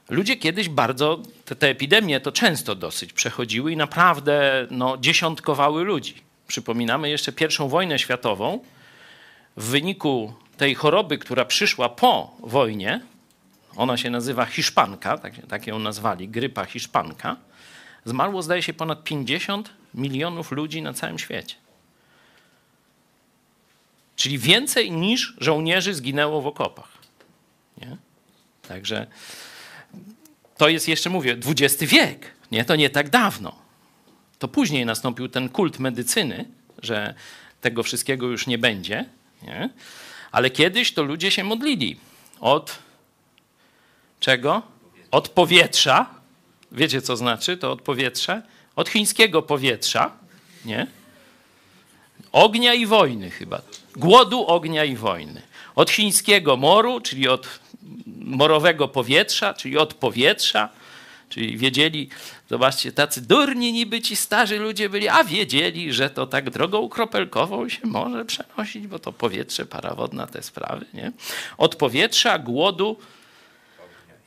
[0.09, 6.14] Ludzie kiedyś bardzo, te, te epidemie to często dosyć przechodziły i naprawdę no, dziesiątkowały ludzi.
[6.46, 8.60] Przypominamy jeszcze pierwszą wojnę światową.
[9.56, 13.00] W wyniku tej choroby, która przyszła po wojnie,
[13.76, 17.36] ona się nazywa hiszpanka, tak, tak ją nazwali, grypa hiszpanka,
[18.05, 21.55] zmarło zdaje się ponad 50 milionów ludzi na całym świecie.
[24.16, 26.99] Czyli więcej niż żołnierzy zginęło w okopach.
[27.81, 27.97] Nie?
[28.69, 29.07] Także
[30.57, 32.35] to jest jeszcze, mówię, XX wiek.
[32.53, 32.65] Nie?
[32.65, 33.57] To nie tak dawno.
[34.39, 36.45] To później nastąpił ten kult medycyny,
[36.83, 37.15] że
[37.61, 39.05] tego wszystkiego już nie będzie.
[39.43, 39.70] Nie?
[40.33, 41.97] Ale kiedyś to ludzie się modlili
[42.41, 42.79] od
[44.20, 44.62] czego?
[45.11, 46.18] Od powietrza.
[46.73, 48.43] Wiecie, co znaczy to od powietrza?
[48.77, 50.12] Od chińskiego powietrza,
[50.65, 50.86] nie?
[52.32, 53.62] Ognia i wojny chyba.
[53.97, 55.43] Głodu, ognia i wojny.
[55.74, 57.61] Od chińskiego moru, czyli od
[58.16, 60.69] morowego powietrza, czyli od powietrza,
[61.28, 62.09] czyli wiedzieli,
[62.51, 67.69] zobaczcie, tacy durni niby ci starzy ludzie byli, a wiedzieli, że to tak drogą kropelkową
[67.69, 71.12] się może przenosić, bo to powietrze, para wodna, te sprawy, nie?
[71.59, 72.97] Od powietrza, głodu,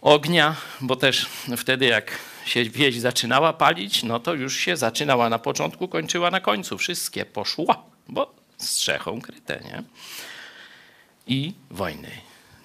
[0.01, 1.25] ognia, bo też
[1.57, 2.11] wtedy jak
[2.45, 6.77] się wieś zaczynała palić, no to już się zaczynała na początku, kończyła na końcu.
[6.77, 9.83] Wszystkie poszła, bo strzechą kryte, nie?
[11.27, 12.11] I wojny,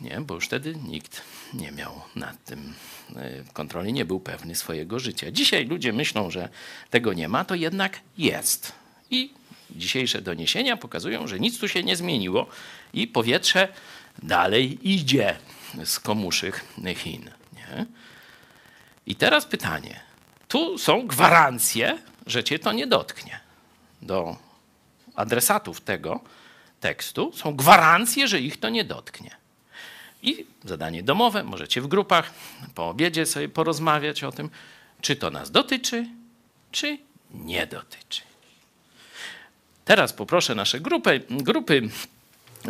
[0.00, 0.20] nie?
[0.20, 1.22] Bo już wtedy nikt
[1.54, 2.74] nie miał nad tym
[3.16, 5.30] e, kontroli, nie był pewny swojego życia.
[5.30, 6.48] Dzisiaj ludzie myślą, że
[6.90, 8.72] tego nie ma, to jednak jest.
[9.10, 9.30] I
[9.70, 12.46] dzisiejsze doniesienia pokazują, że nic tu się nie zmieniło
[12.92, 13.68] i powietrze
[14.22, 15.36] dalej idzie
[15.84, 16.64] z komuszych
[16.96, 17.30] Chin.
[17.52, 17.86] Nie?
[19.06, 20.00] I teraz pytanie.
[20.48, 23.40] Tu są gwarancje, że cię to nie dotknie.
[24.02, 24.36] Do
[25.14, 26.20] adresatów tego
[26.80, 29.36] tekstu są gwarancje, że ich to nie dotknie.
[30.22, 32.30] I zadanie domowe, możecie w grupach
[32.74, 34.50] po obiedzie sobie porozmawiać o tym,
[35.00, 36.06] czy to nas dotyczy,
[36.72, 36.98] czy
[37.30, 38.22] nie dotyczy.
[39.84, 41.88] Teraz poproszę nasze grupy, grupy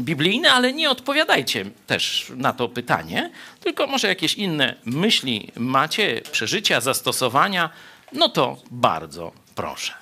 [0.00, 6.80] biblijne, ale nie odpowiadajcie też na to pytanie, tylko może jakieś inne myśli macie, przeżycia,
[6.80, 7.70] zastosowania,
[8.12, 9.92] no to bardzo proszę.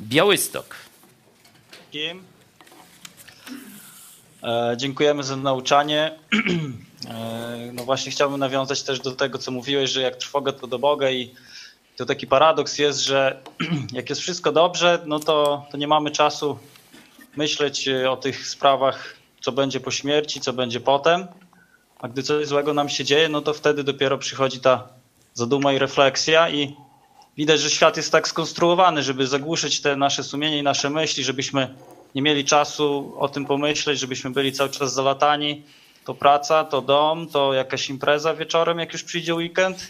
[0.00, 0.76] Białystok.
[4.76, 6.12] Dziękujemy za nauczanie.
[7.08, 10.78] E, no właśnie chciałbym nawiązać też do tego, co mówiłeś, że jak trwoga to do
[10.78, 11.34] Boga i
[11.96, 13.42] to taki paradoks jest, że
[13.92, 16.58] jak jest wszystko dobrze, no to, to nie mamy czasu
[17.36, 21.26] myśleć o tych sprawach, co będzie po śmierci, co będzie potem.
[21.98, 24.88] A gdy coś złego nam się dzieje, no to wtedy dopiero przychodzi ta
[25.34, 26.76] zaduma i refleksja i
[27.36, 31.74] widać, że świat jest tak skonstruowany, żeby zagłuszyć te nasze sumienie i nasze myśli, żebyśmy
[32.14, 35.62] nie mieli czasu o tym pomyśleć, żebyśmy byli cały czas zalatani.
[36.04, 39.86] To praca, to dom, to jakaś impreza wieczorem, jak już przyjdzie weekend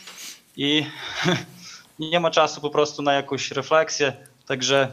[0.56, 0.86] i
[1.98, 4.12] nie ma czasu po prostu na jakąś refleksję.
[4.46, 4.92] Także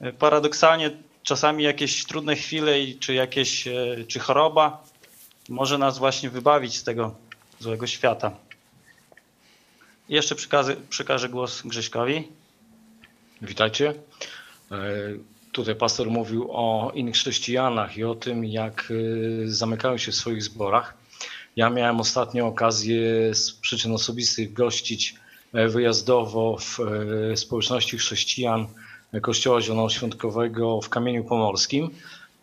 [0.00, 0.90] e, paradoksalnie
[1.22, 3.72] czasami jakieś trudne chwile czy jakieś, e,
[4.08, 4.84] czy choroba
[5.48, 7.14] może nas właśnie wybawić z tego
[7.58, 8.30] złego świata.
[10.08, 12.28] Jeszcze przekażę, przekażę głos Grześkowi.
[13.42, 13.94] Witajcie.
[15.56, 18.92] E, Tutaj pastor mówił o innych chrześcijanach i o tym, jak
[19.44, 20.94] e, zamykają się w swoich zborach.
[21.56, 25.14] Ja miałem ostatnio okazję z przyczyn osobistych gościć
[25.52, 26.78] e, wyjazdowo w
[27.34, 28.66] społeczności chrześcijan
[29.22, 31.90] Kościoła Zielonoświątkowego w Kamieniu Pomorskim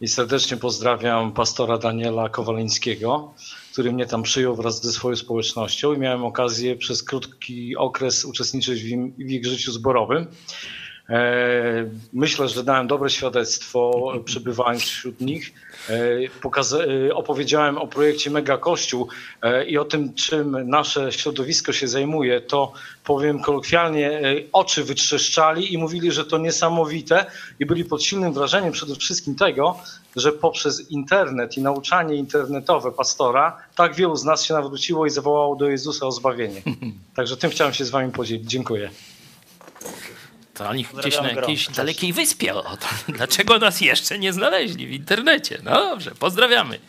[0.02, 3.34] i serdecznie pozdrawiam pastora Daniela Kowaleńskiego,
[3.72, 8.84] który mnie tam przyjął wraz ze swoją społecznością i miałem okazję przez krótki okres uczestniczyć
[9.18, 10.28] w ich życiu zborowym.
[11.10, 15.54] E, myślę, że dałem dobre świadectwo przebywając wśród nich.
[15.90, 19.08] E, opowiedziałem o projekcie Mega Kościół
[19.42, 22.74] e, i o tym, czym nasze środowisko się zajmuje, to
[23.04, 24.22] powiem kolokwialnie,
[24.54, 27.26] oczy wytrzeszczali i mówili, że to niesamowite
[27.60, 29.80] i byli pod silnym wrażeniem przede wszystkim tego,
[30.16, 35.56] że poprzez internet i nauczanie internetowe pastora tak wielu z nas się nawróciło i zawołało
[35.56, 36.62] do Jezusa o zbawienie.
[37.16, 38.50] Także tym chciałem się z wami podzielić.
[38.50, 38.90] Dziękuję.
[40.54, 42.56] To oni gdzieś na jakiejś dalekiej wyspie.
[42.56, 45.60] O, to, dlaczego nas jeszcze nie znaleźli w internecie?
[45.64, 46.80] No dobrze, pozdrawiamy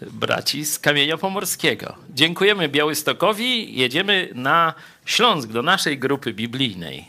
[0.00, 1.96] braci z Kamienia Pomorskiego.
[2.10, 3.78] Dziękujemy Białystokowi.
[3.78, 4.74] Jedziemy na
[5.04, 7.08] Śląsk do naszej grupy biblijnej.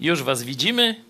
[0.00, 1.04] Już was widzimy.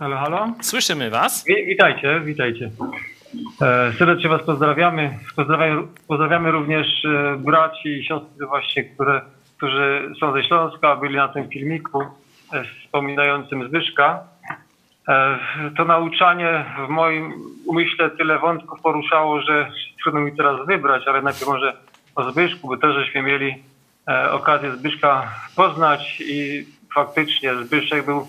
[0.00, 0.52] Halo, halo?
[0.60, 1.44] Słyszymy Was.
[1.66, 2.70] Witajcie, witajcie.
[3.62, 5.18] E, serdecznie Was pozdrawiamy.
[5.36, 9.20] Pozdrawiamy, pozdrawiamy również e, braci i siostry właśnie, które,
[9.56, 12.02] którzy są ze Śląska, byli na tym filmiku
[12.52, 14.22] e, wspominającym Zbyszka.
[15.76, 17.32] To nauczanie w moim
[17.66, 19.70] umyśle tyle wątków poruszało, że
[20.02, 21.76] trudno mi teraz wybrać, ale najpierw może
[22.14, 23.62] o Zbyszku, bo też żeśmy mieli
[24.30, 28.26] okazję Zbyszka poznać i faktycznie Zbyszek był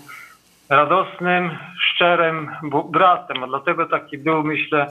[0.68, 2.50] radosnym, szczerym
[2.90, 4.86] bratem, a dlatego taki był, myślę,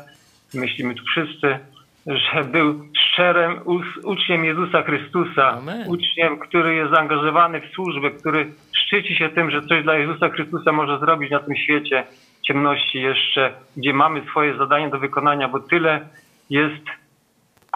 [0.53, 1.59] myślimy tu wszyscy,
[2.05, 3.59] że był szczerym
[4.03, 5.89] uczniem Jezusa Chrystusa, Amen.
[5.89, 10.71] uczniem, który jest zaangażowany w służbę, który szczyci się tym, że coś dla Jezusa Chrystusa
[10.71, 12.03] może zrobić na tym świecie
[12.47, 16.07] ciemności jeszcze, gdzie mamy swoje zadanie do wykonania, bo tyle
[16.49, 16.85] jest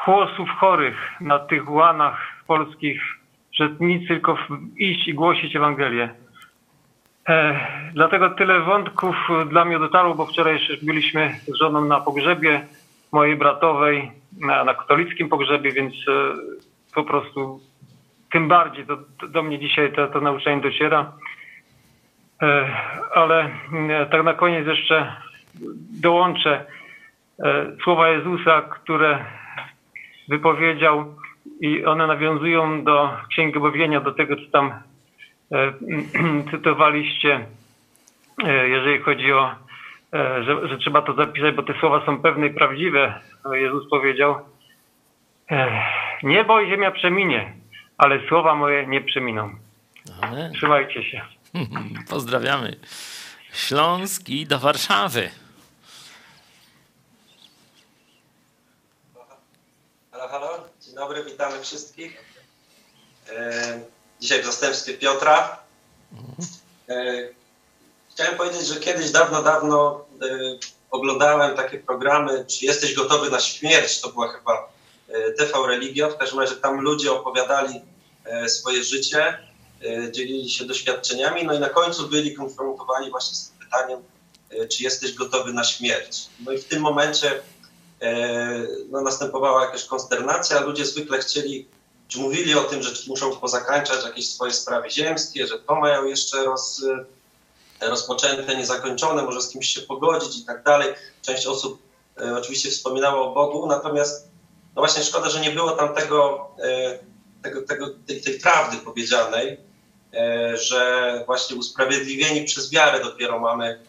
[0.05, 3.01] głosów chorych na tych łanach polskich,
[3.53, 4.37] że nic tylko
[4.77, 6.09] iść i głosić Ewangelię.
[7.29, 7.59] E,
[7.93, 9.15] dlatego tyle wątków
[9.49, 12.65] dla mnie dotarło, bo wczoraj jeszcze byliśmy z żoną na pogrzebie
[13.11, 16.11] mojej bratowej, na, na katolickim pogrzebie, więc e,
[16.95, 17.59] po prostu
[18.31, 18.97] tym bardziej to
[19.27, 21.11] do mnie dzisiaj to, to nauczanie dociera.
[22.41, 22.67] E,
[23.13, 23.49] ale
[23.89, 25.15] e, tak na koniec jeszcze
[26.01, 26.65] dołączę
[27.39, 29.25] e, słowa Jezusa, które
[30.27, 31.15] wypowiedział
[31.61, 34.73] i one nawiązują do Księgi Objawienia, do tego, co tam
[36.51, 37.45] cytowaliście,
[38.43, 39.55] e, jeżeli chodzi o,
[40.13, 43.21] e, że, że trzeba to zapisać, bo te słowa są pewne i prawdziwe.
[43.53, 44.35] Jezus powiedział,
[45.51, 45.83] e,
[46.23, 47.53] niebo i ziemia przeminie,
[47.97, 49.55] ale słowa moje nie przeminą.
[50.21, 50.53] Amen.
[50.53, 51.21] Trzymajcie się.
[52.09, 52.75] Pozdrawiamy.
[53.53, 55.29] Śląsk i do Warszawy.
[60.11, 60.63] Halo, halo.
[60.81, 62.35] Dzień dobry, witamy wszystkich.
[64.25, 65.59] Dzisiaj w zastępstwie Piotra.
[66.89, 67.29] E,
[68.09, 70.27] Chciałem powiedzieć, że kiedyś dawno, dawno e,
[70.91, 74.69] oglądałem takie programy, czy jesteś gotowy na śmierć, to była chyba
[75.07, 77.81] e, TV Religio, w każdym razie tam ludzie opowiadali
[78.47, 79.39] swoje życie,
[80.11, 83.99] dzielili się doświadczeniami, no i na końcu byli konfrontowani właśnie z tym pytaniem,
[84.69, 86.27] czy jesteś gotowy na śmierć.
[86.45, 87.41] No i w tym momencie
[88.89, 91.67] no, następowała jakaś konsternacja, ludzie zwykle chcieli,
[92.07, 96.43] czy mówili o tym, że muszą pozakańczać jakieś swoje sprawy ziemskie, że to mają jeszcze
[96.43, 96.85] roz,
[97.81, 100.93] rozpoczęte, niezakończone, może z kimś się pogodzić i tak dalej.
[101.21, 101.81] Część osób
[102.21, 104.27] e, oczywiście wspominała o Bogu, natomiast
[104.75, 106.99] no właśnie szkoda, że nie było tam tego, e,
[107.43, 109.57] tego, tego, tej, tej prawdy powiedzianej,
[110.13, 113.79] e, że właśnie usprawiedliwieni przez wiarę dopiero mamy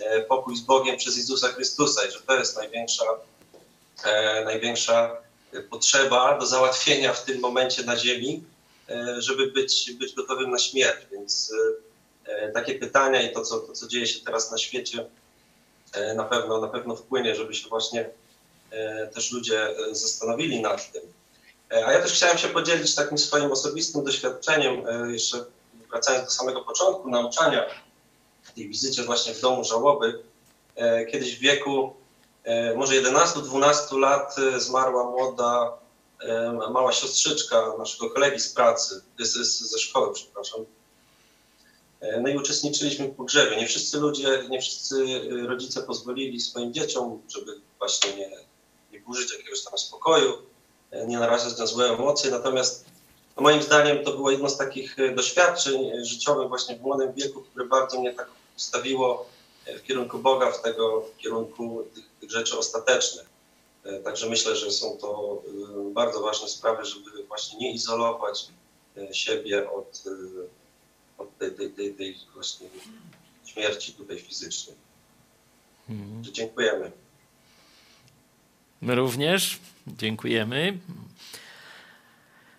[0.00, 3.04] e, pokój z Bogiem przez Jezusa Chrystusa i że to jest największa,
[4.04, 5.16] e, największa
[5.70, 8.44] potrzeba do załatwienia w tym momencie na ziemi,
[8.88, 11.06] e, żeby być, być gotowym na śmierć.
[11.12, 11.52] Więc
[12.26, 15.06] e, takie pytania i to co, to, co dzieje się teraz na świecie,
[15.92, 18.10] e, na pewno, na pewno wpłynie, żeby się właśnie
[18.70, 21.02] e, też ludzie e, zastanowili nad tym.
[21.72, 25.44] E, A ja też chciałem się podzielić takim swoim osobistym doświadczeniem, e, jeszcze
[25.90, 27.66] wracając do samego początku nauczania,
[28.54, 30.22] tej wizycie właśnie w domu żałoby.
[30.76, 31.92] E, Kiedyś w wieku e,
[32.76, 35.78] może 11-12 lat e, zmarła młoda,
[36.20, 40.60] e, mała siostrzyczka naszego kolegi z pracy, z, z, ze szkoły, przepraszam.
[42.00, 43.56] E, No i uczestniczyliśmy w pogrzebie.
[43.56, 45.04] Nie wszyscy ludzie, nie wszyscy
[45.44, 48.30] e, rodzice pozwolili swoim dzieciom, żeby właśnie nie,
[48.92, 50.32] nie burzyć jakiegoś tam spokoju,
[50.90, 52.30] e, nie narażać na złe emocje.
[52.30, 52.84] Natomiast
[53.38, 57.12] no moim zdaniem to było jedno z takich e, doświadczeń e, życiowych właśnie w młodym
[57.12, 59.26] wieku, które bardzo mnie tak ustawiło
[59.66, 63.26] e, w kierunku Boga, w tego w kierunku tych, tych rzeczy ostatecznych.
[63.84, 65.42] E, Także myślę, że są to
[65.90, 68.48] e, bardzo ważne sprawy, żeby właśnie nie izolować
[68.96, 70.04] e, siebie od,
[71.18, 72.68] od tej, tej, tej, tej właśnie
[73.44, 74.76] śmierci tutaj fizycznej.
[75.88, 76.24] Mhm.
[76.24, 76.92] Dziękujemy.
[78.80, 80.78] My również dziękujemy.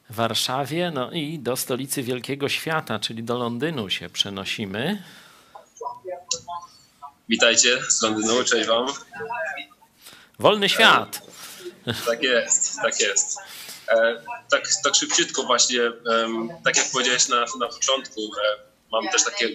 [0.10, 5.04] Warszawie, no i do stolicy Wielkiego Świata, czyli do Londynu się przenosimy.
[7.30, 8.88] Witajcie z Londynu, cześć Wam.
[10.40, 11.22] Wolny świat.
[12.06, 13.38] Tak jest, tak jest.
[13.90, 15.80] E, tak, tak szybciutko właśnie,
[16.64, 18.22] tak jak powiedziałeś na, na początku,
[18.92, 19.50] mam też takie,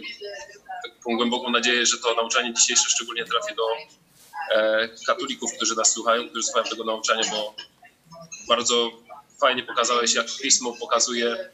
[0.84, 3.66] taką głęboką nadzieję, że to nauczanie dzisiejsze szczególnie trafi do
[4.54, 7.54] e, katolików, którzy nas słuchają, którzy słuchają tego nauczania, bo
[8.48, 8.90] bardzo
[9.40, 11.50] fajnie pokazałeś, jak Pismo pokazuje,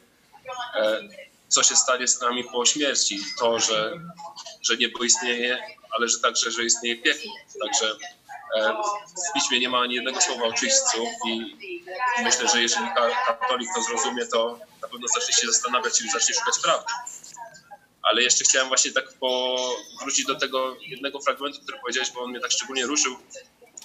[0.74, 1.00] e,
[1.48, 3.20] co się stanie z nami po śmierci.
[3.38, 3.92] To, że,
[4.62, 5.58] że niebo istnieje,
[5.90, 7.32] ale że także, że istnieje piekło.
[7.64, 7.96] Także
[8.56, 8.72] e,
[9.30, 11.56] w Piśmie nie ma ani jednego słowa o czyśćcu i
[12.22, 16.34] myślę, że jeżeli ka- katolik to zrozumie, to na pewno zacznie się zastanawiać i zacznie
[16.34, 16.86] szukać prawdy.
[18.02, 22.40] Ale jeszcze chciałem właśnie tak powrócić do tego jednego fragmentu, który powiedziałeś, bo on mnie
[22.40, 23.16] tak szczególnie ruszył,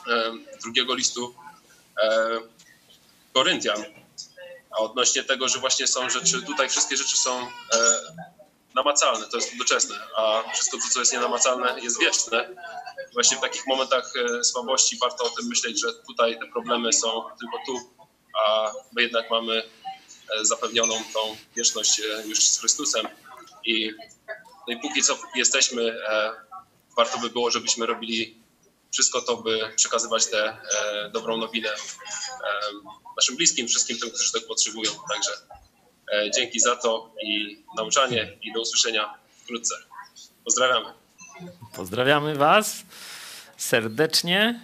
[0.08, 1.36] e, drugiego listu
[2.04, 2.40] e,
[3.34, 3.86] Koryntian.
[4.72, 7.48] A odnośnie tego, że właśnie są rzeczy, tutaj wszystkie rzeczy są
[8.76, 12.50] namacalne, to jest doczesne, a wszystko to, co jest nienamacalne, jest wieczne.
[13.14, 17.24] Właśnie w takich momentach e, słabości warto o tym myśleć, że tutaj te problemy są
[17.40, 17.94] tylko tu,
[18.46, 19.64] a my jednak mamy
[20.40, 21.20] e, zapewnioną tą
[21.56, 23.08] wieczność e, już z Chrystusem.
[23.66, 23.92] I,
[24.68, 26.00] no i póki co jesteśmy,
[26.98, 28.38] warto by było, żebyśmy robili
[28.92, 30.58] wszystko to, by przekazywać tę
[31.14, 31.70] dobrą nowinę
[33.18, 34.92] naszym bliskim, wszystkim tym, którzy tego potrzebują.
[35.10, 35.32] Także
[36.36, 39.14] Dzięki za to i nauczanie i do usłyszenia
[39.44, 39.76] wkrótce.
[40.44, 40.86] Pozdrawiamy.
[41.76, 42.84] Pozdrawiamy Was
[43.58, 44.60] serdecznie.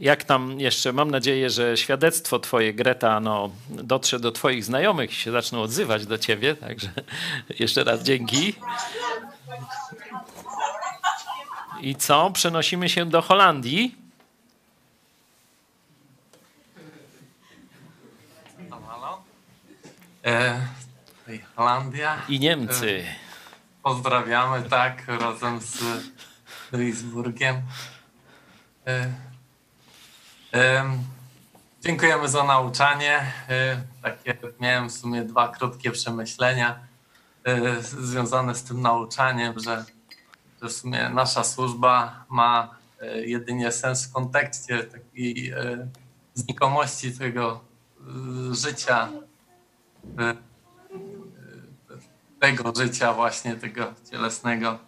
[0.00, 5.14] Jak tam jeszcze, mam nadzieję, że świadectwo Twoje, Greta, no, dotrze do Twoich znajomych i
[5.14, 6.54] się zaczną odzywać do Ciebie.
[6.54, 6.88] Także
[7.60, 8.54] jeszcze raz dzięki.
[11.80, 12.30] I co?
[12.30, 13.94] Przenosimy się do Holandii.
[18.98, 19.22] Halo?
[20.28, 20.60] E,
[21.56, 22.22] Holandia.
[22.28, 23.00] I Niemcy.
[23.00, 23.14] E,
[23.82, 25.82] pozdrawiamy, tak, razem z
[26.72, 27.62] Duisburgiem.
[28.86, 29.12] E,
[30.52, 30.98] em,
[31.80, 33.32] dziękujemy za nauczanie.
[33.48, 36.78] E, takie miałem w sumie dwa krótkie przemyślenia
[37.44, 39.84] e, związane z tym nauczaniem, że,
[40.62, 45.88] że w sumie nasza służba ma e, jedynie sens w kontekście takiej e,
[46.34, 47.60] znikomości tego
[48.00, 49.27] e, życia e,
[52.40, 54.78] tego życia właśnie, tego cielesnego.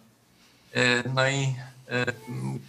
[0.73, 1.55] E, No i
[1.87, 2.05] e,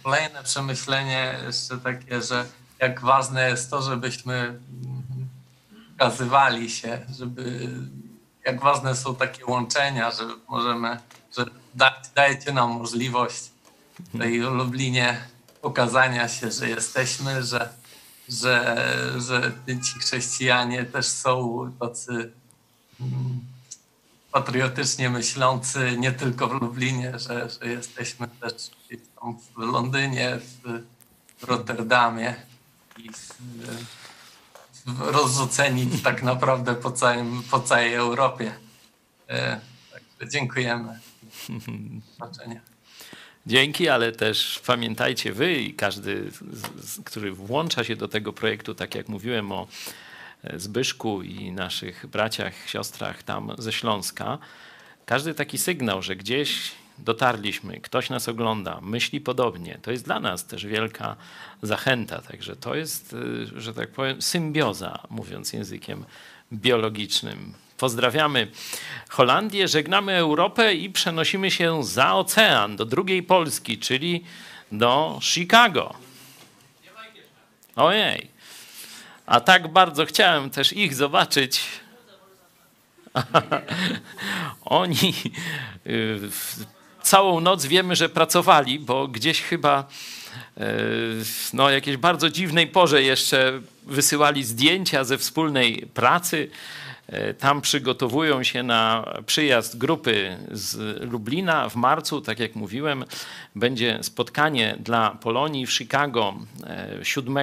[0.03, 2.45] kolejne przemyślenie jeszcze takie, że
[2.79, 4.59] jak ważne jest to, żebyśmy
[5.95, 7.69] ukazywali się, żeby
[8.45, 10.97] jak ważne są takie łączenia, że możemy,
[11.37, 13.51] że da, dajecie nam możliwość
[14.13, 15.17] w Lublinie
[15.61, 17.69] pokazania się, że jesteśmy, że,
[18.29, 18.77] że,
[19.17, 22.31] że ci chrześcijanie też są tacy
[24.31, 28.53] patriotycznie myślący nie tylko w Lublinie, że, że jesteśmy też
[29.55, 30.83] w Londynie, w,
[31.45, 32.35] Rotterdamie
[32.97, 33.09] i
[34.99, 38.53] rozrzuceni tak naprawdę po, całym, po całej Europie.
[39.29, 39.59] E,
[39.91, 40.99] Także dziękujemy.
[42.19, 42.61] Zobaczenia.
[43.45, 46.31] Dzięki, ale też pamiętajcie wy i każdy,
[47.05, 49.67] który włącza się do tego projektu, tak jak mówiłem o
[50.55, 54.37] Zbyszku i naszych braciach, siostrach tam ze Śląska,
[55.05, 60.47] każdy taki sygnał, że gdzieś dotarliśmy, ktoś nas ogląda, myśli podobnie, to jest dla nas
[60.47, 61.15] też wielka
[61.61, 62.21] zachęta.
[62.21, 66.05] Także to jest, y, że tak powiem, symbioza, mówiąc językiem
[66.53, 67.53] biologicznym.
[67.77, 68.47] Pozdrawiamy
[69.09, 74.23] Holandię, żegnamy Europę i przenosimy się za ocean do drugiej Polski, czyli
[74.71, 75.95] do Chicago.
[77.75, 78.32] Ojej.
[79.25, 81.61] A tak bardzo chciałem też ich zobaczyć.
[84.65, 85.13] Oni
[85.87, 86.19] y,
[87.01, 89.87] całą noc wiemy, że pracowali, bo gdzieś chyba
[90.57, 90.63] y,
[91.53, 96.49] no, jakiejś bardzo dziwnej porze jeszcze wysyłali zdjęcia ze wspólnej pracy.
[97.13, 102.21] E, Tam przygotowują się na przyjazd grupy z Lublina w marcu.
[102.21, 103.05] Tak jak mówiłem,
[103.55, 106.33] będzie spotkanie dla Polonii w Chicago
[106.63, 107.37] e, 7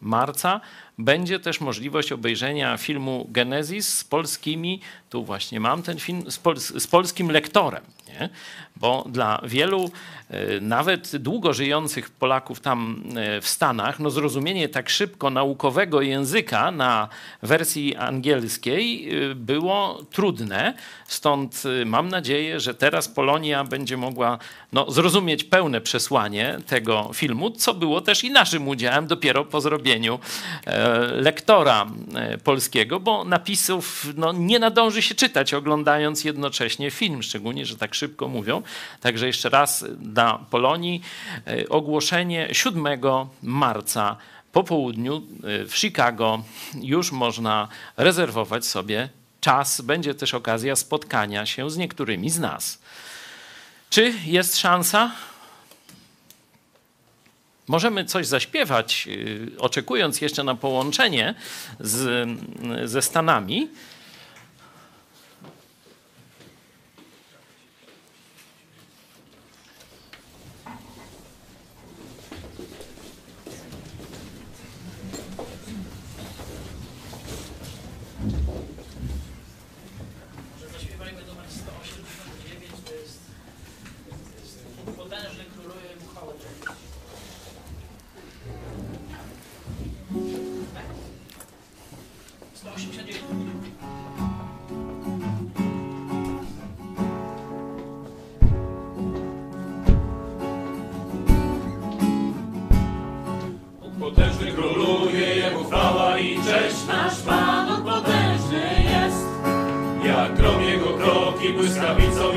[0.00, 0.60] marca.
[0.98, 4.80] Będzie też możliwość obejrzenia filmu Genesis z polskimi,
[5.10, 6.40] tu właśnie mam ten film, z,
[6.82, 7.82] z polskim lektorem.
[8.08, 8.28] Nie?
[8.80, 9.90] Bo dla wielu,
[10.30, 16.70] e, nawet długo żyjących Polaków tam e, w Stanach, no zrozumienie tak szybko naukowego języka
[16.70, 17.08] na
[17.42, 20.74] wersji angielskiej e, było trudne.
[21.06, 24.38] Stąd mam nadzieję, że teraz Polonia będzie mogła
[24.72, 30.18] no, zrozumieć pełne przesłanie tego filmu, co było też i naszym udziałem dopiero po zrobieniu
[30.66, 37.66] e, lektora e, polskiego, bo napisów no, nie nadąży się czytać, oglądając jednocześnie film, szczególnie,
[37.66, 38.62] że tak szybko mówią.
[39.00, 41.02] Także jeszcze raz dla Polonii
[41.46, 42.86] e, ogłoszenie 7
[43.42, 44.16] marca
[44.52, 46.42] po południu e, w Chicago
[46.74, 49.08] już można rezerwować sobie
[49.40, 49.80] czas.
[49.80, 52.78] Będzie też okazja spotkania się z niektórymi z nas.
[53.90, 55.10] Czy jest szansa?
[57.68, 61.34] Możemy coś zaśpiewać, yy, oczekując jeszcze na połączenie
[61.80, 62.28] z,
[62.84, 63.68] ze Stanami.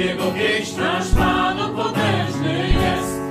[0.05, 0.79] Jego pieśń.
[0.79, 3.21] Nasz Pan on potężny jest.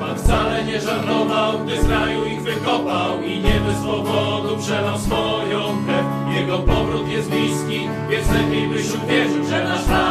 [0.00, 5.60] Pan wcale nie żartował, gdy z raju ich wykopał i nie bez powodu przelał swoją
[5.86, 6.06] krew.
[6.36, 10.03] Jego powrót jest bliski, więc lepiej byś uwierzył, że nasz Pan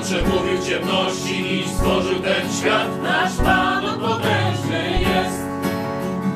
[0.00, 5.40] On przemówił ciemności i stworzył ten świat, nasz Pan on potężny jest.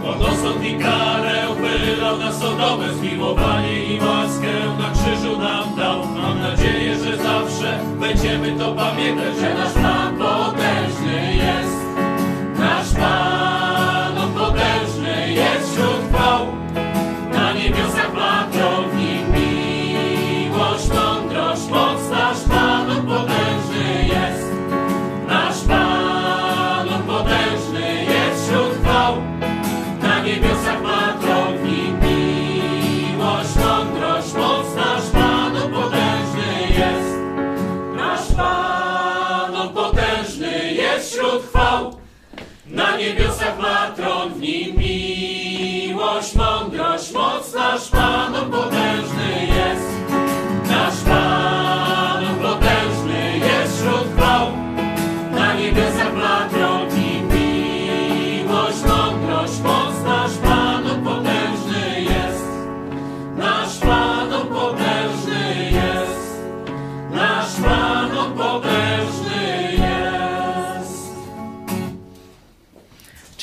[0.06, 6.06] On osąd i karę wylał na Sodomę, zmiłowanie i łaskę na krzyżu nam dał.
[6.06, 10.43] Mam nadzieję, że zawsze będziemy to pamiętać, że nasz Pan potężny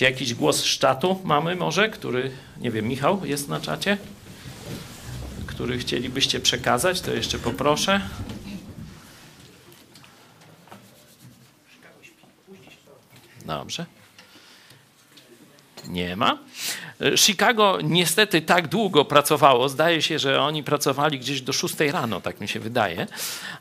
[0.02, 2.32] Czy jakiś głos z czatu mamy może, który,
[2.62, 3.98] nie wiem, Michał jest na czacie?
[5.52, 8.02] Który chcielibyście przekazać, to jeszcze poproszę.
[13.46, 13.86] Dobrze.
[15.88, 16.40] Nie ma.
[17.16, 19.70] Chicago niestety tak długo pracowało.
[19.70, 23.08] Zdaje się, że oni pracowali gdzieś do 6 rano, tak mi się wydaje,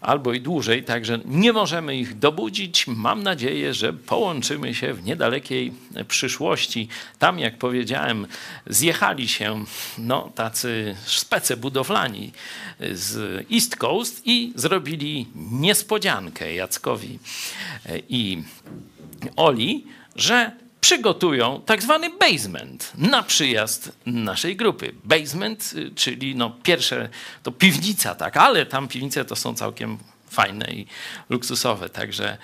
[0.01, 2.87] albo i dłużej, także nie możemy ich dobudzić.
[2.87, 5.73] Mam nadzieję, że połączymy się w niedalekiej
[6.09, 6.89] przyszłości.
[7.19, 8.27] Tam, jak powiedziałem,
[8.67, 9.65] zjechali się
[9.99, 12.33] no, tacy szpece budowlani
[12.93, 17.19] z East Coast i zrobili niespodziankę Jackowi
[18.09, 18.43] i
[19.37, 19.87] Oli,
[20.17, 24.93] że przygotują tak zwany basement na przyjazd naszej grupy.
[25.05, 27.09] Basement, y, czyli no pierwsze,
[27.43, 29.98] to piwnica, tak, ale tam piwnice to są całkiem
[30.31, 30.86] fajne i
[31.31, 31.89] luksusowe.
[31.89, 32.39] Także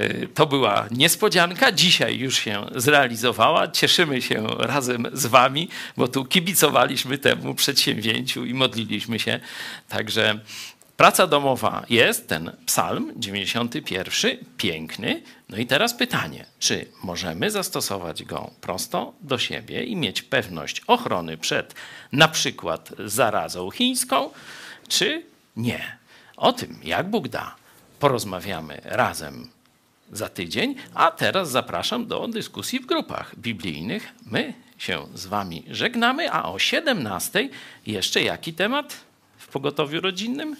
[0.00, 1.72] y, to była niespodzianka.
[1.72, 3.68] Dzisiaj już się zrealizowała.
[3.68, 9.40] Cieszymy się razem z Wami, bo tu kibicowaliśmy temu przedsięwzięciu i modliliśmy się.
[9.88, 10.40] Także
[11.00, 15.22] praca domowa jest, ten psalm 91, piękny.
[15.48, 21.36] No i teraz pytanie, czy możemy zastosować go prosto do siebie i mieć pewność ochrony
[21.36, 21.74] przed
[22.12, 24.30] na przykład zarazą chińską,
[24.88, 25.22] czy
[25.56, 25.98] nie?
[26.36, 27.56] O tym, jak Bóg da,
[27.98, 29.50] porozmawiamy razem
[30.12, 34.12] za tydzień, a teraz zapraszam do dyskusji w grupach biblijnych.
[34.26, 37.48] My się z Wami żegnamy, a o 17
[37.86, 38.96] jeszcze jaki temat
[39.38, 40.56] w pogotowiu rodzinnym?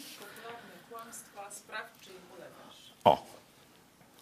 [3.05, 3.27] O,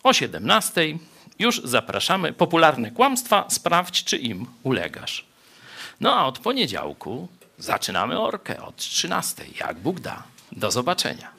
[0.09, 0.99] o 17
[1.39, 2.33] już zapraszamy.
[2.33, 5.25] Popularne kłamstwa, sprawdź, czy im ulegasz.
[6.01, 7.29] No a od poniedziałku
[7.59, 10.23] zaczynamy orkę od 13, jak Bóg da.
[10.53, 11.38] Do zobaczenia.